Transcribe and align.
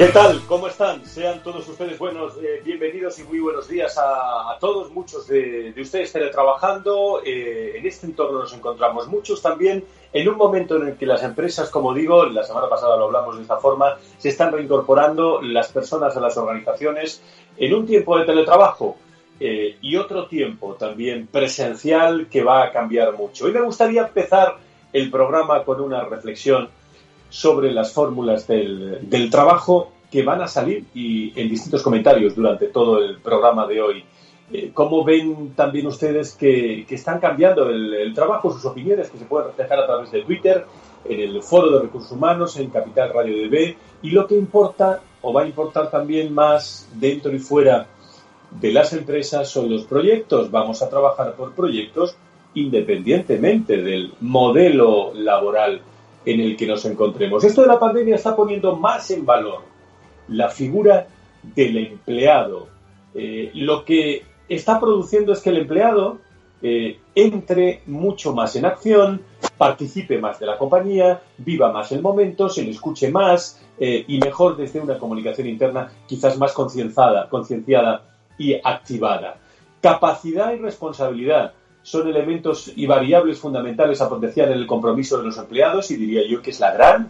¿Qué 0.00 0.08
tal? 0.08 0.40
¿Cómo 0.48 0.66
están? 0.66 1.04
Sean 1.04 1.42
todos 1.42 1.68
ustedes 1.68 1.98
buenos, 1.98 2.32
eh, 2.38 2.62
bienvenidos 2.64 3.18
y 3.18 3.24
muy 3.24 3.38
buenos 3.38 3.68
días 3.68 3.98
a, 3.98 4.56
todos. 4.58 4.90
Muchos 4.92 5.26
de, 5.26 5.74
ustedes 5.78 6.10
teletrabajando. 6.10 7.20
Eh, 7.22 7.74
en 7.76 7.84
este 7.84 8.06
entorno 8.06 8.38
nos 8.38 8.54
encontramos 8.54 9.08
muchos 9.08 9.42
también 9.42 9.84
en 10.10 10.26
un 10.26 10.38
momento 10.38 10.76
en 10.76 10.88
el 10.88 10.96
que 10.96 11.04
las 11.04 11.22
empresas, 11.22 11.68
como 11.68 11.92
digo, 11.92 12.24
la 12.24 12.44
semana 12.44 12.66
pasada 12.66 12.96
lo 12.96 13.04
hablamos 13.04 13.36
de 13.36 13.42
esta 13.42 13.58
forma, 13.58 13.98
se 14.16 14.30
están 14.30 14.52
reincorporando 14.52 15.42
las 15.42 15.70
personas 15.70 16.16
a 16.16 16.20
las 16.20 16.34
organizaciones 16.38 17.22
en 17.58 17.74
un 17.74 17.86
tiempo 17.86 18.16
de 18.18 18.24
teletrabajo. 18.24 18.96
Eh, 19.38 19.76
y 19.82 19.96
otro 19.96 20.26
tiempo 20.28 20.76
también 20.76 21.26
presencial 21.26 22.26
que 22.30 22.42
va 22.42 22.64
a 22.64 22.72
cambiar 22.72 23.12
mucho. 23.18 23.44
Hoy 23.44 23.52
me 23.52 23.60
gustaría 23.60 24.06
empezar 24.06 24.56
el 24.94 25.10
programa 25.10 25.62
con 25.62 25.78
una 25.82 26.04
reflexión 26.04 26.70
sobre 27.30 27.72
las 27.72 27.92
fórmulas 27.92 28.46
del, 28.46 29.28
trabajo 29.30 29.92
que 30.10 30.22
van 30.22 30.42
a 30.42 30.48
salir 30.48 30.84
y 30.92 31.40
en 31.40 31.48
distintos 31.48 31.82
comentarios 31.82 32.34
durante 32.34 32.66
todo 32.66 32.98
el 32.98 33.18
programa 33.20 33.66
de 33.66 33.80
hoy. 33.80 34.04
Eh, 34.52 34.72
¿Cómo 34.74 35.04
ven 35.04 35.54
también 35.54 35.86
ustedes 35.86 36.34
que, 36.34 36.84
están 36.90 37.20
cambiando 37.20 37.70
el, 37.70 38.12
trabajo, 38.14 38.52
sus 38.52 38.64
opiniones 38.64 39.08
que 39.08 39.18
se 39.18 39.24
pueden 39.24 39.48
reflejar 39.48 39.78
a 39.78 39.86
través 39.86 40.10
de 40.10 40.22
Twitter, 40.22 40.66
en 41.04 41.20
el 41.20 41.42
Foro 41.42 41.70
de 41.70 41.82
Recursos 41.82 42.12
Humanos, 42.12 42.56
en 42.58 42.68
Capital 42.68 43.12
Radio 43.14 43.48
DB 43.48 43.76
y 44.02 44.10
lo 44.10 44.26
que 44.26 44.34
importa 44.34 45.00
o 45.22 45.32
va 45.32 45.42
a 45.42 45.46
importar 45.46 45.90
también 45.90 46.34
más 46.34 46.88
dentro 46.94 47.32
y 47.32 47.38
fuera 47.38 47.86
de 48.50 48.72
las 48.72 48.92
empresas 48.92 49.48
son 49.48 49.70
los 49.70 49.84
proyectos. 49.84 50.50
Vamos 50.50 50.82
a 50.82 50.90
trabajar 50.90 51.34
por 51.34 51.54
proyectos 51.54 52.16
independientemente 52.54 53.80
del 53.80 54.12
modelo 54.20 55.12
laboral 55.14 55.82
en 56.24 56.40
el 56.40 56.56
que 56.56 56.66
nos 56.66 56.84
encontremos. 56.84 57.44
Esto 57.44 57.62
de 57.62 57.68
la 57.68 57.78
pandemia 57.78 58.16
está 58.16 58.36
poniendo 58.36 58.76
más 58.76 59.10
en 59.10 59.24
valor 59.24 59.62
la 60.28 60.48
figura 60.48 61.06
del 61.42 61.76
empleado. 61.78 62.68
Eh, 63.14 63.50
lo 63.54 63.84
que 63.84 64.22
está 64.48 64.78
produciendo 64.78 65.32
es 65.32 65.40
que 65.40 65.50
el 65.50 65.58
empleado 65.58 66.18
eh, 66.62 66.98
entre 67.14 67.82
mucho 67.86 68.34
más 68.34 68.54
en 68.56 68.66
acción, 68.66 69.22
participe 69.56 70.18
más 70.18 70.38
de 70.38 70.46
la 70.46 70.58
compañía, 70.58 71.22
viva 71.38 71.72
más 71.72 71.90
el 71.92 72.02
momento, 72.02 72.48
se 72.48 72.62
le 72.62 72.70
escuche 72.70 73.10
más 73.10 73.62
eh, 73.78 74.04
y 74.06 74.18
mejor 74.18 74.56
desde 74.56 74.80
una 74.80 74.98
comunicación 74.98 75.48
interna 75.48 75.90
quizás 76.06 76.36
más 76.38 76.52
concienciada 76.52 78.02
y 78.38 78.54
activada. 78.62 79.38
Capacidad 79.80 80.52
y 80.52 80.56
responsabilidad 80.56 81.54
son 81.82 82.08
elementos 82.08 82.72
y 82.76 82.86
variables 82.86 83.38
fundamentales 83.38 84.00
a 84.00 84.08
potenciar 84.08 84.48
en 84.48 84.58
el 84.58 84.66
compromiso 84.66 85.18
de 85.18 85.24
los 85.24 85.38
empleados 85.38 85.90
y 85.90 85.96
diría 85.96 86.22
yo 86.28 86.42
que 86.42 86.50
es 86.50 86.60
la 86.60 86.72
gran 86.72 87.08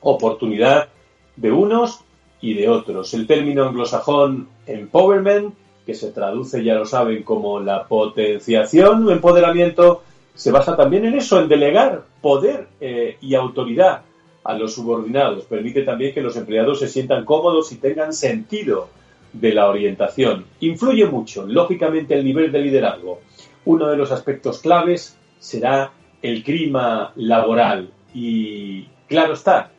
oportunidad 0.00 0.88
de 1.36 1.52
unos 1.52 2.00
y 2.40 2.54
de 2.54 2.68
otros. 2.68 3.12
El 3.14 3.26
término 3.26 3.64
anglosajón 3.64 4.48
empowerment, 4.66 5.54
que 5.84 5.94
se 5.94 6.10
traduce, 6.12 6.64
ya 6.64 6.74
lo 6.74 6.86
saben, 6.86 7.22
como 7.22 7.60
la 7.60 7.86
potenciación 7.86 9.06
o 9.06 9.10
empoderamiento, 9.10 10.02
se 10.34 10.50
basa 10.50 10.76
también 10.76 11.04
en 11.04 11.14
eso, 11.14 11.40
en 11.40 11.48
delegar 11.48 12.04
poder 12.22 12.68
eh, 12.80 13.16
y 13.20 13.34
autoridad 13.34 14.02
a 14.44 14.54
los 14.54 14.74
subordinados. 14.74 15.44
Permite 15.44 15.82
también 15.82 16.14
que 16.14 16.22
los 16.22 16.36
empleados 16.36 16.78
se 16.78 16.88
sientan 16.88 17.24
cómodos 17.24 17.72
y 17.72 17.76
tengan 17.76 18.14
sentido 18.14 18.88
de 19.32 19.52
la 19.52 19.68
orientación. 19.68 20.46
Influye 20.60 21.06
mucho, 21.06 21.46
lógicamente, 21.46 22.14
el 22.14 22.24
nivel 22.24 22.50
de 22.50 22.60
liderazgo 22.60 23.20
uno 23.64 23.88
de 23.88 23.96
los 23.96 24.12
aspectos 24.12 24.60
claves 24.60 25.18
será 25.38 25.92
el 26.22 26.42
clima 26.42 27.12
laboral. 27.16 27.90
Y 28.14 28.86
claro 29.08 29.34
está, 29.34 29.70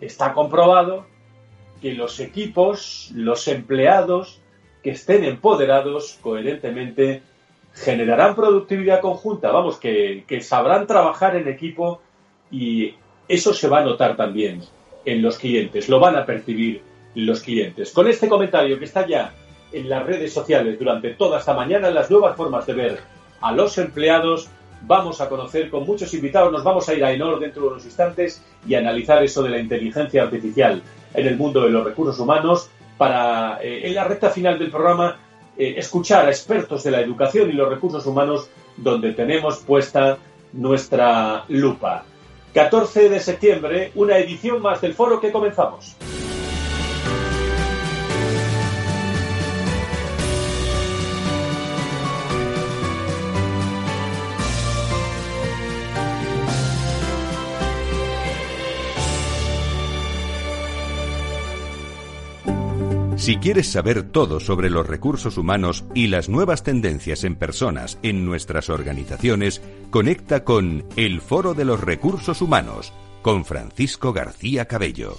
está 0.00 0.32
comprobado 0.32 1.06
que 1.80 1.94
los 1.94 2.20
equipos, 2.20 3.10
los 3.14 3.48
empleados 3.48 4.40
que 4.82 4.90
estén 4.90 5.24
empoderados 5.24 6.18
coherentemente 6.22 7.22
generarán 7.74 8.34
productividad 8.34 9.00
conjunta, 9.00 9.50
vamos, 9.50 9.78
que, 9.78 10.24
que, 10.26 10.40
sabrán 10.40 10.86
trabajar 10.86 11.36
en 11.36 11.46
equipo 11.48 12.00
y 12.50 12.94
eso 13.28 13.52
se 13.52 13.68
va 13.68 13.80
a 13.80 13.84
notar 13.84 14.16
también 14.16 14.62
en 15.04 15.22
los 15.22 15.38
clientes, 15.38 15.88
lo 15.88 16.00
van 16.00 16.16
a 16.16 16.24
percibir 16.24 16.80
los 17.14 17.42
clientes. 17.42 17.92
Con 17.92 18.08
este 18.08 18.28
comentario 18.28 18.78
que 18.78 18.86
está 18.86 19.06
ya 19.06 19.34
en 19.72 19.88
las 19.88 20.06
redes 20.06 20.32
sociales 20.32 20.78
durante 20.78 21.10
toda 21.10 21.38
esta 21.38 21.52
mañana, 21.52 21.90
las 21.90 22.10
nuevas 22.10 22.36
formas 22.36 22.66
de 22.66 22.72
ver 22.72 23.15
a 23.46 23.52
los 23.52 23.78
empleados. 23.78 24.48
Vamos 24.82 25.20
a 25.20 25.28
conocer 25.28 25.70
con 25.70 25.84
muchos 25.86 26.12
invitados, 26.14 26.52
nos 26.52 26.62
vamos 26.62 26.88
a 26.88 26.94
ir 26.94 27.04
a 27.04 27.12
Enor 27.12 27.40
dentro 27.40 27.62
de 27.62 27.68
unos 27.68 27.84
instantes 27.84 28.42
y 28.66 28.74
analizar 28.74 29.22
eso 29.22 29.42
de 29.42 29.50
la 29.50 29.58
inteligencia 29.58 30.22
artificial 30.22 30.82
en 31.14 31.26
el 31.26 31.36
mundo 31.36 31.62
de 31.62 31.70
los 31.70 31.84
recursos 31.84 32.18
humanos 32.18 32.68
para, 32.98 33.58
eh, 33.62 33.88
en 33.88 33.94
la 33.94 34.04
recta 34.04 34.30
final 34.30 34.58
del 34.58 34.70
programa, 34.70 35.16
eh, 35.56 35.74
escuchar 35.78 36.26
a 36.26 36.30
expertos 36.30 36.84
de 36.84 36.90
la 36.90 37.00
educación 37.00 37.48
y 37.48 37.54
los 37.54 37.68
recursos 37.68 38.04
humanos 38.06 38.48
donde 38.76 39.12
tenemos 39.12 39.58
puesta 39.58 40.18
nuestra 40.52 41.44
lupa. 41.48 42.04
14 42.52 43.08
de 43.08 43.20
septiembre, 43.20 43.92
una 43.94 44.18
edición 44.18 44.62
más 44.62 44.80
del 44.80 44.94
foro 44.94 45.20
que 45.20 45.32
comenzamos. 45.32 45.96
Si 63.26 63.38
quieres 63.38 63.72
saber 63.72 64.04
todo 64.04 64.38
sobre 64.38 64.70
los 64.70 64.86
recursos 64.86 65.36
humanos 65.36 65.84
y 65.94 66.06
las 66.06 66.28
nuevas 66.28 66.62
tendencias 66.62 67.24
en 67.24 67.34
personas 67.34 67.98
en 68.04 68.24
nuestras 68.24 68.70
organizaciones, 68.70 69.60
conecta 69.90 70.44
con 70.44 70.84
El 70.94 71.20
Foro 71.20 71.52
de 71.52 71.64
los 71.64 71.80
Recursos 71.80 72.40
Humanos 72.40 72.92
con 73.22 73.44
Francisco 73.44 74.12
García 74.12 74.66
Cabello. 74.66 75.16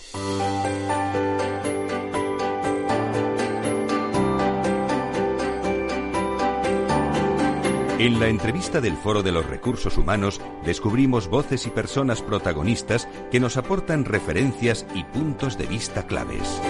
En 7.99 8.21
la 8.21 8.29
entrevista 8.29 8.79
del 8.79 8.95
Foro 8.95 9.21
de 9.21 9.33
los 9.33 9.45
Recursos 9.45 9.97
Humanos 9.97 10.39
descubrimos 10.63 11.27
voces 11.27 11.67
y 11.67 11.71
personas 11.71 12.21
protagonistas 12.21 13.05
que 13.31 13.41
nos 13.41 13.57
aportan 13.57 14.05
referencias 14.05 14.85
y 14.95 15.03
puntos 15.03 15.57
de 15.57 15.65
vista 15.65 16.07
claves. 16.07 16.61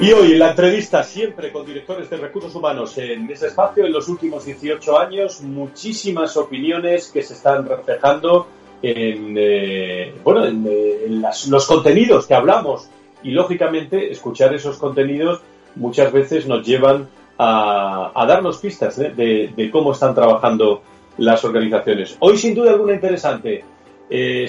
Y 0.00 0.12
hoy 0.12 0.32
en 0.32 0.38
la 0.38 0.50
entrevista 0.50 1.02
siempre 1.02 1.52
con 1.52 1.64
directores 1.64 2.10
de 2.10 2.16
recursos 2.16 2.54
humanos 2.54 2.98
en 2.98 3.30
ese 3.30 3.46
espacio 3.46 3.86
en 3.86 3.92
los 3.92 4.08
últimos 4.08 4.44
18 4.44 4.98
años, 4.98 5.40
muchísimas 5.40 6.36
opiniones 6.36 7.10
que 7.12 7.22
se 7.22 7.34
están 7.34 7.66
reflejando 7.66 8.46
en, 8.82 9.34
eh, 9.38 10.12
bueno, 10.22 10.46
en, 10.46 10.66
eh, 10.68 11.06
los 11.48 11.66
contenidos 11.66 12.26
que 12.26 12.34
hablamos 12.34 12.88
y 13.22 13.30
lógicamente 13.30 14.10
escuchar 14.10 14.52
esos 14.52 14.76
contenidos 14.76 15.40
muchas 15.76 16.12
veces 16.12 16.46
nos 16.46 16.66
llevan 16.66 17.08
a, 17.38 18.24
darnos 18.28 18.58
pistas 18.58 18.98
¿eh? 18.98 19.12
de, 19.16 19.70
cómo 19.70 19.92
están 19.92 20.14
trabajando 20.14 20.82
las 21.18 21.44
organizaciones. 21.44 22.16
Hoy 22.18 22.36
sin 22.36 22.54
duda 22.54 22.72
alguna 22.72 22.94
interesante. 22.94 23.64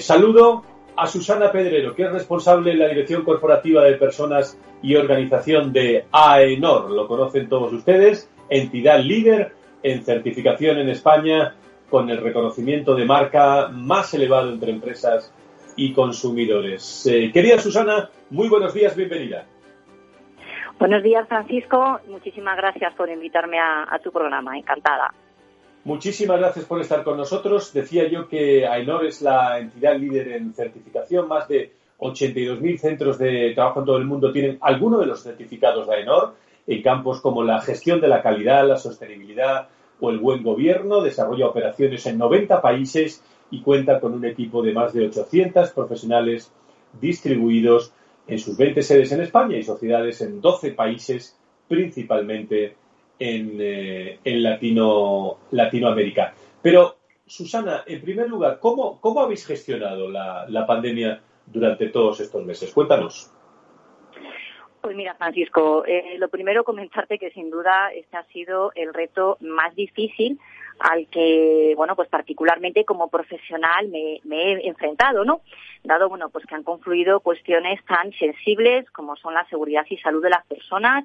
saludo 0.00 0.64
a 0.96 1.06
Susana 1.06 1.52
Pedrero, 1.52 1.94
que 1.94 2.04
es 2.04 2.12
responsable 2.12 2.72
de 2.72 2.76
la 2.76 2.88
Dirección 2.88 3.24
Corporativa 3.24 3.84
de 3.84 3.94
Personas 3.94 4.58
y 4.82 4.96
Organización 4.96 5.72
de 5.72 6.06
AENOR, 6.10 6.90
lo 6.90 7.06
conocen 7.06 7.48
todos 7.48 7.72
ustedes, 7.72 8.30
entidad 8.48 9.00
líder 9.00 9.52
en 9.82 10.02
certificación 10.02 10.78
en 10.78 10.88
España 10.88 11.54
con 11.90 12.10
el 12.10 12.18
reconocimiento 12.18 12.94
de 12.94 13.04
marca 13.04 13.68
más 13.68 14.12
elevado 14.14 14.50
entre 14.50 14.72
empresas 14.72 15.32
y 15.76 15.92
consumidores. 15.92 17.06
Eh, 17.06 17.30
querida 17.32 17.58
Susana, 17.58 18.10
muy 18.30 18.48
buenos 18.48 18.74
días, 18.74 18.96
bienvenida. 18.96 19.46
Buenos 20.78 21.02
días, 21.02 21.26
Francisco. 21.28 22.00
Muchísimas 22.08 22.56
gracias 22.56 22.92
por 22.94 23.08
invitarme 23.08 23.58
a, 23.58 23.98
tu 24.02 24.12
programa. 24.12 24.58
Encantada. 24.58 25.12
Muchísimas 25.86 26.40
gracias 26.40 26.64
por 26.64 26.80
estar 26.80 27.04
con 27.04 27.16
nosotros. 27.16 27.72
Decía 27.72 28.08
yo 28.08 28.26
que 28.26 28.66
AENOR 28.66 29.06
es 29.06 29.22
la 29.22 29.60
entidad 29.60 29.96
líder 29.96 30.32
en 30.32 30.52
certificación. 30.52 31.28
Más 31.28 31.46
de 31.46 31.74
82.000 32.00 32.78
centros 32.78 33.18
de 33.18 33.52
trabajo 33.54 33.78
en 33.78 33.86
todo 33.86 33.96
el 33.96 34.04
mundo 34.04 34.32
tienen 34.32 34.58
alguno 34.62 34.98
de 34.98 35.06
los 35.06 35.22
certificados 35.22 35.86
de 35.86 35.94
AENOR 35.94 36.34
en 36.66 36.82
campos 36.82 37.20
como 37.20 37.44
la 37.44 37.60
gestión 37.60 38.00
de 38.00 38.08
la 38.08 38.20
calidad, 38.20 38.66
la 38.66 38.78
sostenibilidad 38.78 39.68
o 40.00 40.10
el 40.10 40.18
buen 40.18 40.42
gobierno. 40.42 41.02
Desarrolla 41.02 41.46
operaciones 41.46 42.04
en 42.06 42.18
90 42.18 42.60
países 42.60 43.22
y 43.52 43.60
cuenta 43.62 44.00
con 44.00 44.12
un 44.12 44.24
equipo 44.24 44.62
de 44.62 44.72
más 44.72 44.92
de 44.92 45.06
800 45.06 45.70
profesionales 45.70 46.50
distribuidos 47.00 47.92
en 48.26 48.40
sus 48.40 48.56
20 48.56 48.82
sedes 48.82 49.12
en 49.12 49.20
España 49.20 49.56
y 49.56 49.62
sociedades 49.62 50.20
en 50.20 50.40
12 50.40 50.72
países, 50.72 51.38
principalmente 51.68 52.74
en, 53.18 53.58
eh, 53.60 54.18
en 54.24 54.42
Latino, 54.42 55.38
Latinoamérica. 55.50 56.34
Pero, 56.62 56.96
Susana, 57.26 57.84
en 57.86 58.00
primer 58.02 58.28
lugar, 58.28 58.58
¿cómo, 58.60 59.00
cómo 59.00 59.20
habéis 59.20 59.46
gestionado 59.46 60.08
la, 60.08 60.46
la 60.48 60.66
pandemia 60.66 61.20
durante 61.46 61.88
todos 61.88 62.20
estos 62.20 62.44
meses? 62.44 62.72
Cuéntanos. 62.72 63.32
Pues 64.86 64.94
mira, 64.94 65.16
Francisco, 65.16 65.84
eh, 65.84 66.14
lo 66.16 66.28
primero 66.28 66.62
comentarte 66.62 67.18
que 67.18 67.32
sin 67.32 67.50
duda 67.50 67.90
este 67.92 68.16
ha 68.16 68.22
sido 68.26 68.70
el 68.76 68.94
reto 68.94 69.36
más 69.40 69.74
difícil 69.74 70.38
al 70.78 71.08
que, 71.08 71.74
bueno, 71.76 71.96
pues 71.96 72.08
particularmente 72.08 72.84
como 72.84 73.08
profesional 73.08 73.88
me, 73.88 74.20
he 74.30 74.68
enfrentado, 74.68 75.24
¿no? 75.24 75.40
Dado, 75.82 76.08
bueno, 76.08 76.28
pues 76.30 76.46
que 76.46 76.54
han 76.54 76.62
confluido 76.62 77.18
cuestiones 77.18 77.84
tan 77.84 78.12
sensibles 78.12 78.88
como 78.92 79.16
son 79.16 79.34
la 79.34 79.44
seguridad 79.48 79.84
y 79.90 79.96
salud 79.96 80.22
de 80.22 80.30
las 80.30 80.46
personas. 80.46 81.04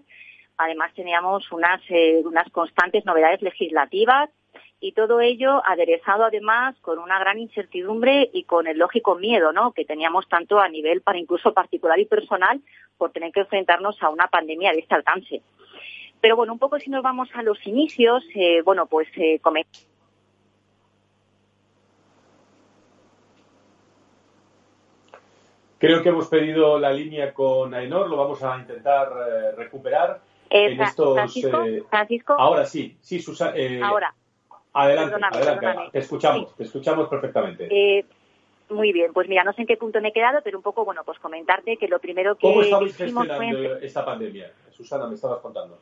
Además 0.64 0.94
teníamos 0.94 1.52
unas, 1.52 1.82
eh, 1.90 2.22
unas 2.24 2.50
constantes 2.52 3.06
novedades 3.06 3.42
legislativas 3.42 4.30
y 4.80 4.94
todo 4.94 5.22
ello 5.22 5.62
aderezado 5.66 6.26
además 6.26 6.76
con 6.82 7.00
una 7.00 7.20
gran 7.20 7.40
incertidumbre 7.40 8.30
y 8.34 8.44
con 8.44 8.68
el 8.68 8.78
lógico 8.78 9.16
miedo, 9.16 9.54
¿no? 9.54 9.72
Que 9.74 9.86
teníamos 9.86 10.28
tanto 10.28 10.60
a 10.60 10.70
nivel 10.70 11.02
para 11.02 11.20
incluso 11.20 11.54
particular 11.54 12.00
y 12.00 12.06
personal 12.06 12.62
por 12.98 13.12
tener 13.12 13.32
que 13.32 13.42
enfrentarnos 13.42 14.02
a 14.02 14.10
una 14.10 14.28
pandemia 14.28 14.72
de 14.72 14.80
este 14.80 14.96
alcance. 14.96 15.42
Pero 16.20 16.36
bueno, 16.36 16.54
un 16.54 16.60
poco 16.60 16.80
si 16.80 16.90
nos 16.90 17.04
vamos 17.04 17.30
a 17.34 17.42
los 17.42 17.66
inicios, 17.66 18.24
eh, 18.36 18.62
bueno, 18.64 18.86
pues 18.86 19.08
eh, 19.18 19.40
Creo 25.82 26.04
que 26.04 26.10
hemos 26.10 26.28
pedido 26.28 26.78
la 26.78 26.92
línea 26.92 27.34
con 27.34 27.74
Aenor, 27.74 28.08
lo 28.08 28.18
vamos 28.18 28.44
a 28.44 28.56
intentar 28.56 29.12
eh, 29.12 29.52
recuperar. 29.58 30.22
En 30.52 30.82
estos, 30.82 31.18
Francisco, 31.90 32.36
Ahora 32.38 32.66
sí, 32.66 32.98
sí, 33.02 33.20
Susana. 33.20 33.56
ahora. 33.84 34.14
Adelante, 34.74 35.16
adelante. 35.16 35.90
Te 35.92 36.00
escuchamos, 36.00 36.56
te 36.56 36.64
escuchamos 36.64 37.10
perfectamente. 37.10 38.06
Muy 38.70 38.94
bien, 38.94 39.12
pues 39.12 39.28
mira, 39.28 39.44
no 39.44 39.52
sé 39.52 39.62
en 39.62 39.68
qué 39.68 39.76
punto 39.76 40.00
me 40.00 40.10
he 40.10 40.14
quedado, 40.14 40.40
pero 40.44 40.58
un 40.58 40.64
poco, 40.64 40.86
bueno, 40.86 41.04
pues 41.04 41.20
comentarte 41.20 41.76
que 41.76 41.90
lo 41.90 42.00
primero 42.00 42.36
que 42.36 42.48
¿Cómo 42.48 42.62
estabais 42.62 42.96
gestionando 42.96 43.78
esta 43.78 44.06
pandemia? 44.06 44.52
Susana, 44.72 45.08
me 45.08 45.16
estabas 45.16 45.40
contando. 45.40 45.78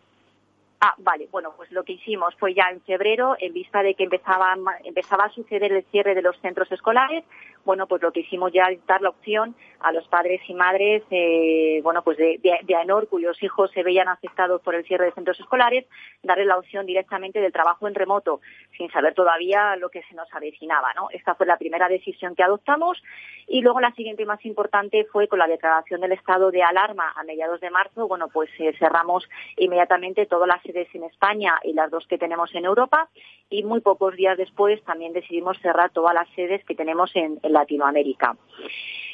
Ah, 0.81 0.95
vale. 0.98 1.27
Bueno, 1.30 1.54
pues 1.56 1.71
lo 1.71 1.83
que 1.83 1.94
hicimos 1.94 2.33
fue 2.36 2.54
ya 2.54 2.69
en 2.71 2.81
febrero, 2.81 3.36
en 3.39 3.54
vista 3.54 3.83
de 3.83 3.95
que 3.95 4.06
empezaba, 4.06 4.56
empezaba 4.83 5.25
a 5.25 5.30
suceder 5.30 5.74
el 5.74 5.83
cierre 5.86 6.16
de 6.16 6.21
los 6.21 6.39
centros 6.39 6.71
escolares, 6.71 7.25
bueno, 7.69 7.86
pues 7.86 8.01
lo 8.01 8.12
que 8.12 8.21
hicimos 8.21 8.51
ya 8.51 8.63
es 8.71 8.83
dar 8.88 9.00
la 9.00 9.10
opción 9.10 9.56
a 9.80 9.92
los 9.92 10.07
padres 10.07 10.42
y 10.48 10.56
madres, 10.56 11.04
eh, 11.12 11.81
bueno, 11.83 12.04
pues 12.04 12.18
de, 12.18 12.39
de, 12.42 12.75
AENOR, 12.75 13.07
cuyos 13.07 13.42
hijos 13.44 13.69
se 13.69 13.83
veían 13.83 14.07
afectados 14.07 14.60
por 14.62 14.74
el 14.74 14.83
cierre 14.86 15.06
de 15.06 15.12
centros 15.12 15.39
escolares, 15.39 15.86
darle 16.24 16.45
la 16.45 16.57
opción 16.57 16.88
directamente 16.88 17.39
del 17.39 17.54
trabajo 17.54 17.88
en 17.88 17.94
remoto, 17.94 18.42
sin 18.75 18.89
saber 18.89 19.13
todavía 19.13 19.75
lo 19.75 19.89
que 19.89 20.01
se 20.10 20.16
nos 20.16 20.27
avecinaba, 20.33 20.95
¿no? 20.95 21.10
Esta 21.12 21.36
fue 21.36 21.45
la 21.45 21.57
primera 21.57 21.88
decisión 21.88 22.33
que 22.33 22.42
adoptamos. 22.42 23.01
Y 23.48 23.62
luego 23.62 23.80
la 23.80 23.92
siguiente 23.94 24.25
más 24.25 24.44
importante 24.45 25.06
fue 25.06 25.27
con 25.27 25.39
la 25.39 25.48
declaración 25.48 26.01
del 26.01 26.12
estado 26.13 26.50
de 26.50 26.63
alarma 26.63 27.13
a 27.16 27.24
mediados 27.24 27.62
de 27.62 27.69
marzo, 27.69 28.07
bueno, 28.07 28.30
pues 28.30 28.50
eh, 28.57 28.74
cerramos 28.80 29.30
inmediatamente 29.57 30.25
todas 30.25 30.48
las 30.48 30.62
sedes 30.63 30.88
en 30.94 31.04
España 31.04 31.54
y 31.63 31.74
las 31.74 31.92
dos 31.92 32.07
que 32.07 32.18
tenemos 32.18 32.54
en 32.56 32.66
Europa. 32.66 33.10
Y 33.50 33.63
muy 33.63 33.81
pocos 33.81 34.16
días 34.16 34.38
después 34.38 34.83
también 34.83 35.13
decidimos 35.13 35.60
cerrar 35.60 35.92
todas 35.92 36.13
las 36.13 36.30
sedes 36.36 36.63
que 36.66 36.75
tenemos 36.75 37.16
en 37.16 37.39
Latinoamérica. 37.59 38.35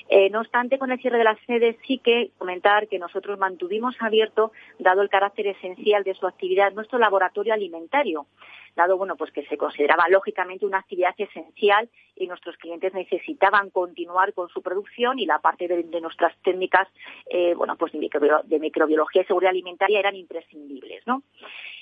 Eh, 0.08 0.30
no 0.30 0.42
obstante, 0.42 0.78
con 0.78 0.92
el 0.92 1.00
cierre 1.00 1.18
de 1.18 1.24
las 1.24 1.40
sedes 1.48 1.76
sí 1.88 1.98
que 1.98 2.30
comentar 2.38 2.88
que 2.88 3.00
nosotros 3.00 3.40
mantuvimos 3.40 3.96
abierto, 4.00 4.52
dado 4.78 5.02
el 5.02 5.10
carácter 5.10 5.48
esencial 5.48 6.04
de 6.04 6.14
su 6.14 6.28
actividad, 6.28 6.74
nuestro 6.74 7.00
laboratorio 7.00 7.54
alimentario, 7.54 8.28
dado 8.76 8.98
bueno 8.98 9.16
pues 9.16 9.32
que 9.32 9.46
se 9.48 9.58
consideraba 9.58 10.08
lógicamente 10.10 10.66
una 10.66 10.80
actividad 10.80 11.16
esencial 11.18 11.90
y 12.16 12.28
nuestros 12.28 12.56
clientes 12.58 12.94
necesitaban 12.94 13.72
continuar 13.72 14.34
con 14.34 14.50
su 14.50 14.62
producción 14.62 15.18
y 15.18 15.26
la 15.26 15.40
parte 15.40 15.68
de, 15.68 16.02
nuestras 16.02 16.36
técnicas 16.44 16.88
eh, 17.30 17.56
bueno 17.56 17.76
pues 17.78 17.94
de, 17.94 18.60
microbiología 18.60 19.24
y 19.24 19.26
seguridad 19.26 19.52
alimentaria 19.52 20.00
eran 20.00 20.16
imprescindibles, 20.16 21.06
¿no? 21.08 21.24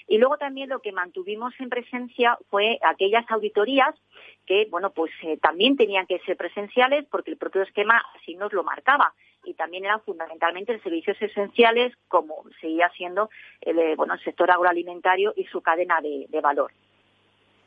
Y 0.07 0.17
luego 0.17 0.37
también 0.37 0.69
lo 0.69 0.79
que 0.79 0.91
mantuvimos 0.91 1.53
en 1.59 1.69
presencia 1.69 2.37
fue 2.49 2.79
aquellas 2.83 3.29
auditorías 3.29 3.95
que, 4.45 4.67
bueno, 4.69 4.91
pues 4.91 5.11
eh, 5.23 5.37
también 5.37 5.77
tenían 5.77 6.05
que 6.05 6.19
ser 6.19 6.37
presenciales 6.37 7.05
porque 7.09 7.31
el 7.31 7.37
propio 7.37 7.61
esquema 7.61 8.03
así 8.15 8.35
nos 8.35 8.51
lo 8.53 8.63
marcaba 8.63 9.13
y 9.45 9.53
también 9.53 9.85
eran 9.85 10.01
fundamentalmente 10.01 10.79
servicios 10.79 11.21
esenciales 11.21 11.93
como 12.07 12.43
seguía 12.61 12.89
siendo 12.95 13.29
el, 13.61 13.79
eh, 13.79 13.95
bueno, 13.95 14.13
el 14.13 14.23
sector 14.23 14.49
agroalimentario 14.51 15.33
y 15.35 15.45
su 15.45 15.61
cadena 15.61 15.99
de, 16.01 16.27
valor. 16.41 16.71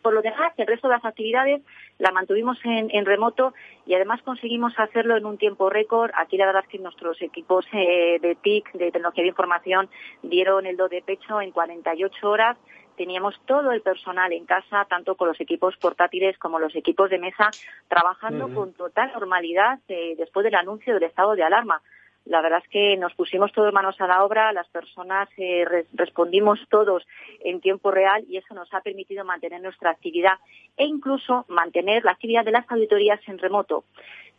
Por 0.06 0.14
lo 0.14 0.22
demás, 0.22 0.52
el 0.56 0.68
resto 0.68 0.86
de 0.86 0.94
las 0.94 1.04
actividades 1.04 1.62
la 1.98 2.12
mantuvimos 2.12 2.56
en, 2.62 3.04
remoto 3.04 3.54
y 3.86 3.94
además 3.94 4.22
conseguimos 4.22 4.72
hacerlo 4.78 5.16
en 5.16 5.26
un 5.26 5.36
tiempo 5.36 5.68
récord. 5.68 6.12
Aquí 6.14 6.36
la 6.36 6.46
verdad 6.46 6.62
es 6.62 6.68
que 6.68 6.78
nuestros 6.78 7.20
equipos 7.22 7.66
eh, 7.72 8.20
de 8.22 8.36
TIC, 8.36 8.70
de 8.74 8.92
tecnología 8.92 9.24
de 9.24 9.30
información, 9.30 9.88
dieron 10.22 10.64
el 10.64 10.76
do 10.76 10.88
de 10.88 11.02
pecho 11.02 11.40
en 11.40 11.50
48 11.50 12.30
horas 12.30 12.56
teníamos 12.96 13.34
todo 13.46 13.72
el 13.72 13.82
personal 13.82 14.32
en 14.32 14.46
casa, 14.46 14.86
tanto 14.88 15.16
con 15.16 15.26
los 15.26 15.40
equipos 15.40 15.76
portátiles 15.76 16.38
como 16.38 16.60
los 16.60 16.74
equipos 16.76 17.10
de 17.10 17.18
mesa, 17.18 17.50
trabajando 17.88 18.48
con 18.54 18.72
total 18.74 19.10
normalidad 19.12 19.80
eh, 19.88 20.14
después 20.16 20.44
del 20.44 20.54
anuncio 20.54 20.94
del 20.94 21.02
estado 21.02 21.34
de 21.34 21.42
alarma. 21.42 21.82
La 22.26 22.42
verdad 22.42 22.60
es 22.62 22.68
que 22.68 22.96
nos 22.96 23.14
pusimos 23.14 23.52
todos 23.52 23.72
manos 23.72 24.00
a 24.00 24.06
la 24.06 24.24
obra, 24.24 24.52
las 24.52 24.68
personas 24.68 25.28
eh, 25.36 25.64
respondimos 25.94 26.58
todos 26.68 27.06
en 27.44 27.60
tiempo 27.60 27.90
real 27.90 28.24
y 28.28 28.36
eso 28.36 28.52
nos 28.52 28.72
ha 28.74 28.80
permitido 28.80 29.24
mantener 29.24 29.62
nuestra 29.62 29.90
actividad 29.90 30.38
e 30.76 30.84
incluso 30.84 31.44
mantener 31.48 32.04
la 32.04 32.12
actividad 32.12 32.44
de 32.44 32.52
las 32.52 32.70
auditorías 32.70 33.20
en 33.28 33.38
remoto 33.38 33.84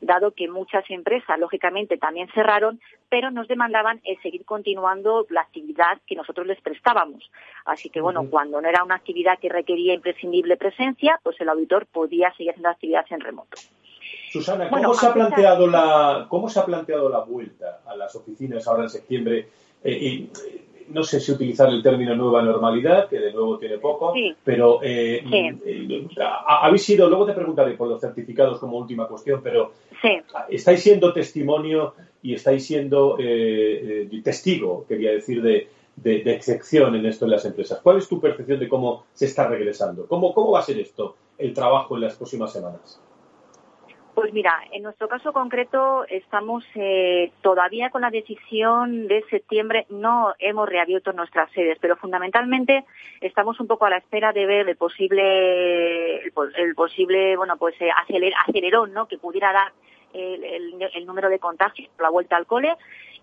dado 0.02 0.32
que 0.32 0.48
muchas 0.48 0.84
empresas, 0.90 1.40
lógicamente, 1.40 1.98
también 1.98 2.30
cerraron, 2.34 2.80
pero 3.10 3.32
nos 3.32 3.48
demandaban 3.48 4.00
el 4.04 4.22
seguir 4.22 4.46
continuando 4.46 5.26
la 5.30 5.42
actividad 5.42 6.00
que 6.06 6.16
nosotros 6.16 6.46
les 6.46 6.62
prestábamos. 6.62 7.30
Así 7.66 7.90
que, 7.90 8.02
bueno, 8.02 8.30
cuando 8.30 8.62
no 8.62 8.70
era 8.70 8.84
una 8.84 8.96
actividad 8.96 9.40
que 9.40 9.50
requería 9.50 9.94
imprescindible 9.94 10.58
presencia, 10.58 11.20
pues 11.24 11.40
el 11.42 11.50
auditor 11.50 11.88
podía 11.88 12.32
seguir 12.34 12.52
haciendo 12.52 12.70
actividades 12.70 13.12
en 13.12 13.22
remoto. 13.22 13.58
Susana, 14.30 14.70
¿cómo, 14.70 14.94
se 14.94 15.06
ha 15.06 15.14
planteado 15.14 15.68
la, 15.68 16.28
¿cómo 16.30 16.50
se 16.50 16.60
ha 16.60 16.66
planteado 16.66 17.10
la 17.10 17.20
vuelta 17.20 17.82
a 17.86 17.96
las 17.96 18.16
oficinas 18.16 18.68
ahora 18.68 18.84
en 18.84 18.90
septiembre? 18.90 19.50
Eh, 19.84 20.28
no 20.90 21.04
sé 21.04 21.20
si 21.20 21.32
utilizar 21.32 21.70
el 21.70 21.84
término 21.84 22.16
nueva 22.16 22.42
normalidad, 22.42 23.10
que 23.10 23.20
de 23.20 23.34
nuevo 23.34 23.58
tiene 23.58 23.78
poco, 23.78 24.14
pero 24.44 24.80
eh, 24.84 25.24
eh, 25.32 26.08
habéis 26.48 26.84
sido, 26.84 27.10
luego 27.10 27.26
te 27.26 27.34
preguntaré 27.34 27.74
por 27.74 27.88
los 27.88 28.00
certificados 28.00 28.60
como 28.60 28.78
última 28.78 29.08
cuestión, 29.08 29.42
pero 29.44 29.72
estáis 30.50 30.82
siendo 30.82 31.14
testimonio 31.14 31.94
y 32.22 32.34
estáis 32.34 32.66
siendo 32.66 33.18
eh, 33.20 34.10
testigo, 34.24 34.86
quería 34.88 35.12
decir, 35.12 35.42
de, 35.42 35.68
de, 35.96 36.34
excepción 36.34 36.96
en 36.96 37.06
esto 37.06 37.26
en 37.26 37.32
las 37.32 37.46
empresas. 37.46 37.80
¿Cuál 37.82 37.98
es 37.98 38.08
tu 38.08 38.20
percepción 38.20 38.60
de 38.60 38.70
cómo 38.70 39.06
se 39.14 39.26
está 39.26 39.48
regresando? 39.48 40.08
¿Cómo, 40.08 40.34
cómo 40.34 40.52
va 40.52 40.60
a 40.60 40.64
ser 40.64 40.80
esto, 40.80 41.16
el 41.38 41.54
trabajo 41.54 41.96
en 41.96 42.02
las 42.02 42.16
próximas 42.16 42.52
semanas? 42.52 43.00
Pues 44.18 44.34
mira, 44.34 44.64
en 44.72 44.82
nuestro 44.82 45.08
caso 45.08 45.32
concreto 45.32 46.04
estamos 46.10 46.66
eh, 46.74 47.32
todavía 47.44 47.92
con 47.92 48.02
la 48.02 48.10
decisión 48.10 49.08
de 49.08 49.24
septiembre, 49.30 49.86
no 49.92 50.34
hemos 50.40 50.68
reabierto 50.68 51.14
nuestras 51.14 51.52
sedes, 51.52 51.78
pero 51.80 51.96
fundamentalmente 51.98 52.84
estamos 53.22 53.60
un 53.60 53.68
poco 53.68 53.86
a 53.86 53.92
la 53.92 53.98
espera 53.98 54.34
de 54.34 54.48
ver 54.48 54.68
el 54.68 54.76
posible, 54.76 56.24
el, 56.24 56.74
posible, 56.76 57.38
bueno, 57.38 57.58
pues 57.58 57.76
eh, 57.80 57.92
acelerón, 58.48 58.92
¿no? 58.92 59.08
Que 59.08 59.20
pudiera 59.20 59.54
dar 59.54 59.72
el, 60.14 61.06
número 61.06 61.30
de 61.30 61.38
contagios 61.38 61.88
la 62.00 62.10
vuelta 62.10 62.38
al 62.38 62.48
cole 62.48 62.76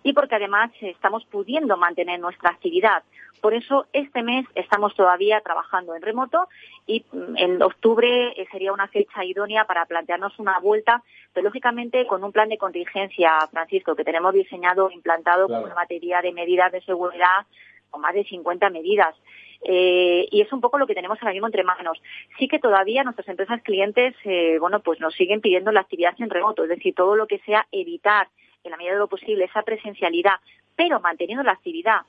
y 0.05 0.13
porque 0.13 0.35
además 0.35 0.69
estamos 0.81 1.25
pudiendo 1.25 1.77
mantener 1.77 2.19
nuestra 2.19 2.51
actividad. 2.51 3.01
Por 3.41 3.55
eso 3.55 3.87
este 3.91 4.21
mes 4.21 4.45
estamos 4.53 4.93
todavía 4.95 5.41
trabajando 5.41 5.95
en 5.95 6.03
remoto 6.03 6.47
y 6.85 7.03
mm, 7.11 7.37
en 7.37 7.61
octubre 7.63 8.39
eh, 8.39 8.47
sería 8.51 8.71
una 8.71 8.87
fecha 8.87 9.25
idónea 9.25 9.65
para 9.65 9.83
plantearnos 9.87 10.37
una 10.37 10.59
vuelta, 10.59 11.01
pero 11.33 11.45
lógicamente 11.45 12.05
con 12.05 12.23
un 12.23 12.31
plan 12.31 12.49
de 12.49 12.59
contingencia, 12.59 13.31
Francisco, 13.51 13.95
que 13.95 14.03
tenemos 14.03 14.31
diseñado, 14.31 14.91
implantado 14.91 15.47
con 15.47 15.63
una 15.63 15.73
batería 15.73 16.21
de 16.21 16.31
medidas 16.33 16.71
de 16.71 16.81
seguridad 16.81 17.47
con 17.89 18.01
más 18.01 18.13
de 18.13 18.25
50 18.25 18.69
medidas. 18.69 19.15
Eh, 19.63 20.27
y 20.29 20.41
es 20.41 20.53
un 20.53 20.61
poco 20.61 20.77
lo 20.77 20.85
que 20.85 20.93
tenemos 20.93 21.17
ahora 21.19 21.33
mismo 21.33 21.47
entre 21.47 21.63
manos. 21.63 21.99
Sí 22.37 22.47
que 22.47 22.59
todavía 22.59 23.03
nuestras 23.03 23.27
empresas 23.27 23.59
clientes, 23.63 24.13
eh, 24.23 24.57
bueno, 24.59 24.81
pues 24.81 24.99
nos 24.99 25.15
siguen 25.15 25.41
pidiendo 25.41 25.71
la 25.71 25.79
actividad 25.79 26.13
en 26.19 26.29
remoto, 26.29 26.61
es 26.61 26.69
decir, 26.69 26.93
todo 26.93 27.15
lo 27.15 27.25
que 27.25 27.39
sea 27.39 27.65
evitar 27.71 28.27
en 28.65 28.71
la 28.71 28.77
medida 28.77 28.93
de 28.93 28.99
lo 28.99 29.07
posible 29.07 29.45
esa 29.45 29.61
presencialidad, 29.61 30.35
pero 30.75 30.99
manteniendo 30.99 31.43
la 31.43 31.53
actividad. 31.53 32.01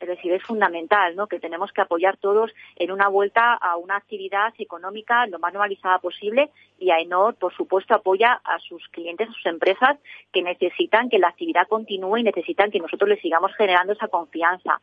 Es 0.00 0.08
decir, 0.08 0.32
es 0.32 0.42
fundamental 0.42 1.16
¿no? 1.16 1.28
que 1.28 1.40
tenemos 1.40 1.72
que 1.72 1.80
apoyar 1.80 2.16
todos 2.16 2.50
en 2.76 2.90
una 2.90 3.08
vuelta 3.08 3.54
a 3.54 3.76
una 3.76 3.96
actividad 3.96 4.52
económica 4.58 5.26
lo 5.26 5.38
más 5.38 5.52
normalizada 5.52 5.98
posible 5.98 6.50
y 6.78 6.90
AENOR, 6.90 7.36
por 7.36 7.54
supuesto, 7.54 7.94
apoya 7.94 8.40
a 8.44 8.58
sus 8.58 8.86
clientes, 8.88 9.28
a 9.28 9.32
sus 9.32 9.46
empresas 9.46 9.96
que 10.32 10.42
necesitan 10.42 11.08
que 11.08 11.18
la 11.18 11.28
actividad 11.28 11.68
continúe 11.68 12.18
y 12.18 12.22
necesitan 12.24 12.70
que 12.70 12.80
nosotros 12.80 13.08
les 13.08 13.20
sigamos 13.20 13.54
generando 13.56 13.92
esa 13.92 14.08
confianza. 14.08 14.80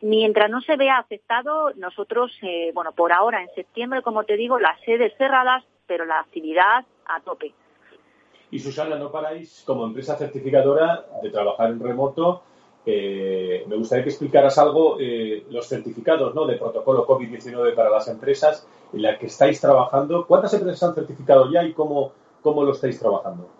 Mientras 0.00 0.50
no 0.50 0.60
se 0.62 0.76
vea 0.76 0.98
afectado, 0.98 1.72
nosotros, 1.74 2.36
eh, 2.42 2.70
bueno, 2.72 2.92
por 2.92 3.12
ahora, 3.12 3.42
en 3.42 3.54
septiembre, 3.54 4.02
como 4.02 4.24
te 4.24 4.36
digo, 4.36 4.58
las 4.58 4.80
sedes 4.80 5.12
cerradas, 5.18 5.64
pero 5.86 6.04
la 6.04 6.20
actividad 6.20 6.84
a 7.06 7.20
tope. 7.20 7.52
Y 8.50 8.58
Susana, 8.58 8.96
no 8.96 9.10
paráis 9.10 9.62
como 9.66 9.84
empresa 9.84 10.16
certificadora 10.16 11.04
de 11.22 11.30
trabajar 11.30 11.70
en 11.70 11.80
remoto. 11.80 12.42
Eh, 12.86 13.64
me 13.68 13.76
gustaría 13.76 14.04
que 14.04 14.10
explicaras 14.10 14.56
algo, 14.56 14.96
eh, 14.98 15.44
los 15.50 15.68
certificados 15.68 16.34
¿no? 16.34 16.46
de 16.46 16.56
protocolo 16.56 17.06
COVID-19 17.06 17.74
para 17.74 17.90
las 17.90 18.08
empresas 18.08 18.66
en 18.92 19.02
las 19.02 19.18
que 19.18 19.26
estáis 19.26 19.60
trabajando. 19.60 20.26
¿Cuántas 20.26 20.54
empresas 20.54 20.88
han 20.88 20.94
certificado 20.94 21.50
ya 21.50 21.64
y 21.64 21.74
cómo, 21.74 22.12
cómo 22.42 22.62
lo 22.62 22.72
estáis 22.72 22.98
trabajando? 22.98 23.57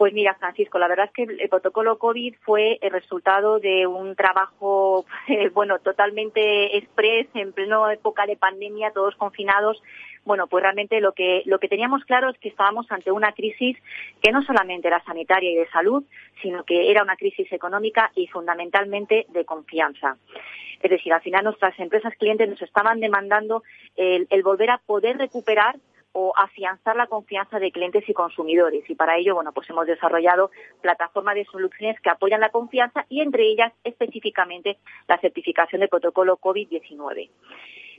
Pues 0.00 0.14
mira, 0.14 0.34
Francisco, 0.36 0.78
la 0.78 0.88
verdad 0.88 1.08
es 1.08 1.12
que 1.12 1.24
el 1.24 1.48
protocolo 1.50 1.98
COVID 1.98 2.36
fue 2.40 2.78
el 2.80 2.90
resultado 2.90 3.60
de 3.60 3.86
un 3.86 4.16
trabajo, 4.16 5.04
bueno, 5.52 5.78
totalmente 5.78 6.78
express 6.78 7.28
en 7.34 7.52
plena 7.52 7.92
época 7.92 8.24
de 8.24 8.38
pandemia, 8.38 8.92
todos 8.92 9.14
confinados. 9.16 9.82
Bueno, 10.24 10.46
pues 10.46 10.62
realmente 10.62 11.02
lo 11.02 11.12
que, 11.12 11.42
lo 11.44 11.58
que 11.58 11.68
teníamos 11.68 12.02
claro 12.06 12.30
es 12.30 12.38
que 12.38 12.48
estábamos 12.48 12.90
ante 12.90 13.12
una 13.12 13.32
crisis 13.32 13.76
que 14.22 14.32
no 14.32 14.40
solamente 14.42 14.88
era 14.88 15.04
sanitaria 15.04 15.50
y 15.50 15.56
de 15.56 15.68
salud, 15.68 16.02
sino 16.40 16.64
que 16.64 16.90
era 16.90 17.02
una 17.02 17.16
crisis 17.16 17.52
económica 17.52 18.10
y 18.14 18.26
fundamentalmente 18.28 19.26
de 19.28 19.44
confianza. 19.44 20.16
Es 20.82 20.90
decir, 20.90 21.12
al 21.12 21.20
final 21.20 21.44
nuestras 21.44 21.78
empresas 21.78 22.14
clientes 22.16 22.48
nos 22.48 22.62
estaban 22.62 23.00
demandando 23.00 23.64
el 23.96 24.42
volver 24.42 24.70
a 24.70 24.78
poder 24.78 25.18
recuperar 25.18 25.76
o 26.12 26.32
afianzar 26.36 26.96
la 26.96 27.06
confianza 27.06 27.58
de 27.58 27.70
clientes 27.70 28.08
y 28.08 28.14
consumidores. 28.14 28.88
Y 28.88 28.94
para 28.94 29.16
ello, 29.16 29.34
bueno, 29.34 29.52
pues 29.52 29.68
hemos 29.70 29.86
desarrollado 29.86 30.50
plataformas 30.80 31.34
de 31.34 31.44
soluciones 31.44 32.00
que 32.00 32.10
apoyan 32.10 32.40
la 32.40 32.50
confianza 32.50 33.06
y 33.08 33.20
entre 33.20 33.44
ellas 33.44 33.72
específicamente 33.84 34.78
la 35.08 35.18
certificación 35.18 35.80
de 35.80 35.88
protocolo 35.88 36.38
COVID-19. 36.38 37.30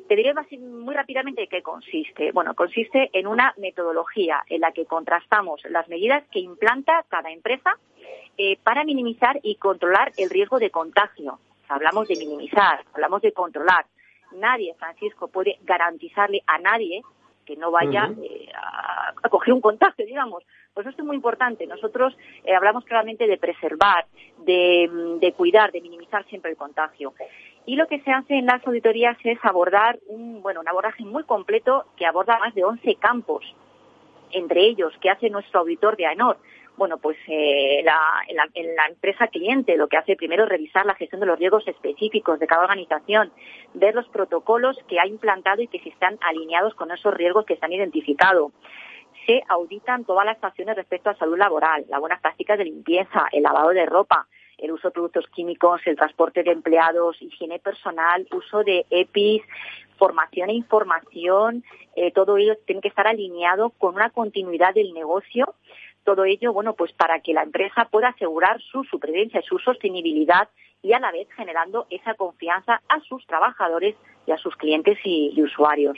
Te 0.08 0.15
diré 0.15 0.34
muy 0.60 0.96
rápidamente 0.96 1.48
qué 1.48 1.62
consiste. 1.62 2.32
Bueno, 2.32 2.53
consiste 2.56 3.10
en 3.13 3.27
una 3.27 3.53
metodología 3.58 4.44
en 4.48 4.62
la 4.62 4.72
que 4.72 4.86
contrastamos 4.86 5.62
las 5.70 5.88
medidas 5.88 6.24
que 6.32 6.39
implanta 6.39 7.06
cada 7.08 7.32
empresa 7.32 7.77
eh, 8.38 8.58
para 8.63 8.84
minimizar 8.84 9.39
y 9.44 9.56
controlar 9.56 10.12
el 10.18 10.30
riesgo 10.30 10.60
de 10.60 10.70
contagio. 10.70 11.39
hablamos 11.70 12.08
de 12.10 12.15
minimizar, 12.18 12.84
hablamos 12.94 13.22
de 13.22 13.32
controlar. 13.32 13.86
Nadie, 14.34 14.74
Francisco, 14.75 15.27
puede 15.30 15.58
garantizarle 15.62 16.41
a 16.48 16.58
nadie 16.58 17.03
que 17.46 17.56
no 17.56 17.72
vaya 17.72 18.12
eh, 18.22 18.50
a, 18.54 19.30
coger 19.30 19.54
un 19.54 19.62
contagio, 19.62 20.06
digamos. 20.06 20.44
Pues 20.74 20.88
esto 20.88 21.02
es 21.02 21.06
muy 21.06 21.16
importante. 21.16 21.68
Nosotros 21.68 22.16
eh, 22.44 22.56
hablamos 22.56 22.86
claramente 22.86 23.28
de 23.28 23.38
preservar, 23.38 24.06
de, 24.40 25.34
cuidar, 25.36 25.72
de 25.72 25.82
minimizar 25.82 26.26
siempre 26.26 26.52
el 26.52 26.58
contagio. 26.58 27.14
Y 27.66 27.76
lo 27.76 27.88
que 27.88 28.02
se 28.02 28.12
hace 28.12 28.36
en 28.36 28.46
las 28.46 28.66
auditorías 28.66 29.18
es 29.24 29.38
abordar 29.44 30.00
un, 30.08 30.42
bueno, 30.42 30.62
un 30.62 30.68
abordaje 30.68 31.04
muy 31.04 31.24
completo 31.24 31.86
que 31.98 32.06
aborda 32.06 32.40
más 32.40 32.56
de 32.56 32.64
11 32.64 32.96
campos, 32.96 33.44
entre 34.32 34.62
ellos 34.66 34.94
que 35.02 35.10
hace 35.10 35.30
nuestro 35.30 35.60
auditor 35.60 35.98
de 35.98 36.08
AENOR, 36.08 36.38
bueno, 36.82 36.98
pues 36.98 37.16
eh, 37.28 37.84
la, 37.84 38.02
la, 38.34 38.88
empresa 38.90 39.28
cliente 39.28 39.78
lo 39.78 39.88
que 39.88 39.98
hace 39.98 40.16
primero 40.16 40.46
es 40.46 40.50
revisar 40.50 40.84
la 40.84 40.96
gestión 40.96 41.20
de 41.20 41.28
los 41.28 41.38
riesgos 41.38 41.68
específicos 41.68 42.40
de 42.40 42.48
cada 42.48 42.64
organización, 42.64 43.32
ver 43.76 43.94
los 43.94 44.08
protocolos 44.08 44.80
que 44.88 45.00
ha 45.00 45.06
implantado 45.06 45.62
y 45.62 45.68
que 45.68 45.78
si 45.78 45.90
están 45.90 46.18
alineados 46.22 46.74
con 46.74 46.90
esos 46.90 47.14
riesgos 47.14 47.46
que 47.46 47.56
se 47.56 47.64
han 47.64 47.74
identificado. 47.74 48.52
Se 49.28 49.44
auditan 49.48 50.06
todas 50.06 50.26
las 50.26 50.44
acciones 50.44 50.76
respecto 50.76 51.12
a 51.12 51.16
salud 51.18 51.38
laboral, 51.38 51.86
las 51.88 52.00
buenas 52.00 52.20
prácticas 52.20 52.58
de 52.58 52.66
limpieza, 52.66 53.28
el 53.32 53.44
lavado 53.44 53.70
de 53.70 53.86
ropa, 53.86 54.26
el 54.58 54.72
uso 54.72 54.88
de 54.88 54.94
productos 54.94 55.28
químicos, 55.28 55.82
el 55.86 55.96
transporte 55.96 56.42
de 56.42 56.50
empleados, 56.50 57.22
higiene 57.22 57.60
personal, 57.60 58.28
uso 58.32 58.64
de 58.64 58.88
EPIs, 58.90 59.44
formación 60.00 60.50
e 60.50 60.54
información, 60.54 61.64
eh, 61.96 62.12
todo 62.12 62.38
ello 62.38 62.58
tiene 62.66 62.82
que 62.82 62.88
estar 62.88 63.06
alineado 63.06 63.70
con 63.70 63.94
una 63.94 64.10
continuidad 64.10 64.74
del 64.74 64.96
negocio 64.96 65.54
todo 66.03 66.25
ello, 66.25 66.53
bueno, 66.53 66.74
pues 66.74 66.91
para 66.93 67.20
que 67.20 67.34
la 67.34 67.43
empresa 67.43 67.86
pueda 67.86 68.10
asegurar 68.10 68.60
su 68.62 68.84
supervivencia, 68.84 69.41
su 69.41 69.60
sostenibilidad 69.60 70.50
y 70.81 70.93
a 70.93 71.00
la 71.00 71.12
vez 71.12 71.27
generando 71.36 71.86
esa 71.89 72.15
confianza 72.15 72.81
a 72.89 73.00
sus 73.01 73.25
trabajadores 73.27 73.96
y 74.25 74.31
a 74.31 74.38
sus 74.38 74.55
clientes 74.55 74.98
y, 75.03 75.39
usuarios. 75.41 75.98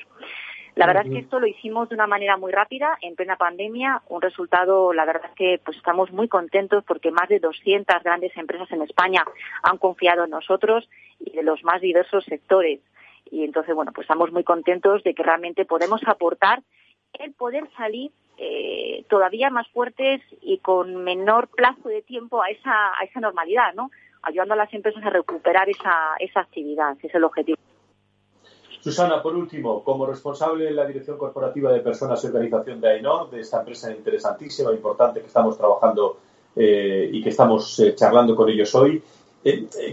La 0.76 0.88
verdad 0.88 1.06
es 1.06 1.12
que 1.12 1.20
esto 1.20 1.40
lo 1.40 1.46
hicimos 1.46 1.90
de 1.90 1.96
una 1.96 2.08
manera 2.08 2.36
muy 2.36 2.52
rápida, 2.52 2.98
en 3.02 3.16
plena 3.16 3.36
pandemia, 3.36 4.02
un 4.10 4.22
resultado, 4.24 4.92
la 4.92 5.06
verdad 5.06 5.30
es 5.30 5.36
que 5.36 5.62
pues 5.64 5.78
estamos 5.78 6.12
muy 6.12 6.28
contentos 6.28 6.84
porque 6.84 7.12
más 7.12 7.30
de 7.30 7.40
200 7.40 8.02
grandes 8.04 8.36
empresas 8.36 8.72
en 8.72 8.82
España 8.82 9.24
han 9.62 9.78
confiado 9.78 10.24
en 10.24 10.32
nosotros 10.32 10.90
y 11.20 11.30
de 11.32 11.44
los 11.44 11.64
más 11.64 11.80
diversos 11.80 12.26
sectores. 12.26 12.80
Y 13.30 13.44
entonces, 13.44 13.76
bueno, 13.76 13.92
pues 13.94 14.06
estamos 14.06 14.32
muy 14.32 14.44
contentos 14.44 15.04
de 15.04 15.14
que 15.14 15.22
realmente 15.22 15.64
podemos 15.66 16.02
aportar 16.08 16.64
el 17.20 17.34
poder 17.34 17.70
salir 17.78 18.12
eh, 18.38 19.06
todavía 19.10 19.50
más 19.50 19.68
fuertes 19.70 20.22
y 20.42 20.58
con 20.60 21.04
menor 21.04 21.48
plazo 21.50 21.90
de 21.90 22.02
tiempo 22.02 22.42
a 22.42 22.50
esa, 22.50 23.00
a 23.00 23.04
esa 23.04 23.20
normalidad, 23.20 23.74
¿no? 23.76 23.92
Ayudando 24.22 24.54
a 24.54 24.58
las 24.58 24.74
empresas 24.74 25.04
a 25.04 25.10
recuperar 25.10 25.70
esa, 25.70 26.16
esa 26.20 26.42
actividad, 26.42 26.96
ese 26.98 27.08
es 27.08 27.16
el 27.16 27.24
objetivo. 27.24 27.58
Susana, 28.82 29.22
por 29.22 29.36
último, 29.36 29.84
como 29.84 30.06
responsable 30.06 30.66
de 30.66 30.72
la 30.72 30.86
Dirección 30.86 31.18
Corporativa 31.18 31.72
de 31.72 31.80
Personas 31.80 32.22
y 32.24 32.28
Organización 32.28 32.82
de 32.82 32.90
AENOR, 32.90 33.30
de 33.30 33.40
esta 33.40 33.60
empresa 33.60 33.92
interesantísima, 33.92 34.72
e 34.72 34.76
importante 34.76 35.22
que 35.22 35.28
estamos 35.28 35.58
trabajando 35.58 36.18
eh, 36.56 37.10
y 37.12 37.24
que 37.24 37.30
estamos 37.30 37.80
eh, 37.80 37.96
charlando 37.96 38.36
con 38.36 38.50
ellos 38.50 38.74
hoy, 38.76 39.02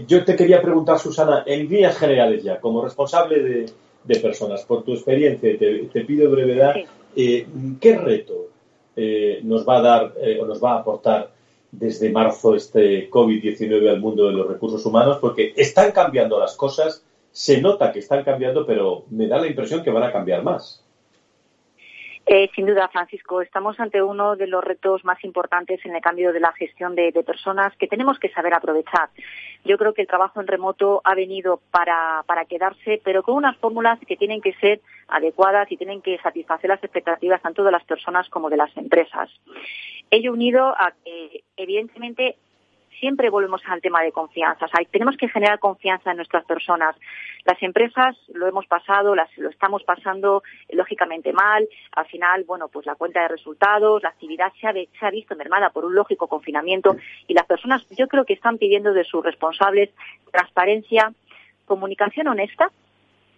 yo 0.07 0.23
te 0.23 0.35
quería 0.35 0.61
preguntar, 0.61 0.97
Susana, 0.97 1.43
en 1.45 1.67
líneas 1.67 1.97
generales 1.97 2.41
ya, 2.41 2.59
como 2.59 2.81
responsable 2.83 3.43
de, 3.43 3.65
de 4.03 4.19
personas, 4.19 4.63
por 4.63 4.83
tu 4.83 4.93
experiencia, 4.93 5.57
te, 5.57 5.89
te 5.91 6.05
pido 6.05 6.31
brevedad, 6.31 6.73
eh, 7.15 7.47
¿Qué 7.79 7.97
reto 7.97 8.49
eh, 8.95 9.41
nos 9.43 9.67
va 9.67 9.77
a 9.77 9.81
dar 9.81 10.13
eh, 10.21 10.39
o 10.41 10.45
nos 10.45 10.63
va 10.63 10.73
a 10.73 10.79
aportar 10.79 11.31
desde 11.71 12.11
marzo 12.11 12.55
este 12.55 13.09
COVID-19 13.09 13.89
al 13.89 14.01
mundo 14.01 14.27
de 14.27 14.33
los 14.33 14.47
recursos 14.47 14.85
humanos? 14.85 15.17
Porque 15.19 15.53
están 15.55 15.91
cambiando 15.91 16.39
las 16.39 16.55
cosas, 16.55 17.03
se 17.31 17.61
nota 17.61 17.91
que 17.91 17.99
están 17.99 18.23
cambiando, 18.23 18.65
pero 18.65 19.03
me 19.09 19.27
da 19.27 19.39
la 19.39 19.47
impresión 19.47 19.83
que 19.83 19.91
van 19.91 20.03
a 20.03 20.11
cambiar 20.11 20.43
más. 20.43 20.83
Eh, 22.25 22.49
sin 22.55 22.67
duda, 22.67 22.87
Francisco, 22.89 23.41
estamos 23.41 23.79
ante 23.79 24.01
uno 24.01 24.35
de 24.35 24.47
los 24.47 24.63
retos 24.63 25.03
más 25.03 25.23
importantes 25.23 25.83
en 25.85 25.95
el 25.95 26.01
cambio 26.01 26.31
de 26.31 26.39
la 26.39 26.53
gestión 26.53 26.95
de, 26.95 27.11
personas 27.25 27.75
que 27.77 27.87
tenemos 27.87 28.19
que 28.19 28.29
saber 28.29 28.53
aprovechar. 28.53 29.09
Yo 29.65 29.77
creo 29.77 29.93
que 29.93 30.03
el 30.03 30.07
trabajo 30.07 30.39
en 30.39 30.47
remoto 30.47 31.01
ha 31.03 31.15
venido 31.15 31.61
para, 31.71 32.23
quedarse, 32.47 33.01
pero 33.03 33.23
con 33.23 33.35
unas 33.35 33.57
fórmulas 33.57 33.99
que 34.07 34.17
tienen 34.17 34.41
que 34.41 34.53
ser 34.53 34.81
adecuadas 35.07 35.71
y 35.71 35.77
tienen 35.77 36.01
que 36.01 36.17
satisfacer 36.19 36.69
las 36.69 36.83
expectativas 36.83 37.41
tanto 37.41 37.63
de 37.63 37.71
las 37.71 37.83
personas 37.85 38.29
como 38.29 38.49
de 38.49 38.57
las 38.57 38.75
empresas. 38.77 39.29
Ello 40.09 40.33
unido 40.33 40.67
a 40.77 40.93
que, 41.03 41.43
evidentemente, 41.57 42.37
siempre 42.99 43.29
volvemos 43.29 43.61
al 43.67 43.81
tema 43.81 44.01
de 44.01 44.11
confianza. 44.11 44.67
tenemos 44.91 45.17
que 45.17 45.29
generar 45.29 45.59
confianza 45.59 46.11
en 46.11 46.17
nuestras 46.17 46.45
personas. 46.45 46.95
Las 47.45 47.61
empresas 47.63 48.15
lo 48.33 48.47
hemos 48.47 48.67
pasado, 48.67 49.15
las, 49.15 49.29
lo 49.37 49.49
estamos 49.49 49.83
pasando 49.83 50.43
lógicamente 50.69 51.33
mal. 51.33 51.67
Al 51.93 52.05
final, 52.05 52.43
bueno, 52.43 52.67
pues 52.67 52.85
la 52.85 52.95
cuenta 52.95 53.21
de 53.21 53.29
resultados, 53.29 54.03
la 54.03 54.09
actividad 54.09 54.51
se 54.59 54.67
ha, 54.67 54.73
se 54.73 55.05
ha 55.05 55.11
visto 55.11 55.35
mermada 55.35 55.69
por 55.71 55.85
un 55.85 55.95
lógico 55.95 56.27
confinamiento 56.27 56.95
y 57.27 57.33
las 57.33 57.45
personas 57.45 57.87
yo 57.97 58.07
creo 58.07 58.25
que 58.25 58.33
están 58.33 58.57
pidiendo 58.57 58.93
de 58.93 59.03
sus 59.03 59.23
responsables 59.23 59.89
transparencia, 60.31 61.11
comunicación 61.65 62.27
honesta 62.27 62.71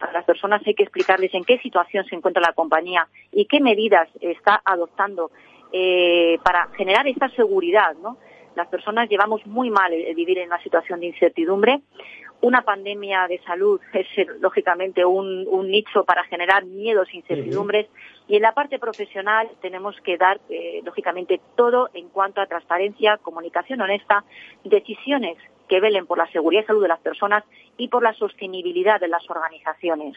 a 0.03 0.11
las 0.11 0.25
personas 0.25 0.61
hay 0.65 0.73
que 0.73 0.83
explicarles 0.83 1.33
en 1.33 1.45
qué 1.45 1.59
situación 1.59 2.05
se 2.05 2.15
encuentra 2.15 2.41
la 2.41 2.53
compañía 2.53 3.07
y 3.31 3.45
qué 3.45 3.61
medidas 3.61 4.09
está 4.19 4.61
adoptando 4.65 5.31
eh, 5.71 6.37
para 6.43 6.67
generar 6.75 7.07
esta 7.07 7.29
seguridad, 7.29 7.95
¿no? 8.01 8.17
Las 8.55 8.67
personas 8.67 9.09
llevamos 9.09 9.45
muy 9.45 9.69
mal 9.69 9.93
el 9.93 10.15
vivir 10.15 10.37
en 10.37 10.47
una 10.47 10.61
situación 10.61 10.99
de 10.99 11.07
incertidumbre. 11.07 11.81
Una 12.41 12.63
pandemia 12.63 13.27
de 13.27 13.39
salud 13.43 13.79
es, 13.93 14.07
lógicamente, 14.41 15.05
un, 15.05 15.45
nicho 15.69 16.03
para 16.03 16.23
generar 16.25 16.65
miedos 16.65 17.07
e 17.13 17.17
incertidumbres. 17.17 17.87
Y 18.27 18.35
en 18.35 18.41
la 18.41 18.53
parte 18.53 18.79
profesional 18.79 19.49
tenemos 19.61 19.95
que 20.01 20.17
dar, 20.17 20.41
eh, 20.49 20.81
lógicamente, 20.83 21.39
todo 21.55 21.89
en 21.93 22.09
cuanto 22.09 22.41
a 22.41 22.45
transparencia, 22.45 23.17
comunicación 23.17 23.81
honesta, 23.81 24.23
decisiones 24.63 25.37
que 25.67 25.79
velen 25.79 26.05
por 26.05 26.17
la 26.17 26.27
seguridad 26.31 26.63
y 26.63 26.67
salud 26.67 26.81
de 26.81 26.89
las 26.89 26.99
personas 26.99 27.43
y 27.77 27.87
por 27.87 28.03
la 28.03 28.13
sostenibilidad 28.13 28.99
de 28.99 29.07
las 29.07 29.27
organizaciones. 29.29 30.15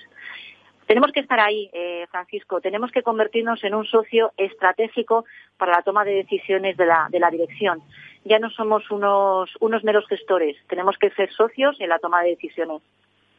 Tenemos 0.87 1.11
que 1.12 1.21
estar 1.21 1.40
ahí, 1.40 1.69
eh, 1.73 2.07
Francisco. 2.11 2.61
Tenemos 2.61 2.93
que 2.93 3.02
convertirnos 3.02 3.62
en 3.64 3.75
un 3.75 3.85
socio 3.85 4.33
estratégico 4.37 5.25
para 5.59 5.73
la 5.73 5.83
toma 5.83 6.05
de 6.05 6.14
decisiones 6.14 6.76
de 6.76 6.87
la, 6.87 7.09
de 7.11 7.19
la 7.19 7.31
dirección. 7.31 7.83
Ya 8.25 8.38
no 8.38 8.50
somos 8.50 8.88
unos, 8.90 9.50
unos 9.61 9.83
meros 9.85 10.07
gestores. 10.09 10.57
Tenemos 10.69 10.97
que 10.99 11.11
ser 11.11 11.33
socios 11.33 11.76
en 11.81 11.88
la 11.88 11.99
toma 11.99 12.23
de 12.23 12.31
decisiones. 12.31 12.83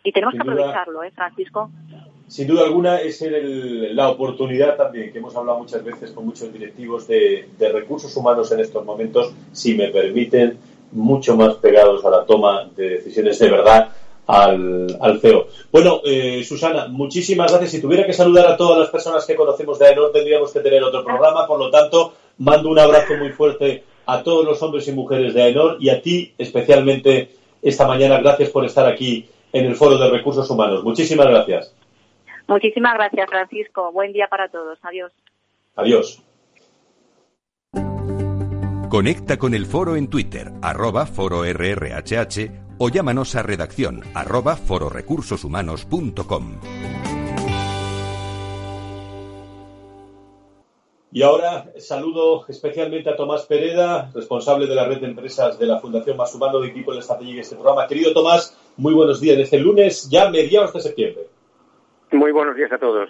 Y 0.03 0.11
tenemos 0.11 0.35
que 0.35 0.41
aprovecharlo, 0.41 1.03
¿eh, 1.03 1.11
Francisco? 1.11 1.69
Sin 2.27 2.47
duda 2.47 2.63
alguna 2.63 2.99
es 2.99 3.23
la 3.93 4.09
oportunidad 4.09 4.75
también 4.75 5.13
que 5.13 5.19
hemos 5.19 5.35
hablado 5.35 5.59
muchas 5.59 5.83
veces 5.83 6.11
con 6.11 6.25
muchos 6.25 6.51
directivos 6.51 7.07
de, 7.07 7.47
de 7.57 7.71
recursos 7.71 8.15
humanos 8.17 8.51
en 8.51 8.59
estos 8.59 8.83
momentos, 8.83 9.33
si 9.53 9.75
me 9.75 9.87
permiten, 9.87 10.57
mucho 10.91 11.35
más 11.35 11.55
pegados 11.55 12.03
a 12.05 12.09
la 12.09 12.25
toma 12.25 12.69
de 12.75 12.89
decisiones 12.89 13.39
de 13.39 13.49
verdad 13.49 13.89
al, 14.27 14.97
al 14.99 15.19
CEO. 15.19 15.47
Bueno, 15.71 16.01
eh, 16.05 16.43
Susana, 16.43 16.87
muchísimas 16.87 17.51
gracias. 17.51 17.71
Si 17.71 17.81
tuviera 17.81 18.05
que 18.05 18.13
saludar 18.13 18.47
a 18.47 18.57
todas 18.57 18.77
las 18.77 18.89
personas 18.89 19.25
que 19.25 19.35
conocemos 19.35 19.79
de 19.79 19.87
AENOR, 19.87 20.11
tendríamos 20.11 20.51
que 20.51 20.59
tener 20.59 20.83
otro 20.83 21.03
programa. 21.03 21.47
Por 21.47 21.59
lo 21.59 21.71
tanto, 21.71 22.13
mando 22.37 22.69
un 22.69 22.79
abrazo 22.79 23.15
muy 23.15 23.29
fuerte 23.29 23.83
a 24.05 24.23
todos 24.23 24.45
los 24.45 24.61
hombres 24.61 24.87
y 24.87 24.91
mujeres 24.91 25.33
de 25.33 25.43
AENOR 25.43 25.77
y 25.79 25.89
a 25.89 26.01
ti 26.01 26.33
especialmente 26.37 27.29
esta 27.61 27.87
mañana. 27.87 28.19
Gracias 28.19 28.49
por 28.49 28.65
estar 28.65 28.85
aquí 28.85 29.27
en 29.53 29.65
el 29.65 29.75
Foro 29.75 29.97
de 29.97 30.09
Recursos 30.09 30.49
Humanos. 30.49 30.83
Muchísimas 30.83 31.27
gracias. 31.27 31.73
Muchísimas 32.47 32.93
gracias, 32.93 33.29
Francisco. 33.29 33.91
Buen 33.91 34.13
día 34.13 34.27
para 34.27 34.47
todos. 34.49 34.77
Adiós. 34.83 35.11
Adiós. 35.75 36.21
Conecta 38.89 39.37
con 39.37 39.53
el 39.53 39.65
foro 39.65 39.97
en 39.97 40.09
Twitter, 40.09 40.49
arroba 40.61 41.05
foro 41.05 41.43
o 42.77 42.89
llámanos 42.89 43.35
a 43.35 43.43
redacción 43.43 44.03
arroba 44.13 44.55
fororecursoshumanos.com. 44.55 46.59
Y 51.17 51.23
ahora 51.23 51.65
saludo 51.77 52.45
especialmente 52.47 53.09
a 53.09 53.15
Tomás 53.15 53.45
Pereda, 53.45 54.11
responsable 54.13 54.67
de 54.67 54.75
la 54.75 54.85
red 54.85 54.99
de 54.99 55.07
empresas 55.07 55.57
de 55.57 55.65
la 55.65 55.79
Fundación 55.79 56.17
Más 56.17 56.35
Humano 56.35 56.59
de 56.59 56.67
Equipo 56.67 56.93
de 56.93 56.99
Estrategia 56.99 57.33
en 57.33 57.39
este 57.39 57.55
programa. 57.55 57.87
Querido 57.87 58.13
Tomás, 58.13 58.55
muy 58.75 58.93
buenos 58.93 59.19
días. 59.19 59.39
Este 59.39 59.57
lunes, 59.57 60.09
ya 60.09 60.29
mediados 60.29 60.73
de 60.73 60.81
septiembre. 60.81 61.23
Muy 62.11 62.31
buenos 62.31 62.55
días 62.55 62.71
a 62.71 62.77
todos. 62.77 63.09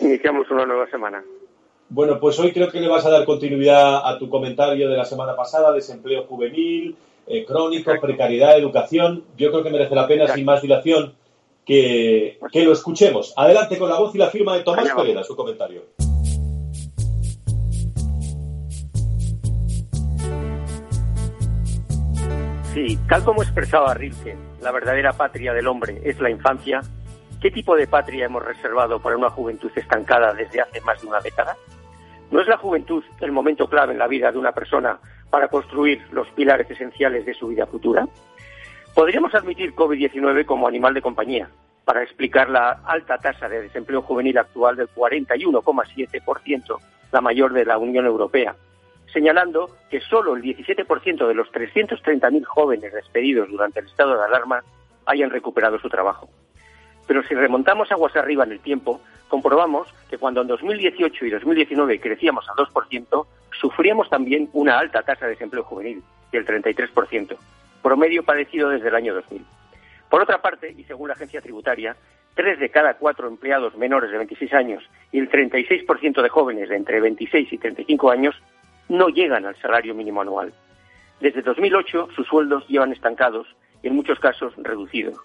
Iniciamos 0.00 0.50
una 0.50 0.66
nueva 0.66 0.90
semana. 0.90 1.22
Bueno, 1.88 2.18
pues 2.18 2.40
hoy 2.40 2.52
creo 2.52 2.70
que 2.70 2.80
le 2.80 2.88
vas 2.88 3.06
a 3.06 3.10
dar 3.10 3.24
continuidad 3.24 4.00
a 4.04 4.18
tu 4.18 4.28
comentario 4.28 4.88
de 4.88 4.96
la 4.96 5.04
semana 5.04 5.36
pasada, 5.36 5.72
desempleo 5.72 6.24
juvenil, 6.24 6.96
eh, 7.26 7.44
crónico, 7.44 7.92
precariedad, 8.00 8.58
educación. 8.58 9.24
Yo 9.36 9.50
creo 9.50 9.62
que 9.62 9.70
merece 9.70 9.94
la 9.94 10.06
pena, 10.06 10.28
sin 10.28 10.44
más 10.44 10.62
dilación, 10.62 11.14
que, 11.64 12.38
lo 12.52 12.72
escuchemos. 12.72 13.32
Adelante 13.36 13.78
con 13.78 13.88
la 13.88 13.98
voz 13.98 14.14
y 14.14 14.18
la 14.18 14.28
firma 14.28 14.56
de 14.56 14.62
Tomás 14.62 14.90
Pereda, 14.94 15.24
su 15.24 15.34
comentario. 15.34 15.82
Sí, 22.74 22.98
tal 23.08 23.22
como 23.22 23.42
expresaba 23.42 23.94
Rilke, 23.94 24.36
la 24.60 24.72
verdadera 24.72 25.12
patria 25.12 25.52
del 25.52 25.68
hombre 25.68 26.00
es 26.04 26.18
la 26.18 26.28
infancia. 26.28 26.80
¿Qué 27.40 27.50
tipo 27.52 27.76
de 27.76 27.86
patria 27.86 28.24
hemos 28.24 28.44
reservado 28.44 29.00
para 29.00 29.16
una 29.16 29.30
juventud 29.30 29.70
estancada 29.76 30.34
desde 30.34 30.60
hace 30.60 30.80
más 30.80 31.00
de 31.00 31.06
una 31.06 31.20
década? 31.20 31.56
¿No 32.32 32.40
es 32.40 32.48
la 32.48 32.56
juventud 32.56 33.04
el 33.20 33.30
momento 33.30 33.68
clave 33.68 33.92
en 33.92 33.98
la 33.98 34.08
vida 34.08 34.32
de 34.32 34.38
una 34.38 34.50
persona 34.50 34.98
para 35.34 35.48
construir 35.48 36.00
los 36.12 36.28
pilares 36.28 36.70
esenciales 36.70 37.26
de 37.26 37.34
su 37.34 37.48
vida 37.48 37.66
futura? 37.66 38.06
Podríamos 38.94 39.34
admitir 39.34 39.74
COVID-19 39.74 40.44
como 40.44 40.68
animal 40.68 40.94
de 40.94 41.02
compañía 41.02 41.50
para 41.84 42.04
explicar 42.04 42.48
la 42.48 42.82
alta 42.84 43.18
tasa 43.18 43.48
de 43.48 43.62
desempleo 43.62 44.00
juvenil 44.02 44.38
actual 44.38 44.76
del 44.76 44.86
41,7%, 44.90 46.78
la 47.10 47.20
mayor 47.20 47.52
de 47.52 47.64
la 47.64 47.78
Unión 47.78 48.06
Europea, 48.06 48.54
señalando 49.12 49.76
que 49.90 50.00
solo 50.02 50.36
el 50.36 50.42
17% 50.44 51.26
de 51.26 51.34
los 51.34 51.50
330.000 51.50 52.44
jóvenes 52.44 52.92
despedidos 52.92 53.48
durante 53.50 53.80
el 53.80 53.86
estado 53.86 54.16
de 54.16 54.26
alarma 54.26 54.62
hayan 55.04 55.30
recuperado 55.30 55.80
su 55.80 55.88
trabajo. 55.88 56.28
Pero 57.08 57.24
si 57.24 57.34
remontamos 57.34 57.90
aguas 57.90 58.14
arriba 58.14 58.44
en 58.44 58.52
el 58.52 58.60
tiempo, 58.60 59.00
comprobamos 59.26 59.88
que 60.08 60.16
cuando 60.16 60.42
en 60.42 60.46
2018 60.46 61.26
y 61.26 61.30
2019 61.30 61.98
crecíamos 61.98 62.46
al 62.48 62.64
2%, 62.64 63.26
sufríamos 63.60 64.08
también 64.10 64.48
una 64.52 64.78
alta 64.78 65.02
tasa 65.02 65.26
de 65.26 65.32
desempleo 65.32 65.64
juvenil, 65.64 66.02
del 66.32 66.46
33%, 66.46 67.36
promedio 67.82 68.22
padecido 68.24 68.68
desde 68.68 68.88
el 68.88 68.94
año 68.94 69.14
2000. 69.14 69.44
Por 70.10 70.22
otra 70.22 70.40
parte, 70.40 70.74
y 70.76 70.84
según 70.84 71.08
la 71.08 71.14
agencia 71.14 71.40
tributaria, 71.40 71.96
tres 72.34 72.58
de 72.58 72.70
cada 72.70 72.94
cuatro 72.94 73.28
empleados 73.28 73.76
menores 73.76 74.10
de 74.10 74.18
26 74.18 74.52
años 74.54 74.84
y 75.12 75.18
el 75.18 75.30
36% 75.30 76.22
de 76.22 76.28
jóvenes 76.28 76.68
de 76.68 76.76
entre 76.76 77.00
26 77.00 77.52
y 77.52 77.58
35 77.58 78.10
años 78.10 78.34
no 78.88 79.08
llegan 79.08 79.46
al 79.46 79.56
salario 79.56 79.94
mínimo 79.94 80.20
anual. 80.20 80.52
Desde 81.20 81.42
2008 81.42 82.08
sus 82.14 82.26
sueldos 82.26 82.66
llevan 82.68 82.92
estancados 82.92 83.46
y 83.82 83.88
en 83.88 83.94
muchos 83.94 84.18
casos 84.18 84.52
reducidos. 84.56 85.16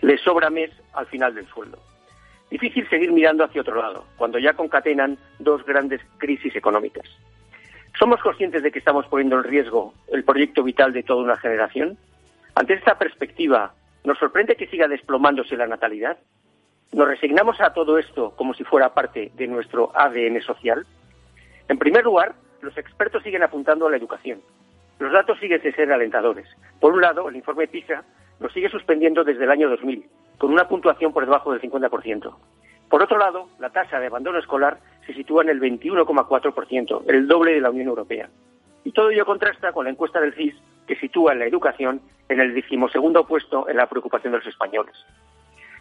Les 0.00 0.20
sobra 0.20 0.50
mes 0.50 0.70
al 0.94 1.06
final 1.06 1.34
del 1.34 1.46
sueldo. 1.46 1.78
Difícil 2.50 2.88
seguir 2.88 3.10
mirando 3.10 3.44
hacia 3.44 3.62
otro 3.62 3.80
lado, 3.80 4.04
cuando 4.16 4.38
ya 4.38 4.52
concatenan 4.52 5.18
dos 5.38 5.64
grandes 5.64 6.00
crisis 6.18 6.54
económicas. 6.54 7.04
¿Somos 7.98 8.20
conscientes 8.20 8.62
de 8.62 8.72
que 8.72 8.80
estamos 8.80 9.06
poniendo 9.06 9.36
en 9.36 9.44
riesgo 9.44 9.94
el 10.08 10.24
proyecto 10.24 10.64
vital 10.64 10.92
de 10.92 11.04
toda 11.04 11.22
una 11.22 11.36
generación? 11.36 11.96
Ante 12.56 12.74
esta 12.74 12.98
perspectiva, 12.98 13.72
¿nos 14.02 14.18
sorprende 14.18 14.56
que 14.56 14.66
siga 14.66 14.88
desplomándose 14.88 15.56
la 15.56 15.68
natalidad? 15.68 16.18
¿Nos 16.92 17.06
resignamos 17.06 17.60
a 17.60 17.72
todo 17.72 17.98
esto 17.98 18.34
como 18.36 18.52
si 18.54 18.64
fuera 18.64 18.94
parte 18.94 19.30
de 19.36 19.46
nuestro 19.46 19.92
ADN 19.94 20.40
social? 20.42 20.84
En 21.68 21.78
primer 21.78 22.04
lugar, 22.04 22.34
los 22.62 22.76
expertos 22.76 23.22
siguen 23.22 23.44
apuntando 23.44 23.86
a 23.86 23.90
la 23.90 23.96
educación. 23.96 24.40
Los 24.98 25.12
datos 25.12 25.38
siguen 25.38 25.62
de 25.62 25.72
ser 25.72 25.92
alentadores. 25.92 26.48
Por 26.80 26.92
un 26.92 27.00
lado, 27.00 27.28
el 27.28 27.36
informe 27.36 27.68
PISA 27.68 28.02
nos 28.40 28.52
sigue 28.52 28.70
suspendiendo 28.70 29.22
desde 29.22 29.44
el 29.44 29.50
año 29.52 29.70
2000, 29.70 30.04
con 30.38 30.52
una 30.52 30.66
puntuación 30.66 31.12
por 31.12 31.24
debajo 31.24 31.52
del 31.52 31.62
50%. 31.62 32.34
Por 32.90 33.02
otro 33.02 33.18
lado, 33.18 33.48
la 33.60 33.70
tasa 33.70 34.00
de 34.00 34.06
abandono 34.06 34.38
escolar 34.38 34.78
se 35.06 35.14
sitúa 35.14 35.42
en 35.42 35.50
el 35.50 35.60
21,4%, 35.60 37.02
el 37.08 37.26
doble 37.26 37.52
de 37.52 37.60
la 37.60 37.70
Unión 37.70 37.88
Europea. 37.88 38.28
Y 38.84 38.92
todo 38.92 39.10
ello 39.10 39.24
contrasta 39.24 39.72
con 39.72 39.84
la 39.84 39.90
encuesta 39.90 40.20
del 40.20 40.34
CIS, 40.34 40.54
que 40.86 40.96
sitúa 40.96 41.34
la 41.34 41.46
educación 41.46 42.00
en 42.28 42.40
el 42.40 42.54
decimosegundo 42.54 43.26
puesto 43.26 43.68
en 43.68 43.76
la 43.76 43.88
preocupación 43.88 44.32
de 44.32 44.38
los 44.38 44.46
españoles. 44.46 44.94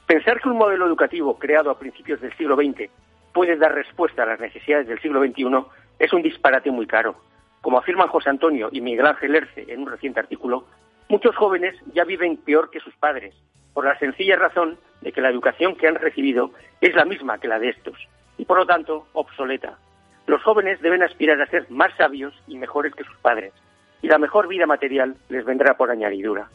Pensar 0.07 0.41
que 0.41 0.49
un 0.49 0.57
modelo 0.57 0.86
educativo 0.86 1.38
creado 1.38 1.69
a 1.69 1.79
principios 1.79 2.19
del 2.21 2.36
siglo 2.38 2.55
XX 2.55 2.89
puede 3.33 3.57
dar 3.57 3.73
respuesta 3.73 4.23
a 4.23 4.27
las 4.27 4.39
necesidades 4.39 4.88
del 4.88 4.99
siglo 5.01 5.23
XXI 5.23 5.65
es 5.99 6.13
un 6.13 6.21
disparate 6.21 6.71
muy 6.71 6.88
caro. 6.88 7.15
Como 7.62 7.77
afirman 7.77 8.09
José 8.09 8.29
Antonio 8.29 8.69
y 8.71 8.81
Miguel 8.81 9.05
Ángel 9.05 9.36
Erce 9.36 9.65
en 9.67 9.81
un 9.81 9.88
reciente 9.88 10.19
artículo, 10.19 10.65
muchos 11.07 11.36
jóvenes 11.36 11.75
ya 11.93 12.03
viven 12.03 12.38
peor 12.38 12.69
que 12.69 12.81
sus 12.81 12.93
padres, 12.95 13.33
por 13.73 13.86
la 13.86 13.97
sencilla 13.99 14.36
razón 14.36 14.77
de 15.01 15.12
que 15.12 15.21
la 15.21 15.29
educación 15.29 15.75
que 15.75 15.88
han 15.88 15.95
recibido 15.95 16.51
es 16.81 16.93
la 16.95 17.05
misma 17.05 17.38
que 17.38 17.47
la 17.47 17.59
de 17.59 17.69
estos, 17.69 17.97
y 18.37 18.45
por 18.45 18.57
lo 18.57 18.65
tanto 18.65 19.07
obsoleta. 19.13 19.77
Los 20.25 20.41
jóvenes 20.43 20.81
deben 20.81 21.03
aspirar 21.03 21.41
a 21.41 21.47
ser 21.47 21.69
más 21.69 21.93
sabios 21.97 22.33
y 22.47 22.57
mejores 22.57 22.95
que 22.95 23.03
sus 23.03 23.17
padres, 23.17 23.53
y 24.01 24.07
la 24.07 24.17
mejor 24.17 24.47
vida 24.47 24.65
material 24.65 25.15
les 25.29 25.45
vendrá 25.45 25.75
por 25.75 25.91
añadidura. 25.91 26.47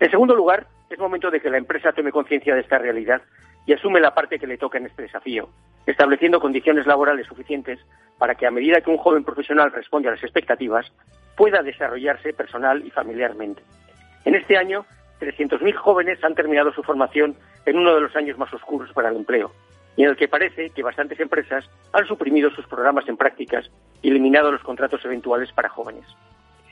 En 0.00 0.10
segundo 0.10 0.34
lugar, 0.34 0.66
es 0.90 0.98
momento 0.98 1.30
de 1.30 1.40
que 1.40 1.50
la 1.50 1.58
empresa 1.58 1.92
tome 1.92 2.12
conciencia 2.12 2.54
de 2.54 2.60
esta 2.60 2.78
realidad 2.78 3.22
y 3.66 3.72
asume 3.72 4.00
la 4.00 4.14
parte 4.14 4.38
que 4.38 4.46
le 4.46 4.58
toca 4.58 4.78
en 4.78 4.86
este 4.86 5.02
desafío, 5.02 5.48
estableciendo 5.86 6.40
condiciones 6.40 6.86
laborales 6.86 7.26
suficientes 7.26 7.78
para 8.16 8.34
que 8.34 8.46
a 8.46 8.50
medida 8.50 8.80
que 8.80 8.90
un 8.90 8.96
joven 8.96 9.24
profesional 9.24 9.72
responde 9.72 10.08
a 10.08 10.12
las 10.12 10.22
expectativas, 10.22 10.90
pueda 11.36 11.62
desarrollarse 11.62 12.32
personal 12.32 12.84
y 12.84 12.90
familiarmente. 12.90 13.62
En 14.24 14.34
este 14.34 14.56
año, 14.56 14.86
300.000 15.20 15.74
jóvenes 15.74 16.22
han 16.24 16.34
terminado 16.34 16.72
su 16.72 16.82
formación 16.82 17.36
en 17.66 17.78
uno 17.78 17.94
de 17.94 18.00
los 18.00 18.16
años 18.16 18.38
más 18.38 18.52
oscuros 18.54 18.92
para 18.92 19.10
el 19.10 19.16
empleo, 19.16 19.52
y 19.98 20.04
en 20.04 20.10
el 20.10 20.16
que 20.16 20.28
parece 20.28 20.70
que 20.70 20.84
bastantes 20.84 21.18
empresas 21.18 21.68
han 21.92 22.06
suprimido 22.06 22.50
sus 22.50 22.64
programas 22.68 23.08
en 23.08 23.16
prácticas 23.16 23.68
y 24.00 24.10
eliminado 24.10 24.52
los 24.52 24.62
contratos 24.62 25.04
eventuales 25.04 25.50
para 25.50 25.68
jóvenes. 25.68 26.04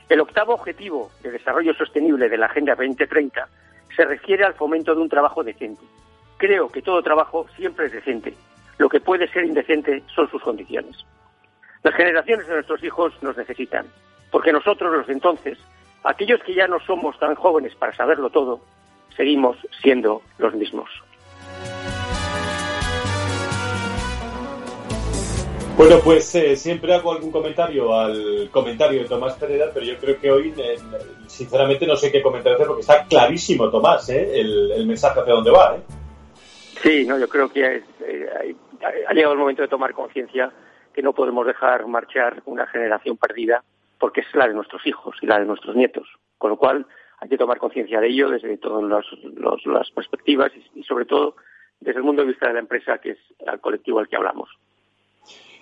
El 0.07 0.21
octavo 0.21 0.53
objetivo 0.53 1.11
de 1.21 1.31
desarrollo 1.31 1.73
sostenible 1.73 2.29
de 2.29 2.37
la 2.37 2.45
Agenda 2.45 2.73
2030 2.73 3.49
se 3.93 4.05
refiere 4.05 4.45
al 4.45 4.53
fomento 4.53 4.95
de 4.95 5.01
un 5.01 5.09
trabajo 5.09 5.43
decente. 5.43 5.83
Creo 6.37 6.69
que 6.69 6.81
todo 6.81 7.03
trabajo 7.03 7.45
siempre 7.57 7.87
es 7.87 7.91
decente. 7.91 8.33
Lo 8.77 8.87
que 8.87 9.01
puede 9.01 9.27
ser 9.27 9.43
indecente 9.43 10.03
son 10.15 10.31
sus 10.31 10.41
condiciones. 10.41 10.95
Las 11.83 11.95
generaciones 11.95 12.47
de 12.47 12.53
nuestros 12.53 12.81
hijos 12.81 13.11
nos 13.21 13.35
necesitan. 13.35 13.87
Porque 14.31 14.53
nosotros, 14.53 14.93
los 14.95 15.05
de 15.05 15.11
entonces, 15.11 15.57
aquellos 16.05 16.41
que 16.43 16.53
ya 16.53 16.69
no 16.69 16.79
somos 16.79 17.19
tan 17.19 17.35
jóvenes 17.35 17.75
para 17.75 17.93
saberlo 17.93 18.29
todo, 18.29 18.61
seguimos 19.17 19.57
siendo 19.81 20.21
los 20.37 20.53
mismos. 20.53 20.89
Bueno, 25.77 25.97
pues 26.03 26.33
eh, 26.33 26.55
siempre 26.55 26.91
hago 26.95 27.11
algún 27.11 27.31
comentario 27.31 27.93
al 27.93 28.49
comentario 28.49 29.03
de 29.03 29.07
Tomás 29.07 29.35
Pereira, 29.35 29.67
pero 29.71 29.85
yo 29.85 29.95
creo 29.97 30.19
que 30.19 30.31
hoy, 30.31 30.51
eh, 30.57 30.75
sinceramente, 31.27 31.85
no 31.85 31.95
sé 31.95 32.11
qué 32.11 32.23
comentario 32.23 32.55
hacer 32.55 32.65
porque 32.65 32.81
está 32.81 33.05
clarísimo, 33.05 33.69
Tomás, 33.69 34.09
eh, 34.09 34.39
el, 34.39 34.87
mensaje 34.87 35.19
hacia 35.19 35.33
dónde 35.33 35.51
va. 35.51 35.77
Sí, 36.81 37.05
no, 37.05 37.19
yo 37.19 37.29
creo 37.29 37.51
que 37.51 37.63
ha 37.63 39.13
llegado 39.13 39.33
el 39.33 39.39
momento 39.39 39.61
de 39.61 39.67
tomar 39.67 39.93
conciencia 39.93 40.51
que 40.93 41.03
no 41.03 41.13
podemos 41.13 41.45
dejar 41.45 41.85
marchar 41.85 42.41
una 42.45 42.65
generación 42.65 43.15
perdida 43.15 43.63
porque 43.99 44.21
es 44.21 44.27
la 44.33 44.47
de 44.47 44.55
nuestros 44.55 44.83
hijos 44.87 45.15
y 45.21 45.27
la 45.27 45.37
de 45.37 45.45
nuestros 45.45 45.75
nietos. 45.75 46.07
Con 46.39 46.49
lo 46.49 46.57
cual 46.57 46.87
hay 47.19 47.29
que 47.29 47.37
tomar 47.37 47.59
conciencia 47.59 47.99
de 47.99 48.07
ello 48.07 48.29
desde 48.29 48.57
todas 48.57 49.05
las 49.63 49.91
perspectivas 49.91 50.51
y, 50.73 50.83
sobre 50.83 51.05
todo 51.05 51.35
desde 51.79 51.99
el 51.99 52.05
punto 52.05 52.23
de 52.23 52.29
vista 52.29 52.47
de 52.47 52.53
la 52.53 52.61
empresa, 52.61 52.97
que 52.97 53.11
es 53.11 53.19
el 53.39 53.59
colectivo 53.59 53.99
al 53.99 54.07
que 54.07 54.15
hablamos. 54.15 54.49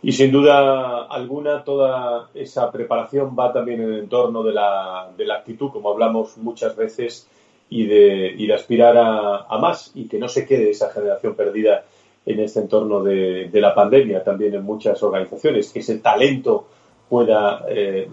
Y 0.06 0.12
sin 0.12 0.32
duda 0.32 1.06
alguna, 1.06 1.63
toda 1.63 2.30
esa 2.36 2.72
preparación 2.72 3.36
va 3.36 3.52
también 3.52 3.82
en 3.82 3.91
el 3.91 4.00
entorno 4.02 4.44
de 4.44 4.54
la, 4.54 5.10
de 5.18 5.26
la 5.26 5.38
actitud, 5.38 5.72
como 5.72 5.89
hablamos 5.89 6.38
muchas 6.38 6.76
veces, 6.76 7.28
y 7.72 7.88
de, 7.88 8.32
y 8.38 8.46
de 8.46 8.54
aspirar 8.54 8.96
a, 9.00 9.58
más 9.58 9.89
y 9.96 10.08
que 10.08 10.20
no 10.20 10.30
se 10.30 10.46
quede 10.46 10.70
esa 10.70 10.91
generación 10.91 11.34
perdida 11.34 11.86
en 12.24 12.39
este 12.39 12.60
entorno 12.60 13.02
de, 13.02 13.50
la 13.52 13.74
pandemia, 13.74 14.24
también 14.24 14.54
en 14.54 14.62
muchas 14.62 15.02
organizaciones, 15.02 15.74
que 15.74 15.80
ese 15.80 15.98
talento 15.98 16.68
pueda, 17.10 17.65
eh, 17.68 18.08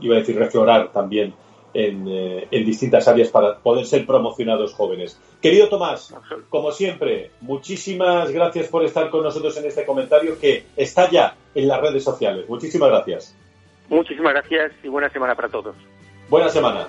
iba 0.00 0.16
a 0.16 0.20
decir, 0.20 0.38
reflorar 0.38 0.92
también 0.92 1.34
en, 1.74 2.06
eh, 2.08 2.48
en, 2.50 2.64
distintas 2.64 3.06
áreas 3.08 3.28
para 3.28 3.58
poder 3.58 3.84
ser 3.84 4.06
promocionados 4.06 4.72
jóvenes. 4.72 5.20
Querido 5.42 5.68
Tomás, 5.68 6.14
como 6.48 6.72
siempre, 6.72 7.30
muchísimas 7.40 8.30
gracias 8.30 8.68
por 8.68 8.84
estar 8.84 9.10
con 9.10 9.22
nosotros 9.22 9.56
en 9.58 9.66
este 9.66 9.84
comentario 9.84 10.38
que 10.38 10.64
está 10.76 11.10
ya 11.10 11.36
en 11.54 11.68
las 11.68 11.80
redes 11.80 12.04
sociales. 12.04 12.48
Muchísimas 12.48 12.88
gracias. 12.88 13.36
Muchísimas 13.88 14.32
gracias 14.32 14.72
y 14.82 14.88
buena 14.88 15.10
semana 15.10 15.34
para 15.34 15.48
todos. 15.48 15.76
Buena 16.28 16.48
semana. 16.48 16.88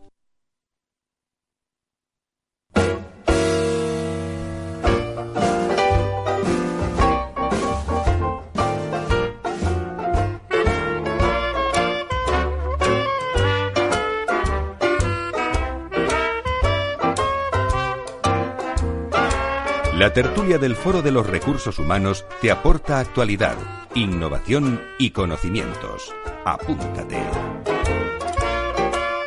La 20.01 20.11
tertulia 20.11 20.57
del 20.57 20.75
Foro 20.75 21.03
de 21.03 21.11
los 21.11 21.27
Recursos 21.27 21.77
Humanos 21.77 22.25
te 22.41 22.49
aporta 22.49 22.97
actualidad, 22.97 23.55
innovación 23.93 24.81
y 24.97 25.11
conocimientos. 25.11 26.11
Apúntate. 26.43 27.19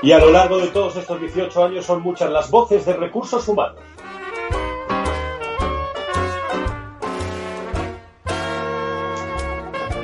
Y 0.03 0.11
a 0.11 0.19
lo 0.19 0.33
largo 0.33 0.59
de 0.59 0.67
todos 0.67 0.97
estos 0.97 1.21
18 1.21 1.65
años 1.65 1.87
son 1.87 2.03
muchas 2.03 2.29
las 2.29 2.51
voces 2.51 2.85
de 2.87 2.95
recursos 2.95 3.47
humanos. 3.47 3.79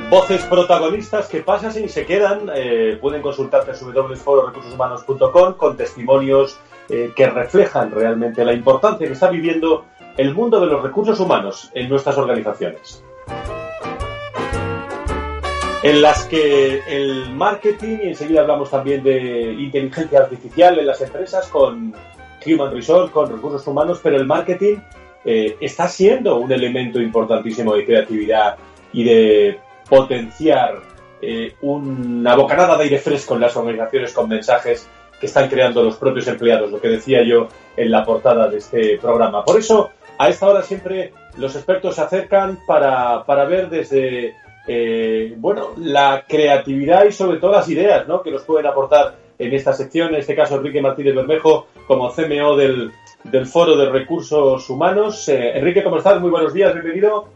Voces 0.08 0.44
protagonistas 0.44 1.26
que 1.26 1.40
pasan 1.40 1.72
y 1.82 1.88
se 1.88 2.06
quedan. 2.06 2.48
Eh, 2.54 2.96
pueden 3.00 3.22
consultarte 3.22 3.72
en 3.72 3.92
www.fororecursoshumanos.com 3.92 5.54
con 5.54 5.76
testimonios 5.76 6.60
eh, 6.88 7.12
que 7.16 7.28
reflejan 7.28 7.90
realmente 7.90 8.44
la 8.44 8.52
importancia 8.52 9.08
que 9.08 9.14
está 9.14 9.30
viviendo 9.30 9.84
el 10.20 10.34
mundo 10.34 10.60
de 10.60 10.66
los 10.66 10.82
recursos 10.82 11.18
humanos 11.18 11.70
en 11.72 11.88
nuestras 11.88 12.18
organizaciones. 12.18 13.02
En 15.82 16.02
las 16.02 16.26
que 16.26 16.82
el 16.86 17.30
marketing, 17.32 18.00
y 18.02 18.08
enseguida 18.08 18.42
hablamos 18.42 18.70
también 18.70 19.02
de 19.02 19.54
inteligencia 19.54 20.18
artificial 20.18 20.78
en 20.78 20.86
las 20.86 21.00
empresas 21.00 21.48
con 21.48 21.94
Human 22.44 22.70
Resource, 22.70 23.10
con 23.10 23.32
recursos 23.32 23.66
humanos, 23.66 23.98
pero 24.02 24.16
el 24.16 24.26
marketing 24.26 24.76
eh, 25.24 25.56
está 25.58 25.88
siendo 25.88 26.36
un 26.36 26.52
elemento 26.52 27.00
importantísimo 27.00 27.74
de 27.74 27.86
creatividad 27.86 28.58
y 28.92 29.04
de 29.04 29.58
potenciar 29.88 30.82
eh, 31.22 31.54
una 31.62 32.36
bocanada 32.36 32.76
de 32.76 32.84
aire 32.84 32.98
fresco 32.98 33.36
en 33.36 33.40
las 33.40 33.56
organizaciones 33.56 34.12
con 34.12 34.28
mensajes 34.28 34.86
que 35.18 35.24
están 35.24 35.48
creando 35.48 35.82
los 35.82 35.96
propios 35.96 36.28
empleados, 36.28 36.70
lo 36.70 36.78
que 36.78 36.88
decía 36.88 37.22
yo 37.22 37.48
en 37.74 37.90
la 37.90 38.04
portada 38.04 38.48
de 38.48 38.58
este 38.58 38.98
programa. 38.98 39.44
Por 39.44 39.58
eso, 39.58 39.90
a 40.20 40.28
esta 40.28 40.46
hora 40.46 40.62
siempre 40.62 41.14
los 41.38 41.56
expertos 41.56 41.94
se 41.94 42.02
acercan 42.02 42.58
para, 42.66 43.24
para 43.24 43.46
ver 43.46 43.70
desde 43.70 44.34
eh, 44.66 45.32
bueno, 45.38 45.68
la 45.78 46.26
creatividad 46.28 47.06
y 47.06 47.12
sobre 47.12 47.38
todo 47.38 47.52
las 47.52 47.70
ideas 47.70 48.06
¿no? 48.06 48.22
que 48.22 48.30
nos 48.30 48.42
pueden 48.42 48.66
aportar 48.66 49.14
en 49.38 49.54
esta 49.54 49.72
sección, 49.72 50.10
en 50.10 50.16
este 50.16 50.36
caso 50.36 50.56
Enrique 50.56 50.82
Martínez 50.82 51.14
Bermejo 51.14 51.68
como 51.86 52.12
CMO 52.12 52.54
del, 52.54 52.92
del 53.24 53.46
Foro 53.46 53.78
de 53.78 53.88
Recursos 53.88 54.68
Humanos. 54.68 55.26
Eh, 55.30 55.56
Enrique, 55.56 55.82
¿cómo 55.82 55.96
estás? 55.96 56.20
Muy 56.20 56.28
buenos 56.28 56.52
días, 56.52 56.74
bienvenido. 56.74 57.28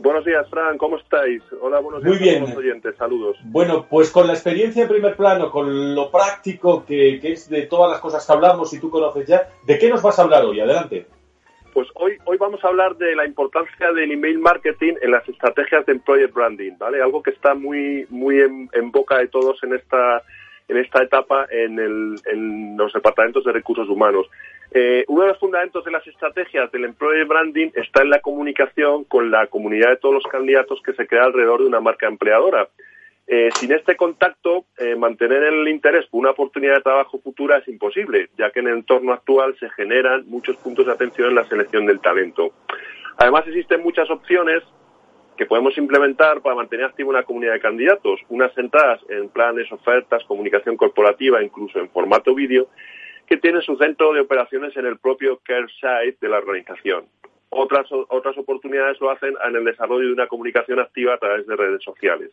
Buenos 0.00 0.24
días, 0.24 0.44
Fran, 0.50 0.76
¿cómo 0.76 0.96
estáis? 0.96 1.40
Hola, 1.62 1.78
buenos 1.78 2.02
días 2.02 2.16
Muy 2.16 2.20
bien. 2.20 2.34
a 2.34 2.38
todos 2.40 2.50
los 2.50 2.64
oyentes, 2.64 2.96
saludos. 2.96 3.36
Bueno, 3.44 3.86
pues 3.88 4.10
con 4.10 4.26
la 4.26 4.32
experiencia 4.32 4.82
en 4.82 4.88
primer 4.88 5.14
plano, 5.14 5.52
con 5.52 5.94
lo 5.94 6.10
práctico 6.10 6.84
que, 6.84 7.20
que, 7.20 7.34
es 7.34 7.48
de 7.48 7.62
todas 7.66 7.92
las 7.92 8.00
cosas 8.00 8.26
que 8.26 8.32
hablamos 8.32 8.72
y 8.72 8.80
tú 8.80 8.90
conoces 8.90 9.24
ya, 9.24 9.48
¿de 9.64 9.78
qué 9.78 9.88
nos 9.88 10.02
vas 10.02 10.18
a 10.18 10.22
hablar 10.22 10.44
hoy? 10.44 10.58
Adelante. 10.58 11.06
Pues 11.78 11.90
hoy, 11.94 12.18
hoy 12.24 12.36
vamos 12.38 12.64
a 12.64 12.66
hablar 12.66 12.96
de 12.96 13.14
la 13.14 13.24
importancia 13.24 13.92
del 13.92 14.10
email 14.10 14.40
marketing 14.40 14.94
en 15.00 15.12
las 15.12 15.28
estrategias 15.28 15.86
de 15.86 15.92
employer 15.92 16.26
branding, 16.32 16.72
¿vale? 16.76 17.00
Algo 17.00 17.22
que 17.22 17.30
está 17.30 17.54
muy, 17.54 18.04
muy 18.10 18.40
en, 18.40 18.90
boca 18.90 19.18
de 19.18 19.28
todos 19.28 19.62
en 19.62 19.74
esta, 19.74 20.24
en 20.66 20.76
esta 20.76 21.04
etapa 21.04 21.46
en 21.48 22.76
los 22.76 22.92
departamentos 22.92 23.44
de 23.44 23.52
recursos 23.52 23.88
humanos. 23.88 24.26
Eh, 24.72 25.04
uno 25.06 25.22
de 25.22 25.28
los 25.28 25.38
fundamentos 25.38 25.84
de 25.84 25.92
las 25.92 26.04
estrategias 26.04 26.68
del 26.72 26.84
employer 26.84 27.26
branding 27.26 27.70
está 27.74 28.02
en 28.02 28.10
la 28.10 28.18
comunicación 28.18 29.04
con 29.04 29.30
la 29.30 29.46
comunidad 29.46 29.90
de 29.90 29.98
todos 29.98 30.14
los 30.14 30.24
candidatos 30.24 30.82
que 30.84 30.94
se 30.94 31.06
crea 31.06 31.26
alrededor 31.26 31.60
de 31.60 31.68
una 31.68 31.78
marca 31.78 32.08
empleadora. 32.08 32.68
Eh, 33.30 33.50
sin 33.56 33.70
este 33.72 33.94
contacto, 33.94 34.64
eh, 34.78 34.96
mantener 34.96 35.42
el 35.42 35.68
interés 35.68 36.06
por 36.06 36.20
una 36.20 36.30
oportunidad 36.30 36.76
de 36.76 36.80
trabajo 36.80 37.18
futura 37.18 37.58
es 37.58 37.68
imposible, 37.68 38.30
ya 38.38 38.50
que 38.50 38.60
en 38.60 38.68
el 38.68 38.78
entorno 38.78 39.12
actual 39.12 39.54
se 39.60 39.68
generan 39.68 40.24
muchos 40.26 40.56
puntos 40.56 40.86
de 40.86 40.92
atención 40.92 41.28
en 41.28 41.34
la 41.34 41.44
selección 41.44 41.84
del 41.84 42.00
talento. 42.00 42.54
Además, 43.18 43.46
existen 43.46 43.82
muchas 43.82 44.10
opciones 44.10 44.62
que 45.36 45.44
podemos 45.44 45.76
implementar 45.76 46.40
para 46.40 46.56
mantener 46.56 46.86
activa 46.86 47.10
una 47.10 47.22
comunidad 47.22 47.52
de 47.52 47.60
candidatos, 47.60 48.18
unas 48.30 48.54
centradas 48.54 49.00
en 49.10 49.28
planes, 49.28 49.70
ofertas, 49.70 50.24
comunicación 50.24 50.78
corporativa, 50.78 51.42
incluso 51.42 51.80
en 51.80 51.90
formato 51.90 52.34
vídeo, 52.34 52.68
que 53.26 53.36
tienen 53.36 53.60
su 53.60 53.76
centro 53.76 54.14
de 54.14 54.20
operaciones 54.20 54.74
en 54.78 54.86
el 54.86 54.98
propio 54.98 55.38
care 55.44 55.68
site 55.68 56.16
de 56.18 56.28
la 56.30 56.38
organización. 56.38 57.04
Otras, 57.50 57.86
otras 57.90 58.38
oportunidades 58.38 58.98
lo 59.02 59.10
hacen 59.10 59.34
en 59.46 59.54
el 59.54 59.64
desarrollo 59.66 60.06
de 60.06 60.14
una 60.14 60.28
comunicación 60.28 60.80
activa 60.80 61.14
a 61.14 61.18
través 61.18 61.46
de 61.46 61.56
redes 61.56 61.82
sociales. 61.84 62.30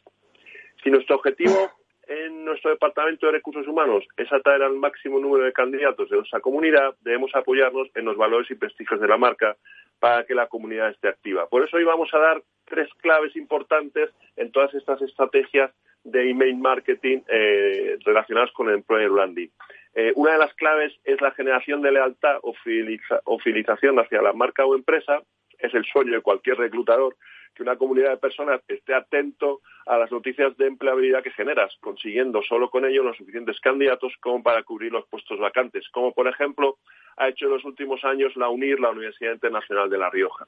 Si 0.85 0.91
nuestro 0.91 1.15
objetivo 1.15 1.71
en 2.07 2.45
nuestro 2.45 2.69
departamento 2.69 3.25
de 3.25 3.31
recursos 3.31 3.67
humanos 3.67 4.03
es 4.17 4.31
atraer 4.31 4.61
al 4.61 4.75
máximo 4.75 5.19
número 5.19 5.43
de 5.43 5.51
candidatos 5.51 6.07
de 6.11 6.17
nuestra 6.17 6.41
comunidad, 6.41 6.93
debemos 7.01 7.31
apoyarnos 7.33 7.87
en 7.95 8.05
los 8.05 8.15
valores 8.15 8.51
y 8.51 8.53
prestigios 8.53 9.01
de 9.01 9.07
la 9.07 9.17
marca 9.17 9.57
para 9.99 10.25
que 10.25 10.35
la 10.35 10.45
comunidad 10.45 10.91
esté 10.91 11.07
activa. 11.07 11.47
Por 11.47 11.63
eso 11.63 11.77
hoy 11.77 11.85
vamos 11.85 12.13
a 12.13 12.19
dar 12.19 12.43
tres 12.65 12.87
claves 13.01 13.35
importantes 13.35 14.11
en 14.35 14.51
todas 14.51 14.75
estas 14.75 15.01
estrategias 15.01 15.71
de 16.03 16.29
email 16.29 16.55
marketing 16.57 17.21
eh, 17.29 17.97
relacionadas 18.05 18.51
con 18.51 18.69
el 18.69 18.75
employer 18.75 19.09
branding. 19.09 19.47
Eh, 19.95 20.11
una 20.13 20.33
de 20.33 20.37
las 20.37 20.53
claves 20.53 20.93
es 21.03 21.19
la 21.19 21.31
generación 21.31 21.81
de 21.81 21.93
lealtad 21.93 22.37
o, 22.43 22.53
fideliza, 22.63 23.21
o 23.23 23.39
fidelización 23.39 23.97
hacia 23.97 24.21
la 24.21 24.33
marca 24.33 24.63
o 24.67 24.75
empresa. 24.75 25.23
Es 25.57 25.73
el 25.73 25.85
sueño 25.85 26.11
de 26.11 26.21
cualquier 26.21 26.57
reclutador 26.57 27.15
que 27.55 27.63
una 27.63 27.77
comunidad 27.77 28.11
de 28.11 28.17
personas 28.17 28.61
esté 28.67 28.93
atento 28.93 29.61
a 29.85 29.97
las 29.97 30.11
noticias 30.11 30.55
de 30.57 30.67
empleabilidad 30.67 31.23
que 31.23 31.31
generas, 31.31 31.75
consiguiendo 31.79 32.41
solo 32.43 32.69
con 32.69 32.85
ello 32.85 33.03
los 33.03 33.17
suficientes 33.17 33.59
candidatos 33.59 34.13
como 34.19 34.43
para 34.43 34.63
cubrir 34.63 34.91
los 34.91 35.05
puestos 35.07 35.39
vacantes, 35.39 35.87
como 35.89 36.13
por 36.13 36.27
ejemplo 36.27 36.77
ha 37.17 37.29
hecho 37.29 37.45
en 37.45 37.51
los 37.51 37.65
últimos 37.65 38.03
años 38.03 38.35
la 38.35 38.49
UNIR, 38.49 38.79
la 38.79 38.91
Universidad 38.91 39.33
Internacional 39.33 39.89
de 39.89 39.97
La 39.97 40.09
Rioja. 40.09 40.45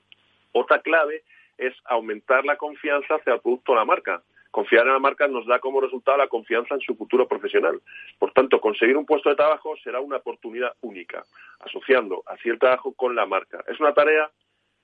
Otra 0.51 0.79
clave 0.81 1.23
es 1.57 1.73
aumentar 1.85 2.45
la 2.45 2.57
confianza 2.57 3.15
hacia 3.15 3.35
el 3.35 3.41
producto 3.41 3.71
o 3.71 3.75
la 3.75 3.85
marca. 3.85 4.21
Confiar 4.51 4.87
en 4.87 4.93
la 4.93 4.99
marca 4.99 5.27
nos 5.27 5.45
da 5.45 5.59
como 5.59 5.81
resultado 5.81 6.17
la 6.17 6.27
confianza 6.27 6.75
en 6.75 6.81
su 6.81 6.95
futuro 6.95 7.27
profesional. 7.27 7.79
Por 8.17 8.31
tanto, 8.31 8.59
conseguir 8.59 8.97
un 8.97 9.05
puesto 9.05 9.29
de 9.29 9.35
trabajo 9.35 9.75
será 9.83 9.99
una 9.99 10.17
oportunidad 10.17 10.73
única, 10.81 11.23
asociando 11.59 12.23
así 12.25 12.49
el 12.49 12.59
trabajo 12.59 12.93
con 12.93 13.15
la 13.15 13.25
marca. 13.25 13.63
Es 13.67 13.79
una 13.79 13.93
tarea 13.93 14.29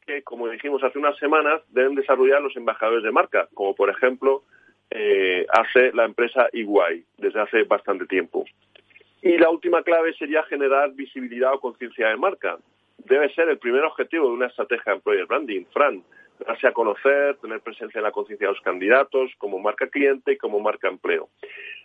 que, 0.06 0.24
como 0.24 0.48
dijimos 0.48 0.84
hace 0.84 1.00
unas 1.00 1.18
semanas, 1.18 1.62
deben 1.70 1.96
desarrollar 1.96 2.42
los 2.42 2.56
embajadores 2.56 3.04
de 3.04 3.12
marca, 3.12 3.48
como 3.54 3.76
por 3.76 3.90
ejemplo 3.90 4.44
eh, 4.90 5.46
hace 5.50 5.92
la 5.94 6.06
empresa 6.06 6.48
Iguay 6.54 7.04
desde 7.18 7.42
hace 7.42 7.64
bastante 7.64 8.06
tiempo. 8.06 8.46
Y 9.22 9.38
la 9.38 9.50
última 9.50 9.82
clave 9.84 10.14
sería 10.14 10.44
generar 10.44 10.92
visibilidad 10.94 11.54
o 11.54 11.60
conciencia 11.60 12.10
de 12.10 12.18
marca. 12.18 12.58
Debe 12.98 13.34
ser 13.34 13.50
el 13.50 13.58
primer 13.58 13.84
objetivo 13.84 14.28
de 14.28 14.34
una 14.34 14.48
estrategia 14.48 14.92
de 14.92 14.98
employer 14.98 15.26
branding, 15.26 15.66
Fran, 15.72 16.04
darse 16.46 16.68
a 16.68 16.74
conocer, 16.74 17.38
tener 17.38 17.62
presencia 17.62 18.00
en 18.00 18.04
la 18.04 18.12
conciencia 18.12 18.48
de 18.48 18.54
los 18.54 18.62
candidatos 18.62 19.32
como 19.38 19.60
marca 19.60 19.88
cliente 19.88 20.34
y 20.34 20.38
como 20.38 20.60
marca 20.60 20.88
empleo. 20.88 21.30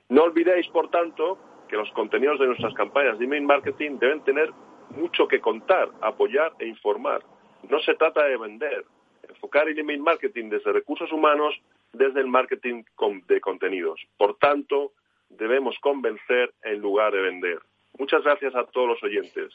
No 0.08 0.24
olvidéis, 0.24 0.66
por 0.68 0.90
tanto, 0.90 1.38
que 1.68 1.76
los 1.76 1.90
contenidos 1.92 2.40
de 2.40 2.46
nuestras 2.46 2.74
campañas 2.74 3.18
de 3.18 3.26
email 3.26 3.42
marketing 3.42 3.98
deben 3.98 4.24
tener 4.24 4.50
mucho 4.90 5.28
que 5.28 5.40
contar, 5.40 5.90
apoyar 6.00 6.52
e 6.58 6.66
informar. 6.66 7.22
No 7.68 7.80
se 7.80 7.94
trata 7.94 8.24
de 8.24 8.36
vender, 8.36 8.84
enfocar 9.28 9.68
el 9.68 9.78
email 9.78 10.00
marketing 10.00 10.48
desde 10.48 10.72
recursos 10.72 11.12
humanos, 11.12 11.54
desde 11.92 12.20
el 12.20 12.26
marketing 12.26 12.84
de 13.26 13.40
contenidos. 13.40 14.00
Por 14.16 14.36
tanto, 14.36 14.92
debemos 15.28 15.76
convencer 15.80 16.52
en 16.62 16.80
lugar 16.80 17.12
de 17.12 17.22
vender. 17.22 17.58
Muchas 17.98 18.22
gracias 18.22 18.54
a 18.54 18.64
todos 18.64 18.88
los 18.88 19.02
oyentes. 19.02 19.52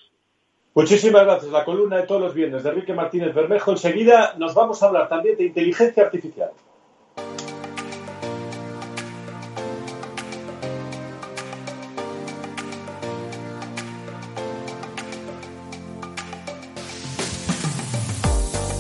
Muchísimas 0.76 1.24
gracias. 1.24 1.52
La 1.52 1.66
columna 1.66 1.98
de 1.98 2.08
todos 2.08 2.22
los 2.22 2.34
viernes 2.34 2.63
de 2.63 2.70
Enrique 2.70 2.94
Martínez 2.94 3.34
Bermejo. 3.34 3.72
Enseguida 3.72 4.34
nos 4.38 4.56
vamos 4.56 4.82
a 4.82 4.88
hablar 4.88 5.08
también 5.08 5.38
de 5.38 5.46
inteligencia 5.46 6.04
artificial. 6.04 6.52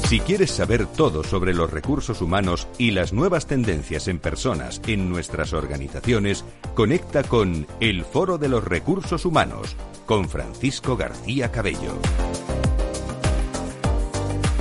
Si 0.05 0.19
quieres 0.19 0.51
saber 0.51 0.85
todo 0.85 1.23
sobre 1.23 1.53
los 1.53 1.71
recursos 1.71 2.21
humanos 2.21 2.67
y 2.77 2.91
las 2.91 3.13
nuevas 3.13 3.47
tendencias 3.47 4.07
en 4.07 4.19
personas 4.19 4.81
en 4.85 5.09
nuestras 5.09 5.53
organizaciones, 5.53 6.45
conecta 6.75 7.23
con 7.23 7.65
El 7.79 8.03
Foro 8.03 8.37
de 8.37 8.49
los 8.49 8.63
Recursos 8.63 9.25
Humanos 9.25 9.75
con 10.05 10.29
Francisco 10.29 10.95
García 10.97 11.51
Cabello. 11.51 11.93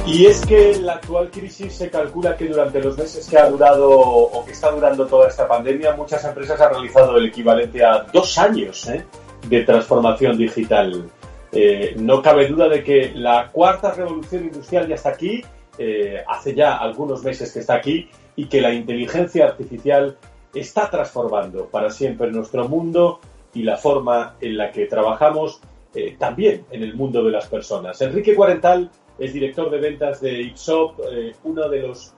Y 0.07 0.27
es 0.27 0.45
que 0.47 0.81
la 0.81 0.95
actual 0.95 1.31
crisis 1.31 1.75
se 1.75 1.91
calcula 1.91 2.37
que 2.37 2.49
durante 2.49 2.81
los 2.81 2.97
meses 2.99 3.29
que 3.29 3.39
ha 3.39 3.49
durado 3.49 3.91
o 3.91 4.45
que 4.45 4.53
está 4.53 4.71
durando 4.71 5.07
toda 5.07 5.29
esta 5.29 5.47
pandemia, 5.47 5.95
muchas 5.95 6.25
empresas 6.25 6.61
han 6.61 6.71
realizado 6.71 7.17
el 7.17 7.27
equivalente 7.27 7.85
a 7.85 8.07
dos 8.13 8.37
años 8.39 8.89
¿eh? 8.89 9.05
de 9.49 9.63
transformación 9.63 10.37
digital. 10.37 11.09
Eh, 11.53 11.95
no 11.99 12.23
cabe 12.23 12.49
duda 12.49 12.67
de 12.69 12.83
que 12.83 13.13
la 13.15 13.49
cuarta 13.53 13.93
revolución 13.93 14.45
industrial 14.45 14.89
ya 14.89 14.95
está 14.95 15.11
aquí, 15.11 15.43
eh, 15.77 16.25
hace 16.27 16.55
ya 16.55 16.79
algunos 16.79 17.23
meses 17.23 17.53
que 17.53 17.59
está 17.59 17.75
aquí, 17.75 18.09
y 18.37 18.47
que 18.47 18.63
la 18.63 18.73
inteligencia 18.73 19.45
artificial 19.45 20.17
está 20.55 20.89
transformando 20.89 21.67
para 21.67 21.91
siempre 21.91 22.31
nuestro 22.31 22.69
mundo 22.69 23.21
y 23.53 23.63
la 23.63 23.77
forma 23.77 24.37
en 24.41 24.57
la 24.57 24.73
que 24.73 24.87
trabajamos 24.87 25.61
eh, 25.95 26.17
también 26.19 26.65
en 26.71 26.83
el 26.83 26.95
mundo 26.95 27.23
de 27.23 27.31
las 27.31 27.47
personas. 27.49 28.01
Enrique 28.01 28.35
Cuarental 28.35 28.91
es 29.19 29.35
director 29.35 29.71
de 29.71 29.79
ventas 29.79 30.23
de 30.23 30.41
Ipsop, 30.41 31.01
una 31.45 31.69
de 31.69 31.89
las 31.89 32.15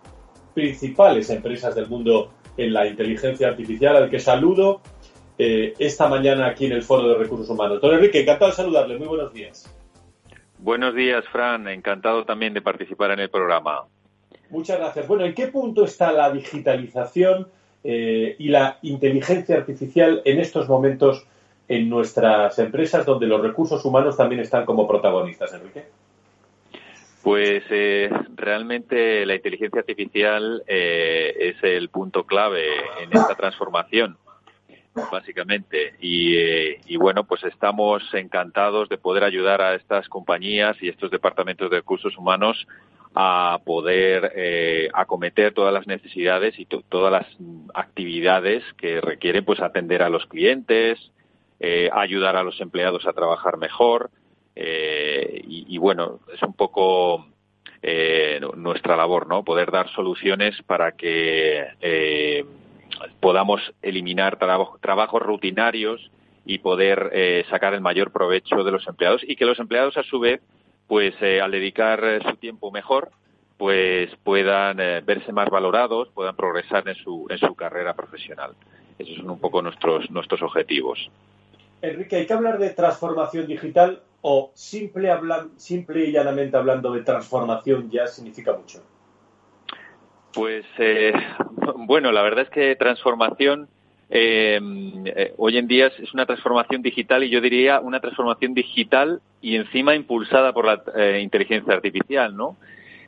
principales 0.55 1.29
empresas 1.31 1.75
del 1.75 1.89
mundo 1.89 2.31
en 2.57 2.73
la 2.73 2.87
inteligencia 2.87 3.49
artificial, 3.49 3.97
al 3.97 4.09
que 4.09 4.21
saludo 4.21 4.81
eh, 5.39 5.75
esta 5.79 6.09
mañana 6.09 6.47
aquí 6.47 6.67
en 6.67 6.73
el 6.73 6.83
Foro 6.83 7.09
de 7.09 7.17
Recursos 7.17 7.49
Humanos. 7.49 7.81
Don 7.81 7.95
Enrique, 7.95 8.21
encantado 8.21 8.51
de 8.51 8.57
saludarle. 8.57 8.99
Muy 8.99 9.09
buenos 9.09 9.33
días. 9.33 9.73
Buenos 10.59 10.95
días, 10.95 11.25
Fran. 11.31 11.69
Encantado 11.69 12.25
también 12.25 12.55
de 12.55 12.63
participar 12.63 13.11
en 13.11 13.21
el 13.21 13.31
programa. 13.31 13.85
Muchas 14.51 14.79
gracias. 14.79 15.07
Bueno, 15.09 15.25
¿en 15.25 15.35
qué 15.35 15.49
punto 15.49 15.85
está 15.85 16.13
la 16.13 16.31
digitalización 16.31 17.49
eh, 17.83 18.37
y 18.39 18.49
la 18.49 18.79
inteligencia 18.83 19.57
artificial 19.57 20.23
en 20.25 20.41
estos 20.41 20.69
momentos 20.69 21.27
en 21.69 21.89
nuestras 21.89 22.59
empresas 22.59 23.05
donde 23.07 23.27
los 23.27 23.43
recursos 23.43 23.85
humanos 23.85 24.17
también 24.17 24.41
están 24.41 24.65
como 24.65 24.87
protagonistas, 24.87 25.53
Enrique? 25.55 25.85
Pues 27.23 27.65
eh, 27.71 28.11
realmente 28.35 29.25
la 29.25 29.35
inteligencia 29.35 29.81
artificial 29.81 30.63
eh, 30.67 31.35
es 31.39 31.57
el 31.63 31.89
punto 31.89 32.25
clave 32.25 32.65
en 33.03 33.17
esta 33.17 33.35
transformación, 33.35 34.19
básicamente. 35.11 35.95
Y, 36.01 36.97
bueno, 36.97 37.25
pues 37.25 37.43
estamos 37.45 38.03
encantados 38.15 38.89
de 38.89 38.99
poder 38.99 39.25
ayudar 39.25 39.61
a 39.61 39.75
estas 39.75 40.09
compañías 40.09 40.77
y 40.81 40.89
estos 40.89 41.11
departamentos 41.11 41.71
de 41.71 41.77
recursos 41.77 42.17
humanos 42.17 42.67
a 43.17 43.61
poder 43.65 44.33
eh, 44.35 44.89
acometer 44.93 45.55
todas 45.55 45.73
las 45.73 45.87
necesidades 45.87 46.59
y 46.59 46.67
todas 46.67 47.13
las 47.13 47.27
actividades 47.73 48.65
que 48.77 49.01
requieren 49.01 49.45
pues 49.45 49.61
atender 49.61 50.03
a 50.03 50.09
los 50.09 50.27
clientes, 50.27 50.99
eh, 51.61 51.89
ayudar 51.93 52.35
a 52.35 52.43
los 52.43 52.61
empleados 52.61 53.07
a 53.07 53.13
trabajar 53.13 53.57
mejor 53.57 54.11
eh, 54.57 55.43
y, 55.47 55.79
bueno 55.79 56.21
es 56.33 56.43
un 56.43 56.55
poco 56.55 57.27
nuestra 58.57 58.97
labor 58.97 59.29
no 59.29 59.45
poder 59.45 59.71
dar 59.71 59.89
soluciones 59.91 60.57
para 60.67 60.93
que 60.93 61.67
podamos 63.21 63.61
eliminar 63.83 64.39
trabajos 64.39 65.23
rutinarios 65.23 66.11
y 66.47 66.59
poder 66.59 67.45
sacar 67.51 67.75
el 67.75 67.81
mayor 67.81 68.11
provecho 68.13 68.65
de 68.65 68.71
los 68.71 68.87
empleados 68.87 69.23
y 69.27 69.37
que 69.37 69.47
los 69.47 69.59
empleados 69.59 69.97
a 69.97 70.03
su 70.03 70.21
vez 70.21 70.41
pues 70.87 71.15
eh, 71.21 71.41
al 71.41 71.51
dedicar 71.51 72.03
eh, 72.05 72.21
su 72.29 72.37
tiempo 72.37 72.71
mejor, 72.71 73.11
pues 73.57 74.11
puedan 74.23 74.81
eh, 74.81 75.01
verse 75.05 75.33
más 75.33 75.49
valorados, 75.49 76.09
puedan 76.15 76.37
progresar 76.37 76.89
en 76.89 76.97
su, 76.97 77.27
en 77.31 77.39
su 77.39 77.55
carrera 77.55 77.95
profesional. 77.95 78.55
Esos 78.99 79.17
son 79.17 79.31
un 79.31 79.39
poco 79.39 79.63
nuestros, 79.63 80.11
nuestros 80.11 80.43
objetivos. 80.43 81.11
Enrique, 81.81 82.17
¿hay 82.17 82.27
que 82.27 82.33
hablar 82.33 82.59
de 82.59 82.71
transformación 82.71 83.47
digital 83.47 84.03
o 84.23 84.53
simple 84.55 85.09
y 86.07 86.13
llanamente 86.13 86.57
hablando 86.57 86.93
de 86.93 87.03
transformación 87.03 87.91
ya 87.91 88.07
significa 88.07 88.55
mucho? 88.55 88.83
Pues 90.35 90.65
bueno, 91.77 92.13
la 92.13 92.23
verdad 92.23 92.45
es 92.45 92.51
que 92.51 92.77
transformación 92.77 93.69
Em, 94.11 95.07
eh, 95.07 95.33
hoy 95.39 95.57
en 95.57 95.67
día 95.67 95.87
es 95.87 96.13
una 96.13 96.27
transformación 96.27 96.83
digital 96.83 97.25
y 97.25 97.31
yo 97.31 97.41
diría 97.41 97.81
una 97.81 98.01
transformación 98.01 98.55
digital 98.55 99.21
y 99.41 99.57
encima 99.57 99.95
impulsada 99.95 100.53
por 100.53 100.67
la 100.67 100.83
eh, 100.95 101.21
inteligencia 101.21 101.73
artificial, 101.73 102.37
¿no? 102.37 102.57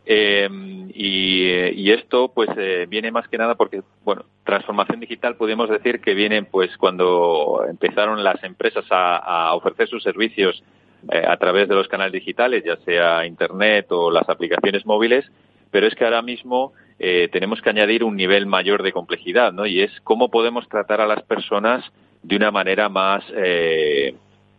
Em, 0.05 0.91
y, 0.95 1.91
esto 1.91 2.33
pues 2.35 2.49
eh, 2.57 2.87
viene 2.89 3.13
más 3.13 3.29
que 3.29 3.39
nada 3.39 3.55
porque, 3.55 3.83
bueno, 4.05 4.25
transformación 4.45 4.99
digital 4.99 5.37
podemos 5.37 5.71
decir 5.71 6.01
que 6.01 6.15
viene 6.15 6.43
pues 6.43 6.77
cuando 6.77 7.65
empezaron 7.69 8.25
las 8.25 8.43
empresas 8.43 8.85
a, 8.91 9.55
ofrecer 9.55 9.89
sus 9.89 10.03
servicios 10.03 10.63
a 11.09 11.37
través 11.37 11.69
de 11.69 11.77
los 11.77 11.87
canales 11.87 12.13
digitales, 12.13 12.65
ya 12.65 12.77
sea 12.85 13.25
Internet 13.27 13.87
o 13.91 14.11
las 14.11 14.29
aplicaciones 14.29 14.85
móviles, 14.85 15.25
pero 15.71 15.87
es 15.87 15.95
que 15.95 16.05
ahora 16.05 16.23
mismo 16.23 16.73
eh, 16.99 17.29
tenemos 17.31 17.61
que 17.61 17.71
añadir 17.71 18.05
un 18.05 18.17
nivel 18.17 18.47
mayor 18.47 18.83
de 18.83 18.93
complejidad, 18.93 19.53
¿no? 19.53 19.67
Y 19.67 19.83
es 19.83 19.93
cómo 20.03 20.31
podemos 20.31 20.69
tratar 20.69 21.01
a 21.01 21.07
las 21.07 21.23
personas 21.23 21.85
de 22.23 22.37
una 22.37 22.51
manera 22.51 22.89
más 22.89 23.23
eh, 23.37 24.15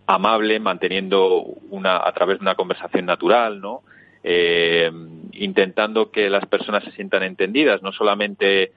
amable, 0.06 0.60
manteniendo 0.60 1.46
una 1.70 1.98
a 1.98 2.12
través 2.13 2.38
de 2.38 2.43
una 2.43 2.56
conversación 2.56 3.06
natural, 3.06 3.60
¿no? 3.60 3.82
Eh, 4.24 4.91
intentando 5.34 6.12
que 6.12 6.30
las 6.30 6.46
personas 6.46 6.84
se 6.84 6.91
sientan 6.91 7.24
entendidas, 7.24 7.82
no 7.82 7.91
solamente 7.91 8.72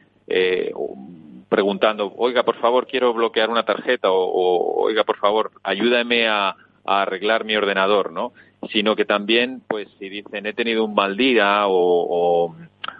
preguntando, 1.49 2.15
oiga, 2.17 2.45
por 2.45 2.55
favor, 2.61 2.87
quiero 2.87 3.13
bloquear 3.13 3.51
una 3.51 3.65
tarjeta 3.65 4.13
o, 4.13 4.85
oiga, 4.85 5.03
por 5.03 5.17
favor, 5.17 5.51
ayúdame 5.65 6.29
a 6.29 6.55
arreglar 6.85 7.45
mi 7.45 7.57
ordenador, 7.57 8.13
¿no? 8.13 8.33
Sino 8.69 8.95
que 8.95 9.05
también, 9.05 9.63
pues, 9.67 9.89
si 9.99 10.09
dicen 10.09 10.47
he 10.47 10.53
tenido 10.53 10.85
un 10.85 10.95
mal 10.95 11.17
día 11.17 11.67
o, 11.67 12.55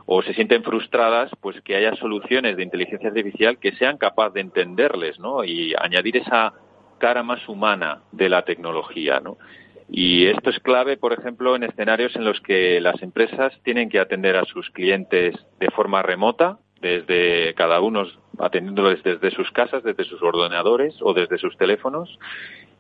o, 0.07 0.23
se 0.23 0.35
sienten 0.35 0.65
frustradas, 0.65 1.31
pues 1.41 1.61
que 1.63 1.77
haya 1.77 1.95
soluciones 1.97 2.57
de 2.57 2.63
inteligencia 2.63 3.09
artificial 3.09 3.59
que 3.59 3.73
sean 3.73 3.99
capaces 3.99 4.35
de 4.35 4.41
entenderles, 4.41 5.19
¿no? 5.19 5.45
Y 5.45 5.75
añadir 5.79 6.17
esa 6.17 6.55
cara 6.99 7.23
más 7.23 7.47
humana 7.49 8.03
de 8.13 8.29
la 8.29 8.43
tecnología, 8.43 9.21
¿no? 9.21 9.39
Y 9.93 10.27
esto 10.27 10.51
es 10.51 10.61
clave, 10.61 10.97
por 10.97 11.13
ejemplo, 11.13 11.57
en 11.57 11.65
escenarios 11.65 12.15
en 12.15 12.25
los 12.25 12.41
que 12.41 12.81
las 12.81 13.03
empresas 13.03 13.53
tienen 13.65 13.89
que 13.89 13.99
atender 13.99 14.37
a 14.37 14.45
sus 14.45 14.71
clientes 14.71 15.35
de 15.59 15.71
forma 15.71 16.03
remota, 16.03 16.59
desde 16.81 17.55
cada 17.55 17.81
uno 17.81 18.07
atendiéndoles 18.39 19.03
desde 19.03 19.31
sus 19.33 19.51
casas, 19.51 19.83
desde 19.83 20.05
sus 20.05 20.23
ordenadores 20.23 20.95
o 21.01 21.13
desde 21.13 21.39
sus 21.39 21.57
teléfonos, 21.57 22.19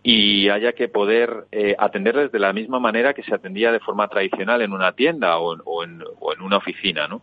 y 0.02 0.48
haya 0.48 0.72
que 0.72 0.88
poder 0.88 1.46
eh, 1.52 1.74
atenderles 1.78 2.32
de 2.32 2.38
la 2.38 2.52
misma 2.52 2.80
manera 2.80 3.12
que 3.12 3.22
se 3.22 3.34
atendía 3.34 3.70
de 3.70 3.80
forma 3.80 4.08
tradicional 4.08 4.62
en 4.62 4.72
una 4.72 4.92
tienda 4.92 5.38
o, 5.38 5.84
en, 5.84 6.02
una 6.40 6.56
oficina, 6.56 7.06
¿no? 7.06 7.22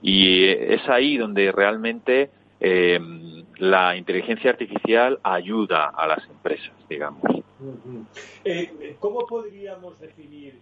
Y 0.00 0.46
es 0.46 0.88
ahí 0.88 1.16
donde 1.16 1.50
realmente 1.50 2.30
eh, 2.60 3.00
la 3.58 3.96
inteligencia 3.96 4.50
artificial 4.50 5.18
ayuda 5.22 5.88
a 5.88 6.06
las 6.06 6.24
empresas, 6.28 6.72
digamos. 6.88 7.22
Eh, 8.44 8.96
¿Cómo 9.00 9.26
podríamos 9.26 9.98
definir, 10.00 10.58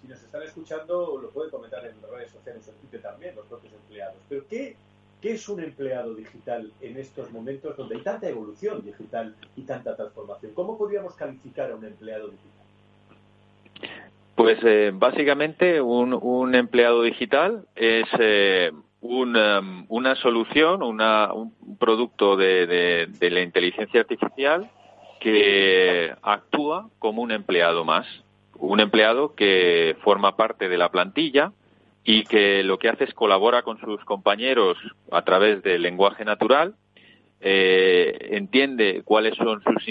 si 0.00 0.08
nos 0.08 0.22
están 0.22 0.42
escuchando, 0.42 1.18
lo 1.20 1.30
pueden 1.30 1.50
comentar 1.50 1.84
en 1.86 1.94
redes 2.10 2.30
sociales 2.32 2.68
o 2.68 2.98
también, 2.98 3.34
los 3.34 3.46
propios 3.46 3.72
empleados, 3.74 4.16
pero 4.28 4.46
qué 4.48 4.76
¿Qué 5.20 5.32
es 5.32 5.48
un 5.48 5.60
empleado 5.62 6.14
digital 6.14 6.70
en 6.80 6.96
estos 6.98 7.32
momentos 7.32 7.76
donde 7.76 7.96
hay 7.96 8.02
tanta 8.02 8.28
evolución 8.28 8.84
digital 8.84 9.34
y 9.56 9.62
tanta 9.62 9.96
transformación? 9.96 10.52
¿Cómo 10.54 10.76
podríamos 10.76 11.14
calificar 11.14 11.70
a 11.70 11.76
un 11.76 11.84
empleado 11.84 12.28
digital? 12.28 13.90
Pues 14.34 14.58
eh, 14.62 14.92
básicamente 14.94 15.80
un, 15.80 16.54
empleado 16.54 17.02
digital 17.02 17.66
es 17.74 18.04
eh, 18.18 18.70
um, 19.00 19.86
una 19.88 20.14
solución, 20.16 20.82
un 20.82 21.76
producto 21.78 22.36
de 22.36 23.08
la 23.20 23.40
inteligencia 23.40 24.00
artificial 24.00 24.70
que 25.20 26.14
actúa 26.22 26.88
como 26.98 27.22
un 27.22 27.32
empleado 27.32 27.84
más. 27.84 28.06
Un 28.58 28.80
empleado 28.80 29.34
que 29.34 29.96
forma 30.02 30.36
parte 30.36 30.68
de 30.68 30.78
la 30.78 30.90
plantilla, 30.90 31.52
y 32.06 32.24
que 32.24 32.62
lo 32.62 32.78
que 32.78 32.88
hace 32.88 33.04
es 33.04 33.14
colabora 33.14 33.62
con 33.62 33.80
sus 33.80 34.02
compañeros 34.04 34.78
a 35.10 35.22
través 35.22 35.60
del 35.64 35.82
lenguaje 35.82 36.24
natural, 36.24 36.76
eh, 37.40 38.28
entiende 38.30 39.02
cuáles 39.04 39.34
son 39.36 39.60
sus, 39.62 39.84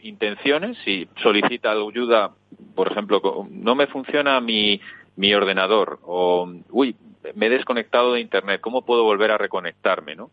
intenciones 0.00 0.78
y 0.86 1.08
solicita 1.20 1.72
ayuda, 1.72 2.30
por 2.74 2.90
ejemplo, 2.90 3.46
no 3.50 3.74
me 3.74 3.86
funciona 3.88 4.40
mi, 4.40 4.80
mi 5.16 5.34
ordenador 5.34 5.98
o, 6.04 6.48
uy, 6.70 6.96
me 7.34 7.46
he 7.46 7.50
desconectado 7.50 8.12
de 8.12 8.20
Internet, 8.20 8.60
¿cómo 8.60 8.84
puedo 8.84 9.04
volver 9.04 9.30
a 9.30 9.38
reconectarme? 9.38 10.16
¿no? 10.16 10.30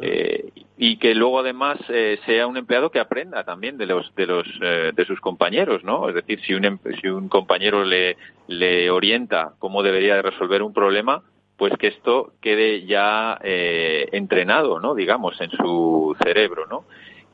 Eh, 0.00 0.50
y 0.78 0.96
que 0.96 1.14
luego 1.14 1.38
además 1.40 1.78
eh, 1.88 2.18
sea 2.26 2.46
un 2.46 2.56
empleado 2.56 2.90
que 2.90 2.98
aprenda 2.98 3.44
también 3.44 3.78
de 3.78 3.86
los 3.86 4.12
de 4.14 4.26
los 4.26 4.46
eh, 4.60 4.92
de 4.94 5.04
sus 5.04 5.20
compañeros, 5.20 5.84
¿no? 5.84 6.08
Es 6.08 6.14
decir, 6.14 6.40
si 6.44 6.54
un 6.54 6.64
em, 6.64 6.78
si 7.00 7.08
un 7.08 7.28
compañero 7.28 7.84
le 7.84 8.16
le 8.48 8.90
orienta 8.90 9.52
cómo 9.58 9.82
debería 9.82 10.16
de 10.16 10.22
resolver 10.22 10.62
un 10.62 10.72
problema, 10.72 11.22
pues 11.56 11.72
que 11.78 11.88
esto 11.88 12.32
quede 12.40 12.84
ya 12.84 13.38
entrenado, 13.42 14.80
¿no? 14.80 14.94
Digamos 14.94 15.40
en 15.40 15.50
su 15.50 16.16
cerebro, 16.22 16.66
¿no? 16.66 16.84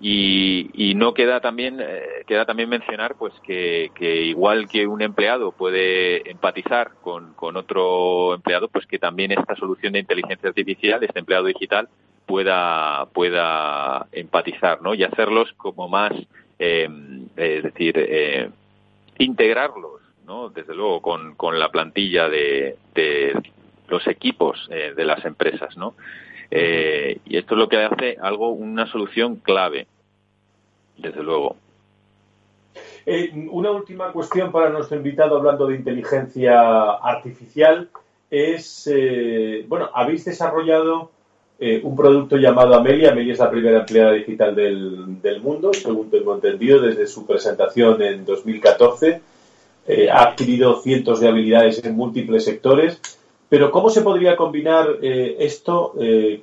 Y, 0.05 0.68
y, 0.74 0.94
no 0.96 1.14
queda 1.14 1.40
también 1.40 1.80
queda 2.26 2.44
también 2.44 2.68
mencionar 2.68 3.14
pues 3.14 3.32
que, 3.44 3.92
que, 3.94 4.22
igual 4.22 4.68
que 4.68 4.88
un 4.88 5.00
empleado 5.00 5.53
puede 5.53 6.28
empatizar 6.28 6.90
con, 7.00 7.34
con, 7.34 7.57
otro 7.57 8.34
empleado 8.34 8.66
pues 8.66 8.84
que 8.86 8.98
también 8.98 9.30
esta 9.30 9.55
solución 9.55 9.92
de 9.92 10.00
inteligencia 10.00 10.48
artificial 10.48 11.05
este 11.05 11.20
empleado 11.20 11.44
digital 11.44 11.88
pueda, 12.26 13.07
pueda 13.12 14.07
empatizar, 14.12 14.82
¿no? 14.82 14.94
Y 14.94 15.05
hacerlos 15.05 15.53
como 15.57 15.88
más, 15.88 16.12
eh, 16.59 16.88
es 17.36 17.62
decir, 17.62 17.94
eh, 17.98 18.50
integrarlos, 19.18 20.00
¿no? 20.26 20.48
Desde 20.48 20.74
luego 20.74 21.03
con, 21.03 21.34
con 21.34 21.59
la 21.59 21.70
plantilla 21.70 22.28
de, 22.28 22.76
de 22.94 23.34
los 23.88 24.07
equipos 24.07 24.68
eh, 24.70 24.94
de 24.96 25.05
las 25.05 25.24
empresas, 25.24 25.76
¿no? 25.76 25.94
Y 26.55 27.36
esto 27.36 27.55
es 27.55 27.59
lo 27.59 27.68
que 27.68 27.78
hace 27.78 28.16
algo, 28.20 28.50
una 28.50 28.86
solución 28.86 29.36
clave, 29.36 29.86
desde 30.98 31.22
luego. 31.22 31.57
Eh, 33.05 33.48
una 33.50 33.70
última 33.70 34.12
cuestión 34.12 34.53
para 34.53 34.70
nuestro 34.70 34.96
invitado 34.96 35.36
hablando 35.36 35.66
de 35.66 35.76
inteligencia 35.76 36.92
artificial 36.92 37.88
es, 38.30 38.88
eh, 38.92 39.64
bueno, 39.68 39.90
habéis 39.92 40.24
desarrollado 40.24 41.11
eh, 41.59 41.80
un 41.82 41.96
producto 41.96 42.36
llamado 42.36 42.74
Amelia. 42.74 43.11
Amelia 43.11 43.32
es 43.32 43.38
la 43.38 43.50
primera 43.50 43.80
empleada 43.80 44.12
digital 44.12 44.55
del, 44.55 45.20
del 45.20 45.40
mundo, 45.40 45.72
según 45.72 46.11
tengo 46.11 46.34
entendido, 46.34 46.80
desde 46.80 47.07
su 47.07 47.26
presentación 47.26 48.00
en 48.03 48.24
2014. 48.24 49.20
ha 50.11 50.22
adquirido 50.22 50.80
cientos 50.80 51.20
de 51.20 51.28
habilidades 51.28 51.84
en 51.84 51.96
múltiples 51.96 52.44
sectores. 52.44 53.00
Pero 53.53 53.70
¿cómo 53.70 53.90
se 53.90 54.00
podría 54.00 54.34
combinar 54.34 54.96
esto 55.03 55.92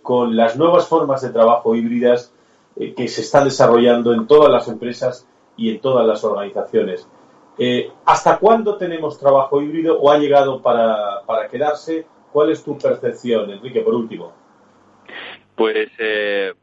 con 0.04 0.36
las 0.36 0.58
nuevas 0.58 0.88
formas 0.88 1.24
de 1.24 1.32
trabajo 1.32 1.76
híbridas 1.76 2.32
que 2.76 3.08
se 3.08 3.22
están 3.22 3.46
desarrollando 3.46 4.14
en 4.14 4.28
todas 4.28 4.52
las 4.52 4.68
empresas 4.68 5.28
y 5.60 5.70
en 5.72 5.82
todas 5.82 6.08
las 6.08 6.24
organizaciones. 6.24 7.08
Eh, 7.58 7.92
¿Hasta 8.06 8.40
cuándo 8.40 8.78
tenemos 8.78 9.20
trabajo 9.20 9.62
híbrido 9.62 10.00
o 10.00 10.10
ha 10.10 10.18
llegado 10.18 10.62
para, 10.62 11.22
quedarse? 11.52 12.06
¿Cuál 12.32 12.52
es 12.52 12.64
tu 12.64 12.78
percepción, 12.78 13.52
Enrique, 13.52 13.82
por 13.82 13.94
último? 13.94 14.32
Pues 15.56 15.90
eh, 16.00 16.54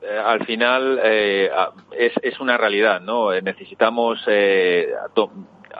eh, 0.00 0.22
al 0.24 0.46
final 0.46 1.00
es, 1.02 2.12
es, 2.22 2.38
una 2.38 2.56
realidad, 2.56 3.00
¿no? 3.00 3.32
Necesitamos 3.40 4.20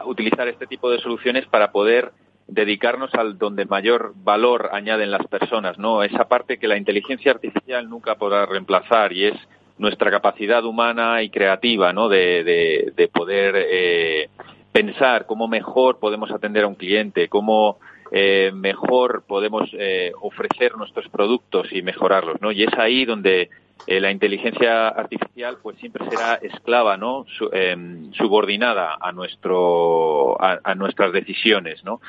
utilizar 0.06 0.48
este 0.48 0.66
tipo 0.66 0.90
de 0.90 0.98
soluciones 0.98 1.46
para 1.46 1.70
poder 1.70 2.10
dedicarnos 2.46 3.14
al 3.14 3.38
donde 3.38 3.64
mayor 3.64 4.12
valor 4.16 4.70
añaden 4.72 5.10
las 5.10 5.26
personas, 5.26 5.78
¿no? 5.78 6.02
Esa 6.02 6.28
parte 6.28 6.58
que 6.58 6.68
la 6.68 6.76
inteligencia 6.76 7.32
artificial 7.32 7.88
nunca 7.88 8.16
podrá 8.16 8.46
reemplazar 8.46 9.12
y 9.12 9.26
es 9.26 9.34
nuestra 9.78 10.10
capacidad 10.10 10.64
humana 10.64 11.22
y 11.22 11.30
creativa, 11.30 11.92
¿no? 11.92 12.08
De, 12.08 12.92
de, 12.94 13.08
poder 13.08 13.54
eh, 13.56 14.28
pensar 14.72 15.26
cómo 15.26 15.48
mejor 15.48 15.98
podemos 15.98 16.30
atender 16.30 16.64
a 16.64 16.68
un 16.68 16.74
cliente, 16.74 17.28
cómo 17.28 17.78
eh, 18.12 18.52
mejor 18.54 19.24
podemos 19.26 19.68
eh, 19.72 20.12
ofrecer 20.20 20.76
nuestros 20.76 21.08
productos 21.08 21.72
y 21.72 21.82
mejorarlos, 21.82 22.40
¿no? 22.40 22.52
Y 22.52 22.64
es 22.64 22.74
ahí 22.74 23.04
donde 23.04 23.50
la 23.86 24.10
inteligencia 24.10 24.88
artificial 24.88 25.58
pues 25.62 25.76
siempre 25.78 26.08
será 26.08 26.36
esclava, 26.36 26.96
¿no? 26.96 27.26
Em, 27.52 28.12
subordinada 28.12 28.96
a 28.98 29.12
nuestro 29.12 30.40
a, 30.40 30.60
a, 30.62 30.74
nuestras 30.74 31.12
decisiones, 31.12 31.84
¿no? 31.84 32.00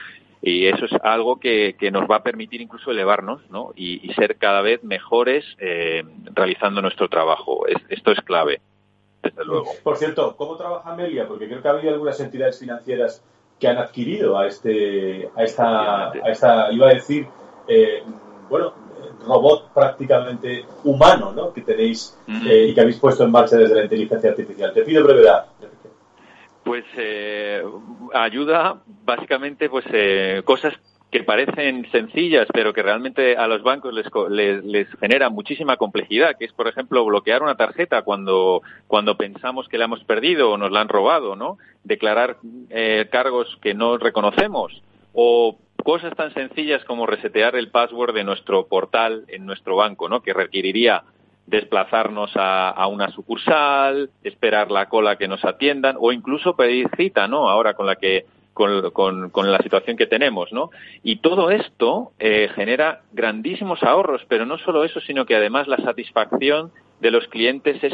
Y 0.45 0.67
eso 0.67 0.85
es 0.85 0.91
algo 1.01 1.39
que, 1.39 1.75
que, 1.77 1.89
nos 1.89 2.03
va 2.09 2.17
a 2.17 2.23
permitir 2.23 2.61
incluso 2.61 2.91
elevarnos 2.91 3.41
¿no? 3.49 3.71
y, 3.75 4.13
ser 4.13 4.37
cada 4.37 4.61
vez 4.61 4.83
mejores 4.83 5.43
eh, 5.57 6.03
realizando 6.35 6.83
nuestro 6.83 7.09
trabajo. 7.09 7.65
esto 7.89 8.11
es 8.11 8.21
clave, 8.21 8.61
desde 9.23 9.43
luego. 9.43 9.71
Por 9.81 9.97
cierto, 9.97 10.35
¿cómo 10.37 10.55
trabaja 10.55 10.91
Amelia? 10.91 11.27
Porque 11.27 11.47
creo 11.47 11.63
que 11.63 11.67
ha 11.67 11.71
habido 11.71 11.93
algunas 11.93 12.19
entidades 12.19 12.59
financieras 12.59 13.23
que 13.59 13.67
han 13.67 13.79
adquirido 13.79 14.37
a 14.37 14.45
este, 14.45 15.31
a 15.35 15.43
esta, 15.43 16.11
a 16.11 16.29
esta 16.29 16.71
iba 16.71 16.89
a 16.89 16.93
decir, 16.93 17.25
eh, 17.67 18.03
bueno, 18.47 18.71
robot 19.25 19.73
prácticamente 19.73 20.63
humano, 20.83 21.31
¿no? 21.31 21.53
Que 21.53 21.61
tenéis 21.61 22.19
eh, 22.27 22.67
y 22.69 22.73
que 22.75 22.81
habéis 22.81 22.99
puesto 22.99 23.23
en 23.23 23.31
marcha 23.31 23.57
desde 23.57 23.73
la 23.73 23.83
inteligencia 23.85 24.29
artificial. 24.29 24.71
Te 24.71 24.83
pido 24.83 25.03
brevedad. 25.03 25.47
Pues 26.65 26.83
eh, 26.97 27.63
ayuda 28.13 28.81
básicamente 29.05 29.69
pues 29.69 29.85
eh, 29.93 30.41
cosas 30.43 30.73
que 31.11 31.23
parecen 31.23 31.89
sencillas, 31.91 32.47
pero 32.51 32.73
que 32.73 32.81
realmente 32.81 33.37
a 33.37 33.47
los 33.47 33.61
bancos 33.61 33.93
les, 33.93 34.65
les, 34.65 34.87
genera 34.99 35.29
muchísima 35.29 35.77
complejidad, 35.77 36.35
que 36.37 36.45
es, 36.45 36.53
por 36.53 36.67
ejemplo, 36.67 37.05
bloquear 37.05 37.43
una 37.43 37.55
tarjeta 37.55 38.01
cuando, 38.01 38.63
cuando 38.87 39.15
pensamos 39.15 39.69
que 39.69 39.77
la 39.77 39.85
hemos 39.85 40.03
perdido 40.05 40.51
o 40.51 40.57
nos 40.57 40.71
la 40.71 40.81
han 40.81 40.89
robado, 40.89 41.35
¿no? 41.35 41.59
Declarar 41.83 42.37
eh, 42.71 43.07
cargos 43.11 43.57
que 43.61 43.75
no 43.75 43.99
reconocemos 43.99 44.81
o 45.13 45.59
cosas 45.83 46.15
tan 46.15 46.33
sencillas 46.33 46.83
como 46.83 47.05
resetear 47.05 47.55
el 47.55 47.69
password 47.69 48.15
de 48.15 48.23
nuestro 48.23 48.65
portal 48.65 49.23
en 49.27 49.45
nuestro 49.45 49.75
banco, 49.75 50.09
¿no? 50.09 50.21
Que 50.21 50.33
requeriría 50.33 51.03
desplazarnos 51.47 52.31
a, 52.35 52.87
una 52.87 53.09
sucursal, 53.09 54.09
esperar 54.23 54.71
la 54.71 54.89
cola 54.89 55.17
que 55.17 55.27
nos 55.27 55.45
atiendan 55.45 55.95
o 55.99 56.11
incluso 56.11 56.55
pedir 56.55 56.89
cita, 56.97 57.27
¿no? 57.27 57.49
Ahora 57.49 57.75
con 57.75 57.85
la 57.85 57.95
que 57.95 58.25
con, 58.53 59.29
con, 59.31 59.51
la 59.51 59.57
situación 59.59 59.97
que 59.97 60.07
tenemos, 60.07 60.53
¿no? 60.53 60.69
Y 61.03 61.17
todo 61.17 61.51
esto 61.51 62.13
eh, 62.19 62.49
genera 62.55 63.01
grandísimos 63.11 63.83
ahorros, 63.83 64.21
pero 64.29 64.45
no 64.45 64.57
solo 64.57 64.85
eso, 64.85 65.01
sino 65.01 65.25
que 65.25 65.35
además 65.35 65.67
la 65.67 65.77
satisfacción 65.77 66.71
de 67.01 67.11
los 67.11 67.27
clientes 67.27 67.83
es 67.83 67.93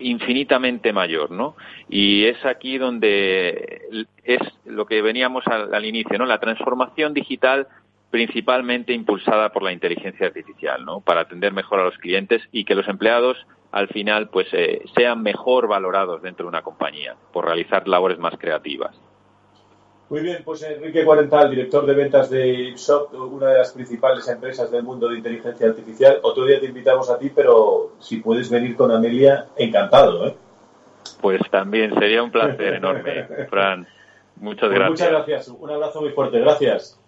infinitamente 0.00 0.92
mayor, 0.92 1.30
¿no? 1.30 1.54
Y 1.88 2.24
es 2.24 2.44
aquí 2.44 2.78
donde 2.78 4.06
es 4.24 4.40
lo 4.64 4.86
que 4.86 5.02
veníamos 5.02 5.46
al, 5.46 5.72
al 5.72 5.84
inicio, 5.84 6.18
¿no? 6.18 6.26
La 6.26 6.40
transformación 6.40 7.14
digital 7.14 7.68
principalmente 8.12 8.92
impulsada 8.92 9.48
por 9.48 9.62
la 9.62 9.72
inteligencia 9.72 10.26
artificial, 10.26 10.84
¿no? 10.84 11.00
Para 11.00 11.22
atender 11.22 11.54
mejor 11.54 11.80
a 11.80 11.84
los 11.84 11.96
clientes 11.96 12.42
y 12.52 12.66
que 12.66 12.74
los 12.74 12.86
empleados 12.86 13.38
al 13.72 13.88
final 13.88 14.28
pues 14.28 14.48
eh, 14.52 14.82
sean 14.94 15.22
mejor 15.22 15.66
valorados 15.66 16.20
dentro 16.20 16.44
de 16.44 16.50
una 16.50 16.60
compañía 16.60 17.16
por 17.32 17.46
realizar 17.46 17.88
labores 17.88 18.18
más 18.18 18.34
creativas. 18.38 18.94
Muy 20.10 20.20
bien, 20.20 20.42
pues 20.44 20.62
Enrique 20.62 21.06
Cuarental, 21.06 21.48
director 21.48 21.86
de 21.86 21.94
ventas 21.94 22.28
de 22.28 22.46
Ipsop, 22.48 23.14
una 23.14 23.46
de 23.46 23.58
las 23.58 23.72
principales 23.72 24.28
empresas 24.28 24.70
del 24.70 24.82
mundo 24.82 25.08
de 25.08 25.16
inteligencia 25.16 25.68
artificial. 25.68 26.18
Otro 26.22 26.44
día 26.44 26.60
te 26.60 26.66
invitamos 26.66 27.08
a 27.08 27.18
ti, 27.18 27.32
pero 27.34 27.92
si 27.98 28.18
puedes 28.18 28.50
venir 28.50 28.76
con 28.76 28.90
Amelia, 28.90 29.46
encantado, 29.56 30.26
¿eh? 30.26 30.36
Pues 31.22 31.40
también 31.50 31.94
sería 31.94 32.22
un 32.22 32.30
placer 32.30 32.74
enorme, 32.74 33.26
Fran. 33.48 33.88
Muchas 34.36 34.68
pues 34.68 34.74
gracias. 34.74 34.90
Muchas 34.90 35.10
gracias. 35.10 35.48
Un 35.48 35.70
abrazo 35.70 36.02
muy 36.02 36.10
fuerte. 36.10 36.40
Gracias. 36.40 37.01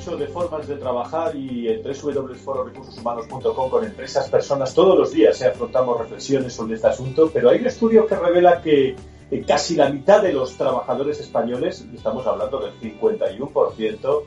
mucho 0.00 0.16
de 0.16 0.28
formas 0.28 0.66
de 0.66 0.76
trabajar 0.76 1.36
y 1.36 1.68
en 1.68 1.82
www.fororecursoshumanos.com 1.82 3.70
con 3.70 3.84
empresas, 3.84 4.30
personas, 4.30 4.74
todos 4.74 4.98
los 4.98 5.12
días 5.12 5.38
eh, 5.42 5.48
afrontamos 5.48 5.98
reflexiones 5.98 6.54
sobre 6.54 6.76
este 6.76 6.86
asunto, 6.86 7.30
pero 7.32 7.50
hay 7.50 7.58
un 7.58 7.66
estudio 7.66 8.06
que 8.06 8.16
revela 8.16 8.62
que 8.62 8.96
eh, 9.30 9.44
casi 9.46 9.76
la 9.76 9.90
mitad 9.90 10.22
de 10.22 10.32
los 10.32 10.56
trabajadores 10.56 11.20
españoles, 11.20 11.86
estamos 11.94 12.26
hablando 12.26 12.60
del 12.60 12.72
51%, 12.80 14.22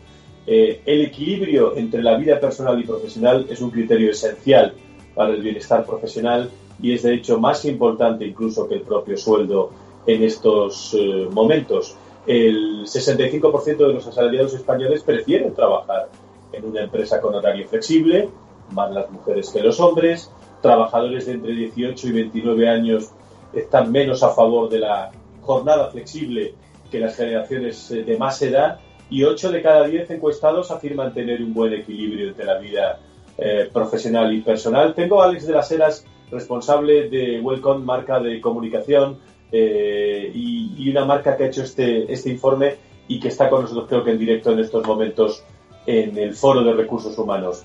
eh, 0.45 0.81
el 0.85 1.01
equilibrio 1.01 1.75
entre 1.75 2.03
la 2.03 2.17
vida 2.17 2.39
personal 2.39 2.79
y 2.79 2.83
profesional 2.83 3.47
es 3.49 3.59
un 3.59 3.71
criterio 3.71 4.11
esencial 4.11 4.75
para 5.15 5.31
el 5.31 5.41
bienestar 5.41 5.83
profesional 5.87 6.51
y 6.79 6.93
es 6.93 7.01
de 7.01 7.15
hecho 7.15 7.39
más 7.39 7.65
importante 7.65 8.25
incluso 8.25 8.67
que 8.67 8.75
el 8.75 8.81
propio 8.81 9.17
sueldo 9.17 9.71
en 10.05 10.21
estos 10.21 10.95
momentos 11.31 11.95
el 12.25 12.83
65% 12.83 13.77
de 13.77 13.93
los 13.93 14.07
asalariados 14.07 14.53
españoles 14.53 15.03
prefieren 15.03 15.53
trabajar 15.53 16.09
en 16.51 16.65
una 16.65 16.81
empresa 16.81 17.19
con 17.19 17.35
horario 17.35 17.67
flexible, 17.67 18.29
más 18.71 18.91
las 18.91 19.09
mujeres 19.11 19.49
que 19.49 19.61
los 19.61 19.79
hombres, 19.79 20.31
trabajadores 20.61 21.25
de 21.25 21.33
entre 21.33 21.53
18 21.53 22.07
y 22.07 22.11
29 22.11 22.69
años 22.69 23.11
están 23.53 23.91
menos 23.91 24.23
a 24.23 24.29
favor 24.29 24.69
de 24.69 24.79
la 24.79 25.11
jornada 25.41 25.89
flexible 25.89 26.55
que 26.89 26.99
las 26.99 27.15
generaciones 27.15 27.91
eh, 27.91 28.03
de 28.03 28.17
más 28.17 28.41
edad 28.41 28.79
y 29.09 29.23
8 29.23 29.51
de 29.51 29.61
cada 29.61 29.85
10 29.85 30.09
encuestados 30.11 30.71
afirman 30.71 31.13
tener 31.13 31.41
un 31.41 31.53
buen 31.53 31.73
equilibrio 31.73 32.29
entre 32.29 32.45
la 32.45 32.57
vida 32.57 32.99
eh, 33.37 33.69
profesional 33.71 34.33
y 34.33 34.41
personal. 34.41 34.93
Tengo 34.95 35.21
a 35.21 35.25
Alex 35.25 35.47
de 35.47 35.53
las 35.53 35.71
Heras, 35.71 36.05
responsable 36.31 37.09
de 37.09 37.41
Welcome, 37.41 37.83
marca 37.83 38.19
de 38.19 38.39
comunicación, 38.39 39.19
eh, 39.55 40.31
y, 40.33 40.89
una 40.89 41.05
marca 41.05 41.37
que 41.37 41.43
ha 41.43 41.47
hecho 41.47 41.61
este, 41.61 42.11
este 42.11 42.31
informe 42.31 42.75
y 43.07 43.19
que 43.19 43.27
está 43.27 43.49
con 43.49 43.61
nosotros 43.61 43.85
creo 43.87 44.03
que 44.03 44.11
en 44.11 44.17
directo 44.17 44.51
en 44.51 44.59
estos 44.59 44.85
momentos 44.85 45.43
en 45.85 46.17
el 46.17 46.33
Foro 46.33 46.63
de 46.63 46.73
Recursos 46.73 47.15
Humanos. 47.19 47.63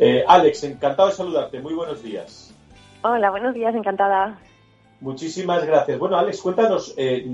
Eh, 0.00 0.24
Alex, 0.26 0.64
encantado 0.64 1.08
de 1.08 1.14
saludarte. 1.14 1.60
Muy 1.60 1.74
buenos 1.74 2.02
días. 2.02 2.52
Hola, 3.02 3.30
buenos 3.30 3.54
días, 3.54 3.72
encantada. 3.74 4.38
Muchísimas 5.00 5.64
gracias. 5.64 5.96
Bueno, 5.98 6.18
Alex, 6.18 6.40
cuéntanos 6.42 6.94
eh, 6.96 7.24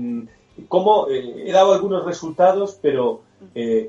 cómo 0.67 1.07
he 1.09 1.51
dado 1.51 1.73
algunos 1.73 2.05
resultados, 2.05 2.77
pero 2.79 3.21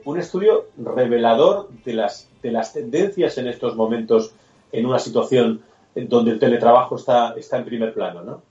un 0.05 0.19
estudio 0.19 0.67
revelador 0.79 1.69
de 1.85 1.93
las, 1.93 2.31
de 2.43 2.53
las 2.53 2.73
tendencias 2.73 3.37
en 3.37 3.49
estos 3.49 3.77
momentos 3.77 4.35
en 4.73 4.87
una 4.87 4.99
situación 4.99 5.63
donde 5.95 6.33
el 6.33 6.39
teletrabajo 6.39 6.97
está, 6.97 7.35
está 7.37 7.59
en 7.59 7.65
primer 7.67 7.93
plano, 7.93 8.23
¿no? 8.23 8.43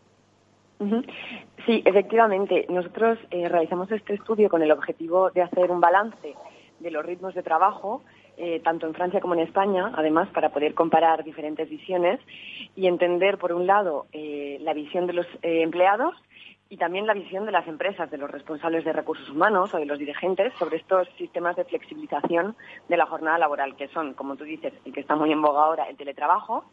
Sí, 1.65 1.81
efectivamente. 1.85 2.65
Nosotros 2.69 3.17
eh, 3.31 3.49
realizamos 3.49 3.91
este 3.91 4.13
estudio 4.13 4.49
con 4.49 4.61
el 4.61 4.71
objetivo 4.71 5.31
de 5.31 5.41
hacer 5.41 5.71
un 5.71 5.79
balance 5.79 6.35
de 6.79 6.91
los 6.91 7.05
ritmos 7.05 7.33
de 7.33 7.43
trabajo, 7.43 8.03
eh, 8.37 8.59
tanto 8.63 8.85
en 8.85 8.93
Francia 8.93 9.21
como 9.21 9.33
en 9.33 9.41
España, 9.41 9.91
además, 9.95 10.29
para 10.29 10.49
poder 10.49 10.73
comparar 10.73 11.23
diferentes 11.23 11.69
visiones 11.69 12.19
y 12.75 12.87
entender, 12.87 13.37
por 13.37 13.53
un 13.53 13.65
lado, 13.65 14.07
eh, 14.11 14.57
la 14.61 14.73
visión 14.73 15.07
de 15.07 15.13
los 15.13 15.25
eh, 15.41 15.61
empleados 15.63 16.15
y 16.67 16.77
también 16.77 17.07
la 17.07 17.13
visión 17.13 17.45
de 17.45 17.51
las 17.51 17.67
empresas, 17.67 18.11
de 18.11 18.17
los 18.17 18.29
responsables 18.29 18.83
de 18.83 18.91
recursos 18.91 19.29
humanos 19.29 19.73
o 19.73 19.77
de 19.77 19.85
los 19.85 19.99
dirigentes 19.99 20.51
sobre 20.59 20.77
estos 20.77 21.07
sistemas 21.17 21.55
de 21.55 21.63
flexibilización 21.63 22.55
de 22.89 22.97
la 22.97 23.05
jornada 23.05 23.37
laboral, 23.37 23.75
que 23.75 23.87
son, 23.89 24.13
como 24.13 24.35
tú 24.35 24.43
dices, 24.43 24.73
el 24.83 24.91
que 24.91 24.99
está 24.99 25.15
muy 25.15 25.31
en 25.31 25.41
boga 25.41 25.63
ahora, 25.63 25.89
el 25.89 25.95
teletrabajo, 25.95 26.65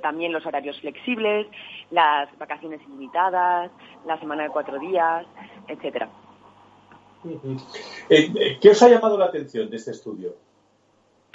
también 0.00 0.32
los 0.32 0.44
horarios 0.46 0.80
flexibles, 0.80 1.46
las 1.90 2.28
vacaciones 2.38 2.80
ilimitadas, 2.82 3.70
la 4.06 4.18
semana 4.18 4.44
de 4.44 4.50
cuatro 4.50 4.78
días, 4.78 5.26
etcétera. 5.68 6.08
¿Qué 8.08 8.70
os 8.70 8.82
ha 8.82 8.88
llamado 8.88 9.16
la 9.16 9.26
atención 9.26 9.70
de 9.70 9.76
este 9.76 9.92
estudio? 9.92 10.34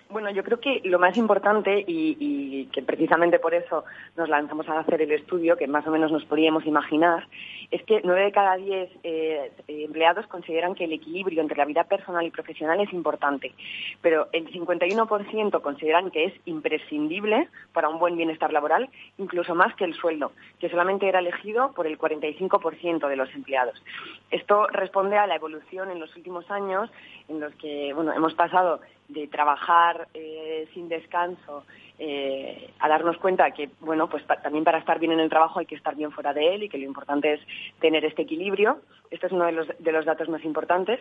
Bueno, 0.09 0.31
yo 0.31 0.43
creo 0.43 0.59
que 0.61 0.81
lo 0.85 0.99
más 0.99 1.17
importante 1.17 1.83
y, 1.85 2.65
que 2.71 2.81
precisamente 2.81 3.39
por 3.39 3.53
eso 3.53 3.83
nos 4.15 4.29
lanzamos 4.29 4.67
a 4.69 4.79
hacer 4.79 5.01
el 5.01 5.11
estudio, 5.11 5.57
que 5.57 5.67
más 5.67 5.85
o 5.85 5.91
menos 5.91 6.11
nos 6.11 6.23
podíamos 6.25 6.65
imaginar, 6.65 7.27
es 7.71 7.83
que 7.83 8.01
nueve 8.03 8.23
de 8.23 8.31
cada 8.31 8.55
diez 8.55 8.89
eh, 9.03 9.51
empleados 9.67 10.25
consideran 10.27 10.75
que 10.75 10.85
el 10.85 10.93
equilibrio 10.93 11.41
entre 11.41 11.57
la 11.57 11.65
vida 11.65 11.83
personal 11.83 12.25
y 12.25 12.31
profesional 12.31 12.79
es 12.79 12.93
importante, 12.93 13.53
pero 14.01 14.27
el 14.31 14.49
51% 14.51 15.61
consideran 15.61 16.09
que 16.11 16.25
es 16.25 16.33
imprescindible 16.45 17.49
para 17.73 17.89
un 17.89 17.99
buen 17.99 18.15
bienestar 18.15 18.53
laboral, 18.53 18.89
incluso 19.17 19.55
más 19.55 19.75
que 19.75 19.83
el 19.83 19.93
sueldo, 19.93 20.31
que 20.59 20.69
solamente 20.69 21.07
era 21.09 21.19
elegido 21.19 21.73
por 21.73 21.85
el 21.85 21.97
45% 21.97 23.09
de 23.09 23.15
los 23.15 23.33
empleados. 23.35 23.83
Esto 24.31 24.67
responde 24.67 25.17
a 25.17 25.27
la 25.27 25.35
evolución 25.35 25.91
en 25.91 25.99
los 25.99 26.15
últimos 26.15 26.49
años 26.49 26.89
en 27.27 27.41
los 27.41 27.53
que 27.55 27.91
bueno, 27.93 28.13
hemos 28.13 28.33
pasado 28.35 28.79
de 29.07 29.27
trabajar 29.27 30.07
eh, 30.13 30.67
sin 30.73 30.89
descanso 30.89 31.65
eh, 31.97 32.71
a 32.79 32.87
darnos 32.89 33.17
cuenta 33.17 33.49
que 33.51 33.69
bueno 33.79 34.09
pues 34.09 34.23
también 34.43 34.63
para 34.63 34.77
estar 34.77 34.99
bien 34.99 35.13
en 35.13 35.19
el 35.19 35.29
trabajo 35.29 35.59
hay 35.59 35.65
que 35.65 35.75
estar 35.75 35.95
bien 35.95 36.11
fuera 36.11 36.33
de 36.33 36.55
él 36.55 36.63
y 36.63 36.69
que 36.69 36.77
lo 36.77 36.85
importante 36.85 37.33
es 37.33 37.41
tener 37.79 38.03
este 38.05 38.23
equilibrio. 38.23 38.79
Este 39.09 39.27
es 39.27 39.31
uno 39.31 39.45
de 39.45 39.53
los, 39.53 39.67
de 39.79 39.91
los 39.91 40.05
datos 40.05 40.29
más 40.29 40.43
importantes. 40.43 40.99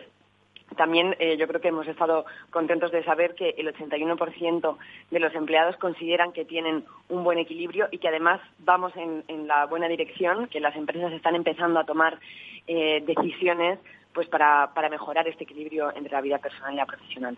También 0.75 1.15
eh, 1.19 1.37
yo 1.37 1.47
creo 1.47 1.61
que 1.61 1.69
hemos 1.69 1.87
estado 1.87 2.25
contentos 2.49 2.91
de 2.91 3.03
saber 3.03 3.35
que 3.35 3.55
el 3.57 3.73
81% 3.73 4.77
de 5.11 5.19
los 5.19 5.33
empleados 5.33 5.77
consideran 5.77 6.33
que 6.33 6.45
tienen 6.45 6.83
un 7.09 7.23
buen 7.23 7.37
equilibrio 7.37 7.87
y 7.91 7.99
que 7.99 8.09
además 8.09 8.41
vamos 8.59 8.95
en, 8.97 9.23
en 9.27 9.47
la 9.47 9.65
buena 9.65 9.87
dirección, 9.87 10.47
que 10.47 10.59
las 10.59 10.75
empresas 10.75 11.13
están 11.13 11.35
empezando 11.35 11.79
a 11.79 11.85
tomar 11.85 12.19
decisiones 12.67 13.79
pues 14.17 14.29
para, 14.29 14.71
para, 14.73 14.89
mejorar 14.89 15.27
este 15.27 15.43
equilibrio 15.43 15.95
entre 15.95 16.11
la 16.11 16.21
vida 16.21 16.39
personal 16.39 16.73
y 16.73 16.77
la 16.77 16.87
profesional. 16.87 17.37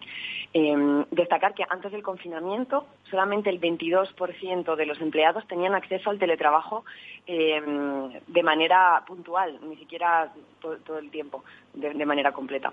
Em, 0.53 1.03
destacar 1.11 1.53
que 1.53 1.65
antes 1.69 1.91
del 1.91 2.01
confinamiento 2.01 2.86
solamente 3.11 3.49
el 3.49 3.59
22% 3.59 4.77
de 4.77 4.86
los 4.86 5.01
empleados 5.01 5.45
tenían 5.45 5.75
acceso 5.75 6.09
al 6.09 6.19
teletrabajo 6.19 6.86
em, 7.27 8.13
de 8.27 8.43
manera 8.43 9.03
puntual, 9.05 9.59
ni 9.67 9.75
siquiera 9.75 10.32
todo, 10.61 10.97
el 10.97 11.11
tiempo, 11.11 11.43
de, 11.73 12.05
manera 12.05 12.32
completa. 12.32 12.71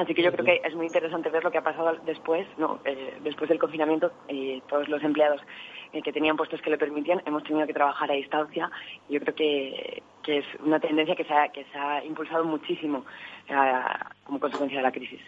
Así 0.00 0.14
que 0.14 0.22
yo 0.22 0.32
creo 0.32 0.46
que 0.46 0.62
es 0.64 0.74
muy 0.74 0.86
interesante 0.86 1.28
ver 1.28 1.44
lo 1.44 1.50
que 1.50 1.58
ha 1.58 1.62
pasado 1.62 1.92
después, 2.06 2.46
no, 2.56 2.80
eh, 2.86 3.18
después 3.22 3.50
del 3.50 3.58
confinamiento, 3.58 4.10
eh, 4.28 4.62
todos 4.66 4.88
los 4.88 5.02
empleados 5.04 5.42
eh, 5.92 6.00
que 6.00 6.10
tenían 6.10 6.38
puestos 6.38 6.62
que 6.62 6.70
le 6.70 6.78
permitían 6.78 7.20
hemos 7.26 7.44
tenido 7.44 7.66
que 7.66 7.74
trabajar 7.74 8.10
a 8.10 8.14
distancia. 8.14 8.70
Yo 9.10 9.20
creo 9.20 9.34
que, 9.34 10.02
que 10.22 10.38
es 10.38 10.46
una 10.64 10.80
tendencia 10.80 11.14
que 11.14 11.24
se 11.24 11.34
ha, 11.34 11.48
que 11.48 11.64
se 11.64 11.78
ha 11.78 12.02
impulsado 12.02 12.44
muchísimo 12.44 13.04
como 14.24 14.40
consecuencia 14.40 14.78
de 14.78 14.84
la 14.84 14.92
crisis. 14.92 15.20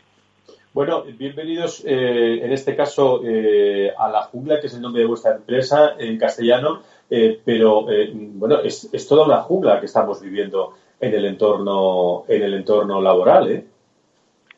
Bueno, 0.72 1.02
bienvenidos 1.02 1.84
eh, 1.84 2.42
en 2.42 2.50
este 2.50 2.74
caso 2.74 3.20
eh, 3.22 3.92
a 3.94 4.08
La 4.08 4.22
Jungla, 4.22 4.58
que 4.58 4.68
es 4.68 4.74
el 4.74 4.80
nombre 4.80 5.02
de 5.02 5.08
vuestra 5.08 5.32
empresa 5.32 5.96
en 5.98 6.16
castellano, 6.16 6.80
eh, 7.10 7.38
pero 7.44 7.84
bueno, 7.84 8.60
es, 8.60 8.88
es, 8.90 9.06
toda 9.06 9.26
una 9.26 9.42
jungla 9.42 9.80
que 9.80 9.86
estamos 9.86 10.22
viviendo 10.22 10.72
en 10.98 11.12
el 11.12 11.26
entorno, 11.26 12.24
en 12.26 12.42
el 12.42 12.54
entorno 12.54 13.02
laboral, 13.02 13.50
¿eh? 13.50 13.66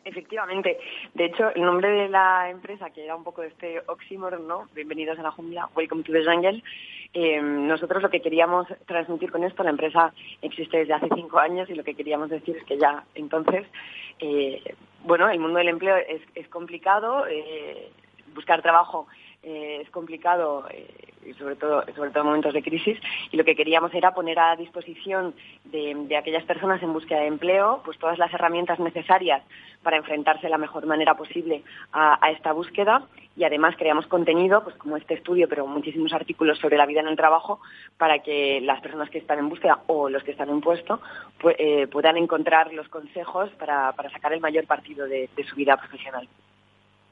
Efectivamente. 0.04 0.78
De 1.14 1.24
hecho, 1.24 1.48
el 1.54 1.62
nombre 1.62 1.88
de 1.88 2.08
la 2.08 2.50
empresa, 2.50 2.90
que 2.90 3.04
era 3.04 3.16
un 3.16 3.24
poco 3.24 3.42
este 3.42 3.80
oxímoron, 3.86 4.46
¿no? 4.46 4.68
Bienvenidos 4.74 5.18
a 5.18 5.22
la 5.22 5.30
jungla, 5.30 5.70
Welcome 5.74 6.02
to 6.02 6.12
the 6.12 6.24
Jungle. 6.24 6.62
Eh, 7.14 7.40
nosotros 7.40 8.02
lo 8.02 8.10
que 8.10 8.20
queríamos 8.20 8.66
transmitir 8.86 9.30
con 9.30 9.44
esto, 9.44 9.62
la 9.62 9.70
empresa 9.70 10.12
existe 10.42 10.78
desde 10.78 10.92
hace 10.92 11.08
cinco 11.14 11.38
años 11.38 11.70
y 11.70 11.74
lo 11.74 11.84
que 11.84 11.94
queríamos 11.94 12.28
decir 12.28 12.56
es 12.56 12.64
que 12.64 12.76
ya 12.76 13.04
entonces, 13.14 13.66
eh, 14.18 14.74
bueno, 15.04 15.28
el 15.30 15.38
mundo 15.38 15.58
del 15.58 15.68
empleo 15.68 15.96
es, 15.96 16.20
es 16.34 16.48
complicado, 16.48 17.26
eh, 17.26 17.90
buscar 18.34 18.60
trabajo 18.60 19.06
eh, 19.42 19.80
es 19.82 19.90
complicado, 19.90 20.66
eh, 21.24 21.34
sobre 21.38 21.56
todo 21.56 21.84
sobre 21.94 22.10
todo 22.10 22.20
en 22.20 22.26
momentos 22.26 22.54
de 22.54 22.62
crisis, 22.62 22.98
y 23.30 23.36
lo 23.36 23.44
que 23.44 23.56
queríamos 23.56 23.92
era 23.94 24.12
poner 24.12 24.38
a 24.38 24.56
disposición 24.56 25.34
de, 25.64 26.16
aquellas 26.16 26.44
personas 26.44 26.82
en 26.82 26.92
búsqueda 26.92 27.20
de 27.20 27.26
empleo 27.26 27.82
pues 27.84 27.98
todas 27.98 28.18
las 28.18 28.32
herramientas 28.32 28.78
necesarias 28.78 29.42
para 29.82 29.96
enfrentarse 29.96 30.42
de 30.42 30.50
la 30.50 30.58
mejor 30.58 30.86
manera 30.86 31.14
posible 31.14 31.62
a, 31.92 32.30
esta 32.30 32.52
búsqueda 32.52 33.06
y 33.36 33.44
además 33.44 33.74
creamos 33.76 34.06
contenido, 34.06 34.62
pues 34.62 34.76
como 34.76 34.96
este 34.96 35.14
estudio, 35.14 35.48
pero 35.48 35.66
muchísimos 35.66 36.12
artículos 36.12 36.58
sobre 36.58 36.76
la 36.76 36.86
vida 36.86 37.00
en 37.00 37.08
el 37.08 37.16
trabajo 37.16 37.60
para 37.98 38.20
que 38.20 38.60
las 38.62 38.80
personas 38.80 39.10
que 39.10 39.18
están 39.18 39.38
en 39.38 39.48
búsqueda 39.48 39.80
o 39.88 40.08
los 40.08 40.22
que 40.22 40.30
están 40.30 40.50
en 40.50 40.60
puesto 40.60 41.00
eh, 41.58 41.86
puedan 41.88 42.16
encontrar 42.16 42.72
los 42.72 42.88
consejos 42.88 43.50
para, 43.58 43.92
sacar 44.12 44.32
el 44.32 44.40
mayor 44.40 44.66
partido 44.66 45.06
de 45.06 45.28
su 45.48 45.56
vida 45.56 45.76
profesional. 45.76 46.28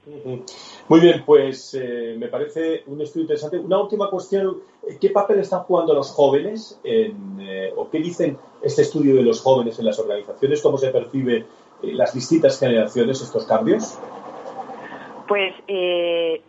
Muy 0.04 1.00
bien, 1.00 1.22
pues 1.24 1.74
eh, 1.74 2.16
me 2.18 2.26
parece 2.26 2.82
un 2.86 3.00
estudio 3.00 3.22
interesante. 3.22 3.58
Una 3.58 3.80
última 3.80 4.10
cuestión, 4.10 4.58
¿qué 5.00 5.10
papel 5.10 5.38
están 5.38 5.60
jugando 5.60 5.94
los 5.94 6.10
jóvenes 6.10 6.80
eh, 6.82 7.72
o 7.76 7.88
qué 7.88 7.98
dicen 7.98 8.36
este 8.62 8.82
estudio 8.82 9.14
de 9.14 9.22
los 9.22 9.40
jóvenes 9.40 9.78
en 9.78 9.84
las 9.84 9.98
organizaciones? 10.00 10.60
¿Cómo 10.60 10.76
se 10.76 10.88
percibe 10.88 11.46
eh, 11.82 11.92
las 11.92 12.14
distintas 12.14 12.58
generaciones 12.58 13.20
estos 13.20 13.44
cambios? 13.44 13.96
Pues 15.28 15.54
eh, 15.68 16.40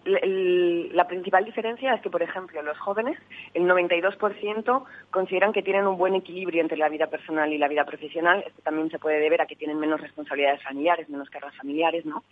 la 0.93 1.07
principal 1.07 1.45
diferencia 1.45 1.93
es 1.93 2.01
que, 2.01 2.09
por 2.09 2.21
ejemplo, 2.21 2.61
los 2.61 2.78
jóvenes, 2.80 3.17
el 3.53 3.63
92% 3.63 4.84
consideran 5.11 5.53
que 5.53 5.61
tienen 5.61 5.86
un 5.86 5.97
buen 5.97 6.15
equilibrio 6.15 6.61
entre 6.61 6.78
la 6.78 6.89
vida 6.89 7.07
personal 7.07 7.51
y 7.51 7.57
la 7.57 7.67
vida 7.67 7.86
profesional. 7.86 8.43
Esto 8.45 8.61
también 8.63 8.89
se 8.89 8.99
puede 8.99 9.19
deber 9.19 9.41
a 9.41 9.45
que 9.45 9.55
tienen 9.55 9.80
menos 9.80 10.01
responsabilidades 10.01 10.63
familiares, 10.63 11.09
menos 11.09 11.30
cargas 11.30 11.55
familiares, 11.55 12.05
¿no? 12.05 12.24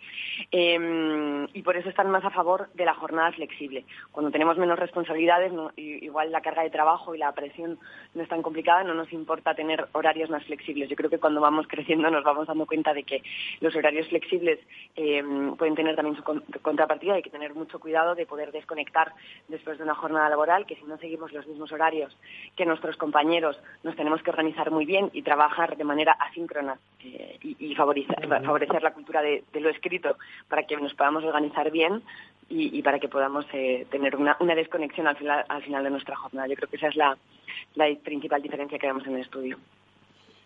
Em, 0.50 1.46
y 1.52 1.62
por 1.62 1.76
eso 1.76 1.88
están 1.88 2.10
más 2.10 2.24
a 2.24 2.30
favor 2.30 2.68
de 2.74 2.84
la 2.84 2.94
jornada 2.94 3.32
flexible. 3.32 3.84
Cuando 4.10 4.30
tenemos 4.30 4.58
menos 4.58 4.78
responsabilidades, 4.78 5.52
igual 5.76 6.32
la 6.32 6.40
carga 6.40 6.62
de 6.62 6.70
trabajo 6.70 7.14
y 7.14 7.18
la 7.18 7.32
presión 7.32 7.78
no 8.14 8.22
es 8.22 8.28
tan 8.28 8.42
complicada, 8.42 8.84
no 8.84 8.94
nos 8.94 9.12
importa 9.12 9.54
tener 9.54 9.86
horarios 9.92 10.30
más 10.30 10.44
flexibles. 10.44 10.88
Yo 10.88 10.96
creo 10.96 11.10
que 11.10 11.18
cuando 11.18 11.40
vamos 11.40 11.66
creciendo 11.68 12.10
nos 12.10 12.24
vamos 12.24 12.46
dando 12.46 12.66
cuenta 12.66 12.94
de 12.94 13.04
que 13.04 13.22
los 13.60 13.74
horarios 13.76 14.08
flexibles 14.08 14.58
em, 14.96 15.56
pueden 15.56 15.74
tener 15.74 15.96
también 15.96 16.16
su 16.16 16.22
contrapartida 16.62 17.14
hay 17.14 17.22
que 17.22 17.30
tener 17.30 17.54
mucho 17.54 17.78
cuidado 17.78 18.14
de 18.14 18.26
poder 18.26 18.52
desconectar 18.52 19.12
después 19.48 19.78
de 19.78 19.84
una 19.84 19.94
jornada 19.94 20.28
laboral, 20.28 20.66
que 20.66 20.76
si 20.76 20.84
no 20.84 20.96
seguimos 20.98 21.32
los 21.32 21.46
mismos 21.46 21.72
horarios 21.72 22.16
que 22.56 22.66
nuestros 22.66 22.96
compañeros, 22.96 23.60
nos 23.82 23.96
tenemos 23.96 24.22
que 24.22 24.30
organizar 24.30 24.70
muy 24.70 24.84
bien 24.84 25.10
y 25.12 25.22
trabajar 25.22 25.76
de 25.76 25.84
manera 25.84 26.12
asíncrona 26.12 26.78
eh, 27.04 27.38
y, 27.42 27.74
favorecer, 27.74 28.82
la 28.82 28.92
cultura 28.92 29.22
de, 29.22 29.44
lo 29.54 29.70
escrito 29.70 30.16
para 30.48 30.64
que 30.64 30.76
nos 30.76 30.94
podamos 30.94 31.24
organizar 31.24 31.70
bien 31.70 32.02
y, 32.48 32.82
para 32.82 32.98
que 32.98 33.08
podamos 33.08 33.46
eh, 33.54 33.86
tener 33.90 34.14
una, 34.16 34.36
desconexión 34.54 35.06
al 35.06 35.16
final, 35.16 35.44
al 35.48 35.62
final 35.62 35.84
de 35.84 35.90
nuestra 35.90 36.16
jornada. 36.16 36.46
Yo 36.48 36.54
creo 36.56 36.68
que 36.68 36.76
esa 36.76 36.88
es 36.88 36.96
la, 36.96 37.16
la 37.74 37.86
principal 38.02 38.42
diferencia 38.42 38.78
que 38.78 38.86
vemos 38.86 39.06
en 39.06 39.14
el 39.14 39.22
estudio 39.22 39.58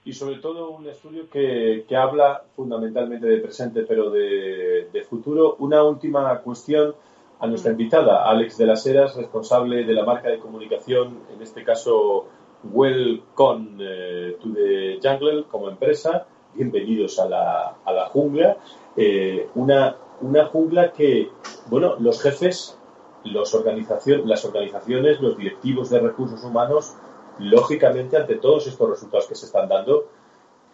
y 0.06 0.12
sobre 0.12 0.36
todo 0.36 0.70
un 0.70 0.88
estudio 0.88 1.28
que, 1.28 1.84
que 1.88 1.96
habla 1.96 2.44
fundamentalmente 2.54 3.26
de 3.26 3.38
presente 3.38 3.82
pero 3.82 4.08
de, 4.08 4.88
de, 4.92 5.02
futuro. 5.02 5.56
Una 5.58 5.82
última 5.82 6.38
cuestión 6.42 6.94
a 7.40 7.46
nuestra 7.48 7.72
invitada, 7.72 8.24
Alex 8.24 8.56
de 8.56 8.66
las 8.66 8.86
Heras, 8.86 9.16
responsable 9.16 9.84
de 9.84 9.92
la 9.92 10.04
marca 10.04 10.28
de 10.28 10.38
comunicación, 10.38 11.18
en 11.34 11.42
este 11.42 11.64
caso 11.64 12.28
Welcome 12.72 13.78
eh, 13.80 14.36
to 14.40 14.52
the 14.54 15.00
Jungle 15.02 15.44
como 15.50 15.68
empresa. 15.68 16.28
Bienvenidos 16.54 17.18
a 17.18 17.28
la, 17.28 17.76
a 17.84 17.92
la 17.92 18.06
jungla. 18.06 18.58
Eh, 18.96 19.48
una, 19.56 19.96
una 20.20 20.46
jungla 20.46 20.92
que, 20.92 21.30
bueno, 21.68 21.96
los 21.98 22.22
jefes, 22.22 22.78
los 23.24 23.52
organización, 23.54 24.28
las 24.28 24.44
organizaciones, 24.44 25.20
los 25.20 25.36
directivos 25.36 25.90
de 25.90 25.98
recursos 25.98 26.44
humanos 26.44 26.94
lógicamente, 27.38 28.16
ante 28.16 28.36
todos 28.36 28.66
estos 28.66 28.88
resultados 28.90 29.26
que 29.26 29.34
se 29.34 29.46
están 29.46 29.68
dando, 29.68 30.10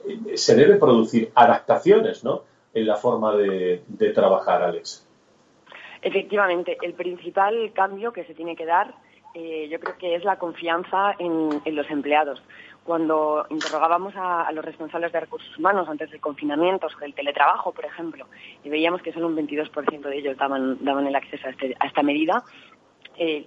eh, 0.06 0.36
se 0.36 0.54
deben 0.54 0.78
producir 0.78 1.30
adaptaciones 1.34 2.24
¿no? 2.24 2.42
en 2.74 2.86
la 2.86 2.96
forma 2.96 3.36
de, 3.36 3.82
trabajar, 4.14 4.62
Alex. 4.62 5.06
Efectivamente, 6.00 6.76
el 6.82 6.94
principal 6.94 7.72
cambio 7.72 8.12
que 8.12 8.24
se 8.24 8.34
tiene 8.34 8.56
que 8.56 8.66
dar 8.66 8.94
eh, 9.34 9.68
yo 9.70 9.80
creo 9.80 9.96
que 9.96 10.14
es 10.14 10.24
la 10.24 10.36
confianza 10.36 11.14
en, 11.18 11.62
los 11.74 11.90
empleados. 11.90 12.42
cuando 12.84 13.46
interrogábamos 13.48 14.12
a, 14.16 14.50
los 14.52 14.62
responsables 14.62 15.10
de 15.12 15.20
recursos 15.20 15.56
humanos 15.56 15.88
antes 15.88 16.10
del 16.10 16.20
confinamiento 16.20 16.90
sobre 16.90 17.06
el 17.06 17.14
teletrabajo, 17.14 17.72
por 17.72 17.86
ejemplo, 17.86 18.26
y 18.62 18.68
veíamos 18.68 19.00
que 19.00 19.12
solo 19.12 19.28
un 19.28 19.36
22% 19.36 20.00
de 20.00 20.18
ellos 20.18 20.36
daban, 20.36 20.84
daban 20.84 21.06
el 21.06 21.14
acceso 21.14 21.46
a, 21.46 21.50
este, 21.50 21.74
a 21.78 21.86
esta 21.86 22.02
medida, 22.02 22.44
eh, 23.16 23.46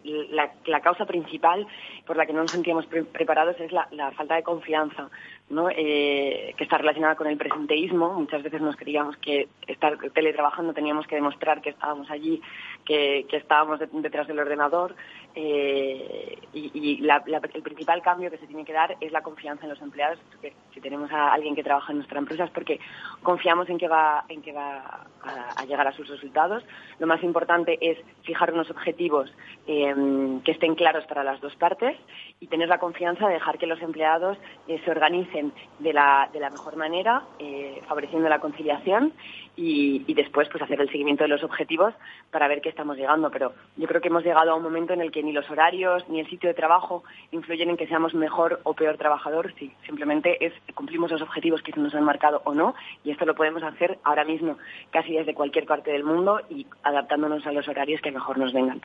la, 0.66 0.82
causa 0.82 1.06
principal 1.06 1.68
por 2.06 2.18
la 2.18 2.26
que 2.26 2.34
no 2.34 2.42
nos 2.42 2.52
sentíamos 2.52 2.86
preparados 2.86 3.60
es 3.60 3.72
la, 3.72 4.12
falta 4.12 4.36
de 4.36 4.44
confianza, 4.44 5.10
¿no? 5.50 5.70
Eh, 5.70 6.54
que 6.58 6.64
está 6.64 6.78
relacionada 6.78 7.16
con 7.16 7.28
el 7.28 7.38
presenteísmo. 7.38 8.14
Muchas 8.14 8.44
veces 8.44 8.62
nos 8.62 8.76
creíamos 8.76 9.18
que 9.18 9.48
estar 9.68 9.98
teletrabajando 10.12 10.74
teníamos 10.74 11.08
que 11.08 11.16
demostrar 11.16 11.62
que 11.62 11.70
estábamos 11.70 12.10
allí, 12.10 12.42
que, 12.86 13.26
estábamos 13.32 13.80
detrás 13.80 14.28
del 14.28 14.40
ordenador. 14.40 14.96
Eh, 15.36 16.40
y, 16.54 17.06
el 17.06 17.62
principal 17.62 18.02
cambio 18.02 18.32
que 18.32 18.38
se 18.38 18.48
tiene 18.48 18.64
que 18.64 18.74
dar 18.74 18.96
es 19.02 19.12
la 19.12 19.22
confianza 19.22 19.64
en 19.64 19.70
los 19.70 19.82
empleados. 19.82 20.20
Porque 20.30 20.54
si 20.74 20.82
tenemos 20.82 21.12
a 21.12 21.34
alguien 21.34 21.56
que 21.56 21.64
trabaja 21.64 21.92
en 21.92 21.98
nuestra 21.98 22.20
empresa 22.20 22.46
es 22.46 22.52
porque 22.52 22.80
confiamos 23.22 23.70
en 23.70 23.78
que 23.78 23.88
va, 23.88 24.24
en 24.30 24.42
que 24.42 24.54
va 24.54 25.06
a 25.24 25.66
llegar 25.66 25.88
a 25.88 25.92
sus 25.92 26.08
resultados. 26.08 26.64
Lo 27.00 27.08
más 27.08 27.24
importante 27.24 27.78
es 27.82 27.98
fijar 28.24 28.54
unos 28.54 28.70
objetivos 28.70 29.32
Em, 29.68 30.42
que 30.42 30.52
estén 30.52 30.76
claros 30.76 31.06
para 31.08 31.24
las 31.24 31.42
dos 31.42 31.56
partes 31.56 31.98
y 32.40 32.46
tener 32.46 32.70
la 32.70 32.78
confianza 32.78 33.28
de 33.28 33.34
dejar 33.34 33.58
que 33.58 33.66
los 33.66 33.82
empleados 33.82 34.38
eh, 34.68 34.80
se 34.86 34.92
organicen 34.92 35.52
de 35.80 35.92
la, 35.92 36.30
de 36.32 36.40
la 36.40 36.52
mejor 36.52 36.76
manera, 36.76 37.24
eh, 37.40 37.82
favoreciendo 37.88 38.30
la 38.30 38.38
conciliación 38.38 39.12
y, 39.56 40.14
después 40.14 40.48
pues 40.50 40.64
hacer 40.64 40.80
el 40.82 40.90
seguimiento 40.90 41.24
de 41.24 41.30
los 41.30 41.44
objetivos 41.44 41.94
para 42.32 42.48
ver 42.48 42.62
qué 42.62 42.70
estamos 42.70 42.98
llegando. 42.98 43.30
Pero 43.32 43.54
yo 43.78 43.88
creo 43.88 44.02
que 44.02 44.08
hemos 44.08 44.24
llegado 44.24 44.52
a 44.52 44.56
un 44.56 44.64
momento 44.64 44.94
en 44.94 45.02
el 45.02 45.12
que 45.12 45.24
ni 45.24 45.32
los 45.32 45.50
horarios 45.50 46.08
ni 46.10 46.20
el 46.20 46.30
sitio 46.30 46.50
de 46.50 46.54
trabajo 46.54 47.04
influyen 47.32 47.70
en 47.70 47.78
que 47.78 47.88
seamos 47.88 48.14
mejor 48.14 48.60
o 48.64 48.74
peor 48.74 48.98
trabajador. 48.98 49.54
Sí, 49.58 49.74
simplemente 49.86 50.46
es 50.46 50.54
cumplimos 50.74 51.12
los 51.12 51.22
objetivos 51.22 51.62
que 51.62 51.72
se 51.72 51.80
nos 51.80 51.94
han 51.96 52.04
marcado 52.04 52.42
o 52.46 52.54
no 52.54 52.76
y 53.04 53.12
esto 53.12 53.26
lo 53.26 53.36
podemos 53.36 53.64
hacer 53.64 54.00
ahora 54.04 54.26
mismo 54.26 54.58
casi 54.92 55.14
desde 55.14 55.34
cualquier 55.34 55.66
parte 55.66 55.92
del 55.92 56.04
mundo 56.04 56.42
y 56.50 56.66
adaptándonos 56.84 57.46
a 57.46 57.52
los 57.52 57.68
horarios 57.68 58.02
que 58.02 58.12
mejor 58.12 58.38
nos 58.38 58.54
vengan. 58.54 58.82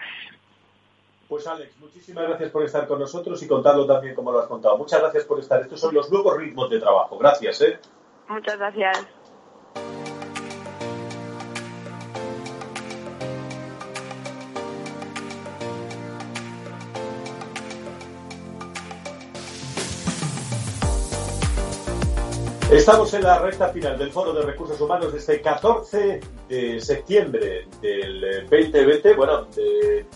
Pues 1.29 1.47
Alex, 1.47 1.79
muchísimas 1.79 2.27
gracias 2.27 2.51
por 2.51 2.65
estar 2.65 2.89
con 2.89 2.99
nosotros 2.99 3.41
y 3.41 3.47
contarlo 3.47 3.87
también 3.87 4.17
como 4.17 4.33
lo 4.33 4.41
has 4.41 4.49
contado. 4.49 4.77
Muchas 4.77 5.01
gracias 5.01 5.25
por 5.25 5.39
estar. 5.39 5.61
Estos 5.61 5.79
son 5.79 5.95
los 5.95 6.11
nuevos 6.11 6.37
ritmos 6.37 6.69
de 6.69 6.81
trabajo. 6.81 7.17
Gracias, 7.19 7.61
¿eh? 7.61 7.79
Muchas 8.29 8.59
gracias. 8.59 9.07
Estamos 22.71 23.13
en 23.15 23.25
la 23.25 23.41
recta 23.41 23.71
final 23.71 23.99
del 23.99 24.13
Foro 24.13 24.33
de 24.33 24.43
Recursos 24.43 24.81
Humanos 24.81 25.13
desde 25.13 25.41
14 25.41 26.21
de 26.49 26.81
septiembre 26.81 27.67
del 27.83 28.47
2020. 28.49 29.15
Bueno, 29.15 29.49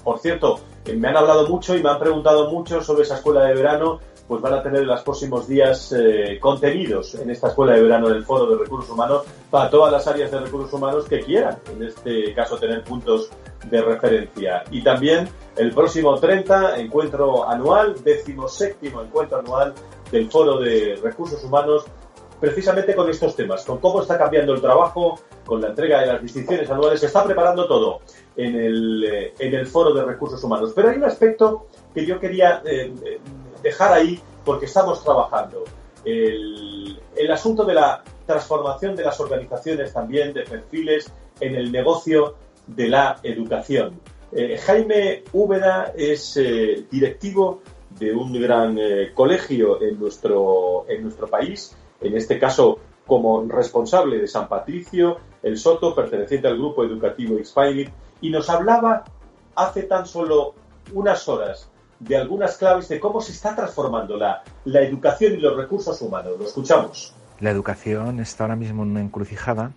por 0.05 0.20
cierto, 0.20 0.61
me 0.94 1.09
han 1.09 1.16
hablado 1.16 1.48
mucho 1.48 1.76
y 1.76 1.82
me 1.82 1.90
han 1.90 1.98
preguntado 1.98 2.52
mucho 2.52 2.80
sobre 2.80 3.02
esa 3.02 3.16
escuela 3.16 3.46
de 3.46 3.55
verano. 3.55 3.98
Pues 4.28 4.40
van 4.40 4.55
a 4.55 4.62
tener 4.62 4.82
en 4.82 4.86
los 4.86 5.02
próximos 5.02 5.48
días 5.48 5.92
eh, 5.92 6.38
contenidos 6.40 7.16
en 7.16 7.28
esta 7.28 7.48
escuela 7.48 7.74
de 7.74 7.82
verano 7.82 8.09
del 8.09 8.24
Foro 8.24 8.46
de 8.46 8.57
Recursos 8.57 8.88
Humanos 8.88 9.24
para 9.50 9.68
todas 9.68 9.92
las 9.92 10.07
áreas 10.07 10.30
de 10.30 10.38
recursos 10.38 10.72
humanos 10.72 11.07
que 11.07 11.20
quieran, 11.20 11.59
en 11.70 11.82
este 11.82 12.32
caso, 12.34 12.57
tener 12.57 12.84
puntos 12.84 13.30
de 13.68 13.82
referencia. 13.82 14.62
Y 14.70 14.82
también 14.82 15.28
el 15.57 15.72
próximo 15.72 16.14
30, 16.14 16.78
encuentro 16.78 17.46
anual, 17.46 17.96
décimo 18.02 18.48
séptimo 18.48 19.02
encuentro 19.02 19.40
anual 19.40 19.74
del 20.11 20.30
Foro 20.30 20.59
de 20.59 20.98
Recursos 21.02 21.42
Humanos 21.44 21.84
precisamente 22.45 22.95
con 22.95 23.09
estos 23.09 23.34
temas, 23.34 23.64
con 23.64 23.78
cómo 23.78 24.03
está 24.03 24.18
cambiando 24.18 24.53
el 24.53 24.61
trabajo, 24.61 25.18
con 25.47 25.62
la 25.62 25.68
entrega 25.68 26.01
de 26.01 26.09
las 26.09 26.20
distinciones 26.20 26.70
anuales, 26.70 27.01
se 27.01 27.07
está 27.07 27.24
preparando 27.24 27.66
todo 27.66 28.01
en 28.36 28.55
el, 28.55 29.05
eh, 29.05 29.34
en 29.38 29.55
el 29.55 29.66
foro 29.66 29.95
de 29.95 30.05
recursos 30.05 30.45
humanos. 30.45 30.72
Pero 30.76 30.90
hay 30.90 30.99
un 30.99 31.05
aspecto 31.05 31.68
que 31.95 32.05
yo 32.05 32.20
quería 32.20 32.61
eh, 32.66 32.92
dejar 33.62 33.95
ahí 33.95 34.20
porque 34.45 34.66
estamos 34.66 35.03
trabajando. 35.03 35.64
El, 36.05 37.01
el, 37.16 37.32
asunto 37.32 37.64
de 37.64 37.72
la 37.72 38.05
transformación 38.26 38.95
de 38.95 39.05
las 39.05 39.18
organizaciones 39.18 39.95
también, 39.95 40.34
de 40.34 40.42
perfiles 40.42 41.11
en 41.40 41.55
el 41.55 41.72
negocio 41.72 42.34
de 42.66 42.88
la 42.88 43.20
educación. 43.22 43.99
Eh, 44.32 44.59
Jaime 44.59 45.24
Úbeda 45.32 45.95
es 45.97 46.38
directivo 46.90 47.62
de 47.99 48.12
un 48.12 48.38
gran 48.38 48.78
colegio 49.14 49.80
en 49.80 49.99
nuestro, 49.99 50.84
en 50.90 51.05
nuestro 51.05 51.26
país 51.26 51.74
en 52.07 52.16
este 52.16 52.38
caso 52.38 52.78
como 53.07 53.44
responsable 53.46 54.18
de 54.18 54.26
San 54.26 54.48
Patricio, 54.48 55.18
el 55.42 55.59
Soto, 55.59 55.94
perteneciente 55.94 56.48
al 56.48 56.57
grupo 56.57 56.84
educativo 56.84 57.36
Xpainit, 57.42 57.90
y 58.20 58.30
nos 58.30 58.48
hablaba 58.48 59.05
hace 59.55 59.82
tan 59.82 60.07
solo 60.07 60.55
unas 60.92 61.28
horas 61.28 61.70
de 61.98 62.16
algunas 62.16 62.57
claves 62.57 62.88
de 62.88 63.00
cómo 63.00 63.20
se 63.20 63.32
está 63.32 63.55
transformando 63.55 64.16
la, 64.16 64.42
la 64.64 64.80
educación 64.82 65.34
y 65.34 65.36
los 65.36 65.57
recursos 65.57 66.00
humanos. 66.02 66.34
Lo 66.38 66.44
escuchamos. 66.44 67.14
La 67.40 67.50
educación 67.50 68.20
está 68.20 68.44
ahora 68.44 68.57
mismo 68.57 68.82
en 68.82 68.90
una 68.90 69.00
encrucijada 69.00 69.72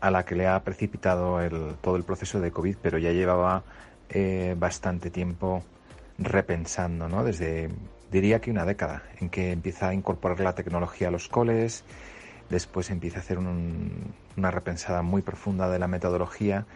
a 0.00 0.10
la 0.10 0.24
que 0.24 0.34
le 0.34 0.46
ha 0.46 0.62
precipitado 0.62 1.38
todo 1.80 1.96
el 1.96 2.04
proceso 2.04 2.40
de 2.40 2.50
COVID, 2.50 2.76
pero 2.80 2.98
ya 2.98 3.12
llevaba 3.12 3.62
eh, 4.08 4.54
bastante 4.56 5.10
tiempo 5.10 5.62
repensando, 6.18 7.08
¿no? 7.08 7.24
Desde 7.24 7.70
diría 8.10 8.40
que 8.40 8.50
una 8.50 8.64
década, 8.64 9.02
en 9.20 9.30
que 9.30 9.52
empieza 9.52 9.88
a 9.88 9.94
incorporar 9.94 10.40
la 10.40 10.54
tecnología 10.54 11.08
a 11.08 11.10
los 11.10 11.28
coles, 11.28 11.84
después 12.50 12.90
empieza 12.90 13.18
a 13.18 13.20
hacer 13.20 13.38
una 13.38 14.50
repensada 14.50 15.02
muy 15.02 15.22
profunda 15.22 15.68
de 15.68 15.78
la 15.78 15.86
metodología 15.86 16.66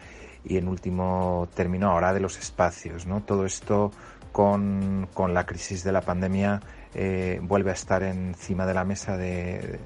y 0.44 0.56
en 0.56 0.68
último 0.68 1.48
término 1.54 1.90
ahora 1.90 2.12
de 2.12 2.20
los 2.20 2.38
espacios. 2.38 3.06
¿no? 3.06 3.22
Todo 3.22 3.46
esto 3.46 3.92
con, 4.32 5.08
la 5.28 5.46
crisis 5.46 5.84
de 5.84 5.92
la 5.92 6.00
pandemia 6.00 6.60
eh, 6.94 7.40
vuelve 7.42 7.70
a 7.70 7.74
estar 7.74 8.02
encima 8.02 8.66
de 8.66 8.74
la 8.74 8.84
mesa 8.84 9.16
de, 9.16 9.78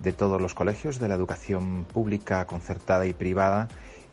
de, 0.00 0.12
todos 0.12 0.40
los 0.40 0.54
colegios, 0.54 0.98
de 0.98 1.08
la 1.08 1.14
educación 1.14 1.84
pública, 1.84 2.46
concertada 2.46 3.06
y 3.06 3.12
privada 3.12 3.68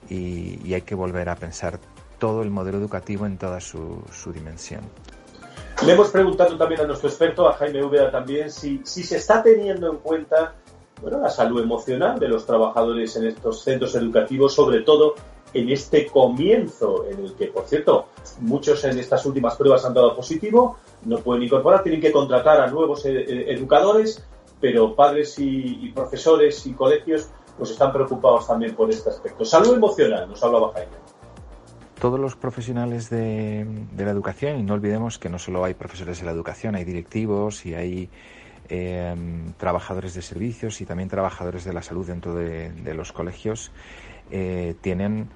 y, 0.10 0.74
hay 0.74 0.82
que 0.82 0.96
volver 0.96 1.30
a 1.30 1.36
pensar 1.36 1.80
todo 2.20 2.44
el 2.44 2.50
modelo 2.50 2.78
educativo 2.78 3.26
en 3.26 3.38
toda 3.38 3.60
su 3.60 4.04
dimensión. 4.34 4.82
Le 5.86 5.94
hemos 5.94 6.10
preguntado 6.10 6.58
también 6.58 6.82
a 6.82 6.86
nuestro 6.86 7.08
experto, 7.08 7.48
a 7.48 7.54
Jaime 7.54 7.84
Úbeda 7.84 8.10
también, 8.10 8.52
si, 8.52 8.82
se 8.84 9.18
está 9.18 9.44
teniendo 9.44 9.92
en 9.92 9.98
cuenta 9.98 10.56
bueno, 11.02 11.20
la 11.20 11.30
salud 11.30 11.62
emocional 11.62 12.20
de 12.20 12.28
los 12.28 12.46
trabajadores 12.46 13.16
en 13.16 13.28
estos 13.28 13.62
centros 13.62 13.94
educativos, 13.96 14.54
sobre 14.54 14.82
todo 14.82 15.14
en 15.54 15.70
este 15.70 16.08
comienzo 16.08 17.06
en 17.08 17.24
el 17.24 17.34
que, 17.36 17.48
por 17.48 17.66
cierto, 17.66 18.08
muchos 18.42 18.84
en 18.86 18.98
estas 18.98 19.26
últimas 19.26 19.56
pruebas 19.56 19.86
han 19.86 19.94
dado 19.94 20.16
positivo, 20.16 20.78
no 21.06 21.20
pueden 21.20 21.44
incorporar, 21.44 21.84
tienen 21.84 22.02
que 22.02 22.12
contratar 22.12 22.60
a 22.60 22.68
nuevos 22.68 23.06
eh, 23.06 23.12
eh, 23.16 23.46
educadores, 23.50 24.26
pero 24.60 24.96
padres 24.96 25.38
y, 25.38 25.86
y, 25.86 25.92
profesores 25.92 26.66
y 26.66 26.74
colegios 26.74 27.30
pues 27.56 27.70
están 27.70 27.94
preocupados 27.94 28.48
también 28.48 28.76
por 28.76 28.90
este 28.90 29.10
aspecto. 29.10 29.46
Salud 29.46 29.76
emocional, 29.76 30.28
nos 30.28 30.44
hablaba 30.44 30.74
Jaime 30.74 31.07
todos 32.00 32.20
los 32.20 32.36
profesionales 32.36 33.10
de, 33.10 33.66
la 33.98 34.12
educación, 34.12 34.60
y 34.60 34.64
no 34.64 34.76
olvidemos 34.76 35.18
que 35.18 35.30
no 35.30 35.40
solo 35.40 35.64
hay 35.64 35.74
profesores 35.74 36.20
de 36.20 36.26
la 36.26 36.32
educación, 36.32 36.76
hay 36.76 36.84
directivos 36.84 37.66
y 37.66 37.74
hay 37.74 38.10
em, 38.70 39.54
trabajadores 39.54 40.14
de 40.14 40.22
servicios 40.22 40.80
y 40.82 40.86
también 40.86 41.10
trabajadores 41.10 41.64
de 41.64 41.74
la 41.74 41.82
salud 41.82 42.06
dentro 42.06 42.36
de, 42.36 42.94
los 42.94 43.12
colegios, 43.12 43.72
eh, 44.30 44.76
tienen 44.82 45.30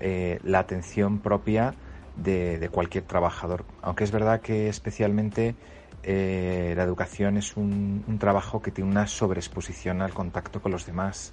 eh, 0.00 0.38
la 0.42 0.58
atención 0.58 1.20
propia 1.20 1.74
de, 2.16 2.68
cualquier 2.70 3.04
trabajador. 3.04 3.64
Aunque 3.80 4.04
es 4.04 4.10
verdad 4.10 4.40
que 4.40 4.68
especialmente 4.68 5.54
eh, 6.02 6.74
la 6.76 6.82
educación 6.82 7.38
es 7.38 7.56
un, 7.56 8.04
un, 8.06 8.18
trabajo 8.18 8.60
que 8.60 8.70
tiene 8.70 8.90
una 8.90 9.06
sobreexposición 9.06 10.02
al 10.02 10.12
contacto 10.12 10.60
con 10.60 10.72
los 10.72 10.84
demás 10.84 11.32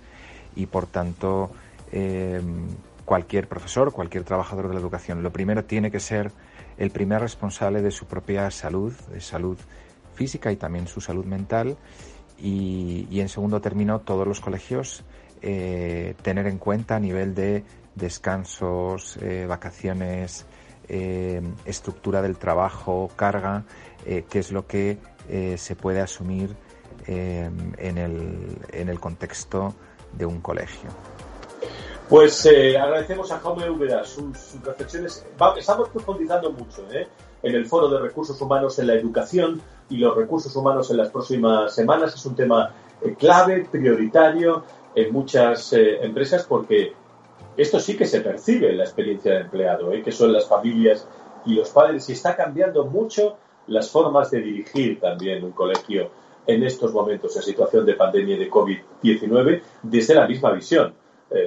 y 0.56 0.68
por 0.68 0.86
tanto 0.86 1.52
em, 1.92 2.68
cualquier 3.10 3.48
profesor, 3.48 3.92
cualquier 3.92 4.24
trabajador 4.24 4.68
de 4.68 4.76
la 4.76 4.80
educación. 4.80 5.24
Lo 5.24 5.34
primero 5.34 5.66
tiene 5.66 5.90
que 5.90 6.00
ser 6.00 6.32
el 6.78 6.92
primer 6.92 7.22
responsable 7.22 7.82
de 7.82 7.90
su 7.90 8.06
propia 8.06 8.52
salud, 8.52 8.94
de 9.12 9.20
salud 9.20 9.58
física 10.14 10.52
y 10.52 10.58
también 10.58 10.86
su 10.86 11.02
salud 11.02 11.26
mental. 11.26 11.76
Y, 12.38 13.20
en 13.20 13.28
segundo 13.28 13.62
término, 13.62 14.02
todos 14.02 14.28
los 14.28 14.40
colegios 14.40 15.04
eh, 15.42 16.14
tener 16.22 16.46
en 16.46 16.60
cuenta 16.60 16.98
a 16.98 17.00
nivel 17.00 17.34
de 17.34 17.64
descansos, 17.96 19.18
eh, 19.24 19.48
vacaciones, 19.48 20.46
eh, 20.88 21.42
estructura 21.66 22.22
del 22.22 22.38
trabajo, 22.38 23.10
carga, 23.16 23.64
qué 24.06 24.38
es 24.38 24.52
lo 24.52 24.68
que 24.68 25.00
se 25.58 25.76
puede 25.76 26.00
asumir 26.00 26.56
en 27.08 27.98
el, 27.98 28.56
en 28.72 28.88
el 28.88 29.00
contexto 29.00 29.74
de 30.14 30.28
un 30.28 30.42
colegio. 30.42 30.92
Pues 32.10 32.46
eh, 32.48 32.78
agradecemos 32.78 33.32
a 33.32 33.40
Jaume 33.40 33.70
Úbeda 33.70 34.04
sus, 34.04 34.56
reflexiones. 34.64 35.26
estamos 35.58 35.90
profundizando 35.90 36.52
mucho 36.52 36.84
¿eh? 36.92 37.08
en 37.44 37.56
el 37.56 37.68
Foro 37.68 37.88
de 37.88 38.00
Recursos 38.00 38.42
Humanos 38.42 38.80
en 38.80 38.88
la 38.88 38.96
educación, 38.96 39.62
y 39.90 39.98
los 39.98 40.16
recursos 40.16 40.56
humanos 40.56 40.90
en 40.92 40.98
las 40.98 41.10
próximas 41.10 41.74
semanas. 41.74 42.14
Es 42.14 42.26
un 42.26 42.36
tema 42.36 42.72
eh, 43.02 43.16
clave, 43.18 43.68
prioritario 43.70 44.64
en 44.96 45.12
muchas 45.12 45.74
eh, 45.74 46.04
empresas 46.04 46.46
porque 46.48 46.94
esto 47.58 47.80
sí 47.80 47.98
que 47.98 48.06
se 48.06 48.22
percibe 48.22 48.72
en 48.72 48.78
la 48.78 48.84
experiencia 48.84 49.34
de 49.34 49.42
empleado, 49.42 49.92
¿eh? 49.92 50.02
que 50.02 50.12
son 50.12 50.32
las 50.32 50.48
familias 50.48 51.08
y 51.46 51.56
los 51.56 51.70
padres 51.70 52.08
y 52.10 52.14
está 52.14 52.36
cambiando 52.36 52.86
mucho 52.86 53.38
las 53.68 53.90
formas 53.90 54.32
de 54.32 54.42
dirigir 54.42 55.00
también 55.00 55.44
un 55.44 55.52
colegio 55.52 56.10
en 56.48 56.64
estos 56.64 56.92
momentos 56.92 57.36
en 57.36 57.44
situación 57.44 57.86
de 57.86 57.94
pandemia 57.94 58.38
de 58.38 58.50
COVID-19 58.50 59.62
desde 59.84 60.16
la 60.16 60.28
misma 60.28 60.52
visión, 60.52 60.94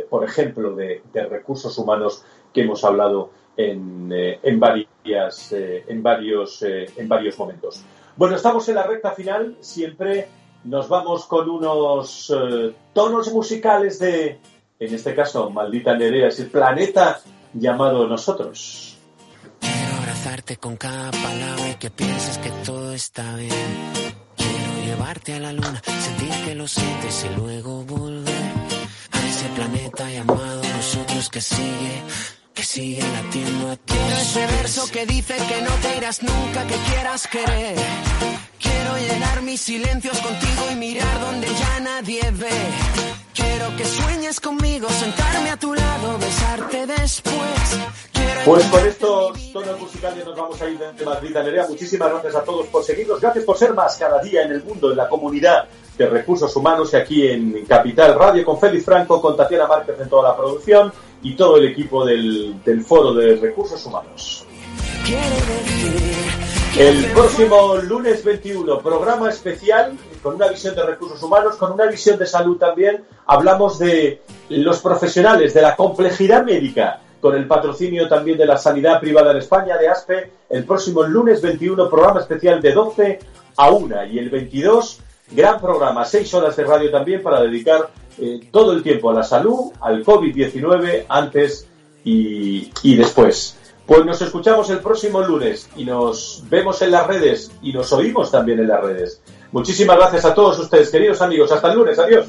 por 0.09 0.25
ejemplo, 0.25 0.75
de, 0.75 1.03
recursos 1.29 1.77
humanos 1.79 2.25
que 2.53 2.63
hemos 2.63 2.85
hablado 2.85 3.31
en, 3.57 4.09
en, 4.13 4.61
varias, 4.61 5.53
en, 5.53 6.03
varios, 6.03 6.63
en 6.63 7.09
varios 7.09 7.39
momentos. 7.39 7.85
Bueno, 8.17 8.37
estamos 8.37 8.69
en 8.69 8.75
la 8.75 8.83
recta 8.83 9.13
final, 9.13 9.57
siempre 9.61 10.29
nos 10.65 10.89
vamos 10.89 11.27
con 11.27 11.49
unos 11.49 12.33
eh, 12.35 12.73
tonos 12.93 13.33
musicales 13.33 13.99
de, 13.99 14.39
en 14.79 14.95
este 14.95 15.15
caso, 15.15 15.51
Maldita 15.51 15.97
Nerea, 15.97 16.29
es 16.29 16.39
el 16.41 16.51
planeta 16.51 17.21
llamado 17.55 18.07
Nosotros. 18.07 18.99
Quiero 19.61 19.97
abrazarte 19.99 20.57
con 20.59 20.77
cada 20.77 21.11
palabra 21.11 21.71
y 21.71 21.75
que 21.77 21.91
pienses 21.91 22.39
que 22.39 22.51
todo 22.65 22.93
está 22.93 23.37
bien. 23.37 23.51
Quiero 24.37 24.87
llevarte 24.87 25.35
a 25.35 25.41
la 25.41 25.53
luna, 25.53 25.83
sentir 25.85 26.45
que 26.45 26.55
lo 26.55 26.69
sientes 26.69 27.27
y 27.29 27.41
luego 27.41 27.83
volver 27.85 28.62
ese 29.43 29.55
planeta 29.55 30.11
llamado 30.11 30.63
Nosotros 30.77 31.29
que 31.29 31.41
sigue 31.41 32.03
que 32.55 32.63
sigue 32.63 33.03
latiendo 33.03 33.71
a 33.71 33.77
ti. 33.77 33.83
Quiero 33.87 34.17
ese 34.17 34.47
verso 34.47 34.87
que 34.93 35.07
dice 35.07 35.37
que 35.37 35.63
no 35.63 35.71
te 35.83 35.97
irás 35.97 36.23
nunca, 36.23 36.67
que 36.67 36.75
quieras 36.91 37.27
querer. 37.29 37.77
Quiero 38.59 38.97
llenar 38.99 39.43
mis 39.43 39.61
silencios 39.61 40.19
contigo 40.19 40.63
y 40.73 40.75
mirar 40.77 41.21
donde 41.21 41.49
ya 41.49 41.81
nadie 41.81 42.21
ve. 42.33 42.51
Quiero 43.35 43.77
que 43.77 43.85
sueñes 43.85 44.41
conmigo, 44.41 44.89
sentarme 44.89 45.51
a 45.51 45.57
tu 45.57 45.75
lado, 45.75 46.19
besarte 46.19 46.87
después. 46.87 47.79
Pues 48.45 48.65
con 48.67 48.87
estos 48.87 49.53
tonos 49.53 49.81
musicales 49.81 50.25
nos 50.27 50.37
vamos 50.37 50.61
a 50.61 50.69
ir 50.69 50.79
de 50.79 51.05
Madrid 51.05 51.37
a 51.37 51.43
Nerea. 51.43 51.67
Muchísimas 51.69 52.11
gracias 52.11 52.35
a 52.35 52.45
todos 52.45 52.67
por 52.67 52.83
seguirnos. 52.83 53.21
Gracias 53.21 53.45
por 53.45 53.57
ser 53.57 53.73
más 53.73 53.97
cada 53.97 54.21
día 54.21 54.43
en 54.43 54.53
el 54.53 54.65
mundo, 54.65 54.91
en 54.91 54.97
la 54.97 55.09
comunidad 55.09 55.69
de 55.97 56.07
recursos 56.07 56.55
humanos 56.57 56.93
y 56.93 56.97
aquí 56.97 57.27
en 57.29 57.65
Capital 57.67 58.19
Radio 58.19 58.45
con 58.45 58.59
Félix 58.59 58.85
Franco, 58.85 59.21
con 59.21 59.37
Tatiana 59.37 59.67
Márquez 59.67 60.01
en 60.01 60.09
toda 60.09 60.31
la 60.31 60.37
producción 60.37 60.93
y 61.23 61.35
todo 61.35 61.57
el 61.57 61.67
equipo 61.67 62.05
del, 62.05 62.63
del 62.65 62.83
Foro 62.83 63.15
de 63.15 63.37
Recursos 63.37 63.85
Humanos. 63.87 64.47
El 66.79 67.05
próximo 67.13 67.77
lunes 67.77 68.25
21, 68.25 68.79
programa 68.81 69.29
especial 69.29 69.97
con 70.23 70.37
una 70.37 70.49
visión 70.49 70.75
de 70.75 70.85
recursos 70.85 71.23
humanos, 71.23 71.57
con 71.57 71.73
una 71.73 71.87
visión 71.87 72.19
de 72.19 72.27
salud 72.27 72.57
también. 72.57 73.05
Hablamos 73.27 73.79
de 73.79 74.23
los 74.49 74.81
profesionales, 74.81 75.53
de 75.53 75.61
la 75.61 75.77
complejidad 75.77 76.45
médica, 76.45 77.01
con 77.21 77.35
el 77.37 77.47
patrocinio 77.47 78.09
también 78.09 78.39
de 78.39 78.47
la 78.47 78.57
sanidad 78.57 79.01
privada 79.01 79.33
en 79.33 79.39
España, 79.39 79.77
de 79.77 79.89
ASPE. 79.89 80.31
El 80.49 80.65
próximo 80.65 81.03
lunes 81.03 81.43
21, 81.43 81.91
programa 81.91 82.21
especial 82.21 82.63
de 82.63 82.73
12 82.73 83.19
a 83.57 83.71
1 83.71 84.07
y 84.07 84.19
el 84.19 84.31
22, 84.31 85.01
gran 85.35 85.61
programa, 85.61 86.05
6 86.05 86.35
horas 86.35 86.57
de 86.57 86.65
radio 86.65 86.91
también 86.91 87.23
para 87.23 87.41
dedicar 87.43 87.91
eh, 88.19 88.41
todo 88.51 88.73
el 88.73 88.83
tiempo 88.83 89.11
a 89.11 89.15
la 89.15 89.23
salud, 89.23 89.73
al 89.81 90.05
COVID-19, 90.05 91.07
antes 91.09 91.67
y, 92.05 92.71
y 92.83 92.97
después. 92.97 93.59
Pues 93.87 94.05
nos 94.05 94.23
escuchamos 94.23 94.71
el 94.71 94.79
próximo 94.79 95.21
lunes 95.23 95.69
y 95.77 95.85
nos 95.85 96.45
vemos 96.49 96.81
en 96.83 96.93
las 96.93 97.07
redes 97.07 97.51
y 97.63 97.73
nos 97.73 97.93
oímos 97.93 98.31
también 98.31 98.61
en 98.61 98.69
las 98.69 98.81
redes. 98.83 99.21
Muchísimas 99.51 99.97
gracias 99.97 100.25
a 100.25 100.35
todos 100.35 100.59
ustedes, 100.59 100.91
queridos 100.91 101.21
amigos. 101.21 101.51
Hasta 101.53 101.71
el 101.71 101.79
lunes. 101.79 101.99
Adiós. 101.99 102.27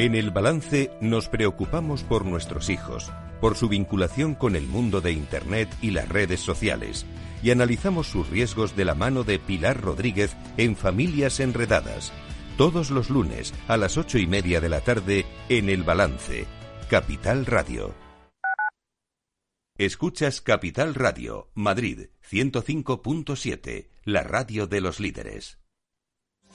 En 0.00 0.14
el 0.14 0.30
balance 0.30 0.90
nos 1.02 1.28
preocupamos 1.28 2.04
por 2.04 2.24
nuestros 2.24 2.70
hijos, 2.70 3.12
por 3.38 3.54
su 3.54 3.68
vinculación 3.68 4.34
con 4.34 4.56
el 4.56 4.66
mundo 4.66 5.02
de 5.02 5.12
Internet 5.12 5.68
y 5.82 5.90
las 5.90 6.08
redes 6.08 6.40
sociales, 6.40 7.04
y 7.42 7.50
analizamos 7.50 8.06
sus 8.06 8.30
riesgos 8.30 8.74
de 8.74 8.86
la 8.86 8.94
mano 8.94 9.24
de 9.24 9.38
Pilar 9.38 9.78
Rodríguez 9.78 10.34
en 10.56 10.74
Familias 10.74 11.38
Enredadas, 11.38 12.14
todos 12.56 12.90
los 12.90 13.10
lunes 13.10 13.52
a 13.68 13.76
las 13.76 13.98
ocho 13.98 14.16
y 14.16 14.26
media 14.26 14.62
de 14.62 14.70
la 14.70 14.80
tarde 14.80 15.26
en 15.50 15.68
El 15.68 15.82
Balance, 15.82 16.46
Capital 16.88 17.44
Radio. 17.44 17.94
Escuchas 19.76 20.40
Capital 20.40 20.94
Radio, 20.94 21.50
Madrid 21.52 22.06
105.7, 22.26 23.90
la 24.04 24.22
radio 24.22 24.66
de 24.66 24.80
los 24.80 24.98
líderes. 24.98 25.59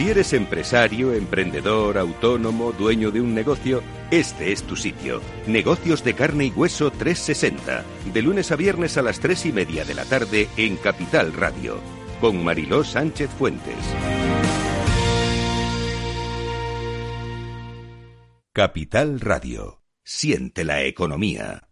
Si 0.00 0.08
eres 0.08 0.32
empresario, 0.32 1.12
emprendedor, 1.12 1.98
autónomo, 1.98 2.72
dueño 2.72 3.10
de 3.10 3.20
un 3.20 3.34
negocio, 3.34 3.82
este 4.10 4.50
es 4.50 4.62
tu 4.62 4.74
sitio. 4.74 5.20
Negocios 5.46 6.02
de 6.02 6.14
carne 6.14 6.46
y 6.46 6.50
hueso 6.52 6.90
360. 6.90 7.84
De 8.10 8.22
lunes 8.22 8.50
a 8.50 8.56
viernes 8.56 8.96
a 8.96 9.02
las 9.02 9.20
3 9.20 9.44
y 9.44 9.52
media 9.52 9.84
de 9.84 9.92
la 9.92 10.06
tarde 10.06 10.48
en 10.56 10.78
Capital 10.78 11.34
Radio. 11.34 11.76
Con 12.18 12.42
Mariló 12.42 12.82
Sánchez 12.82 13.28
Fuentes. 13.38 13.76
Capital 18.54 19.20
Radio. 19.20 19.82
Siente 20.02 20.64
la 20.64 20.82
economía. 20.82 21.69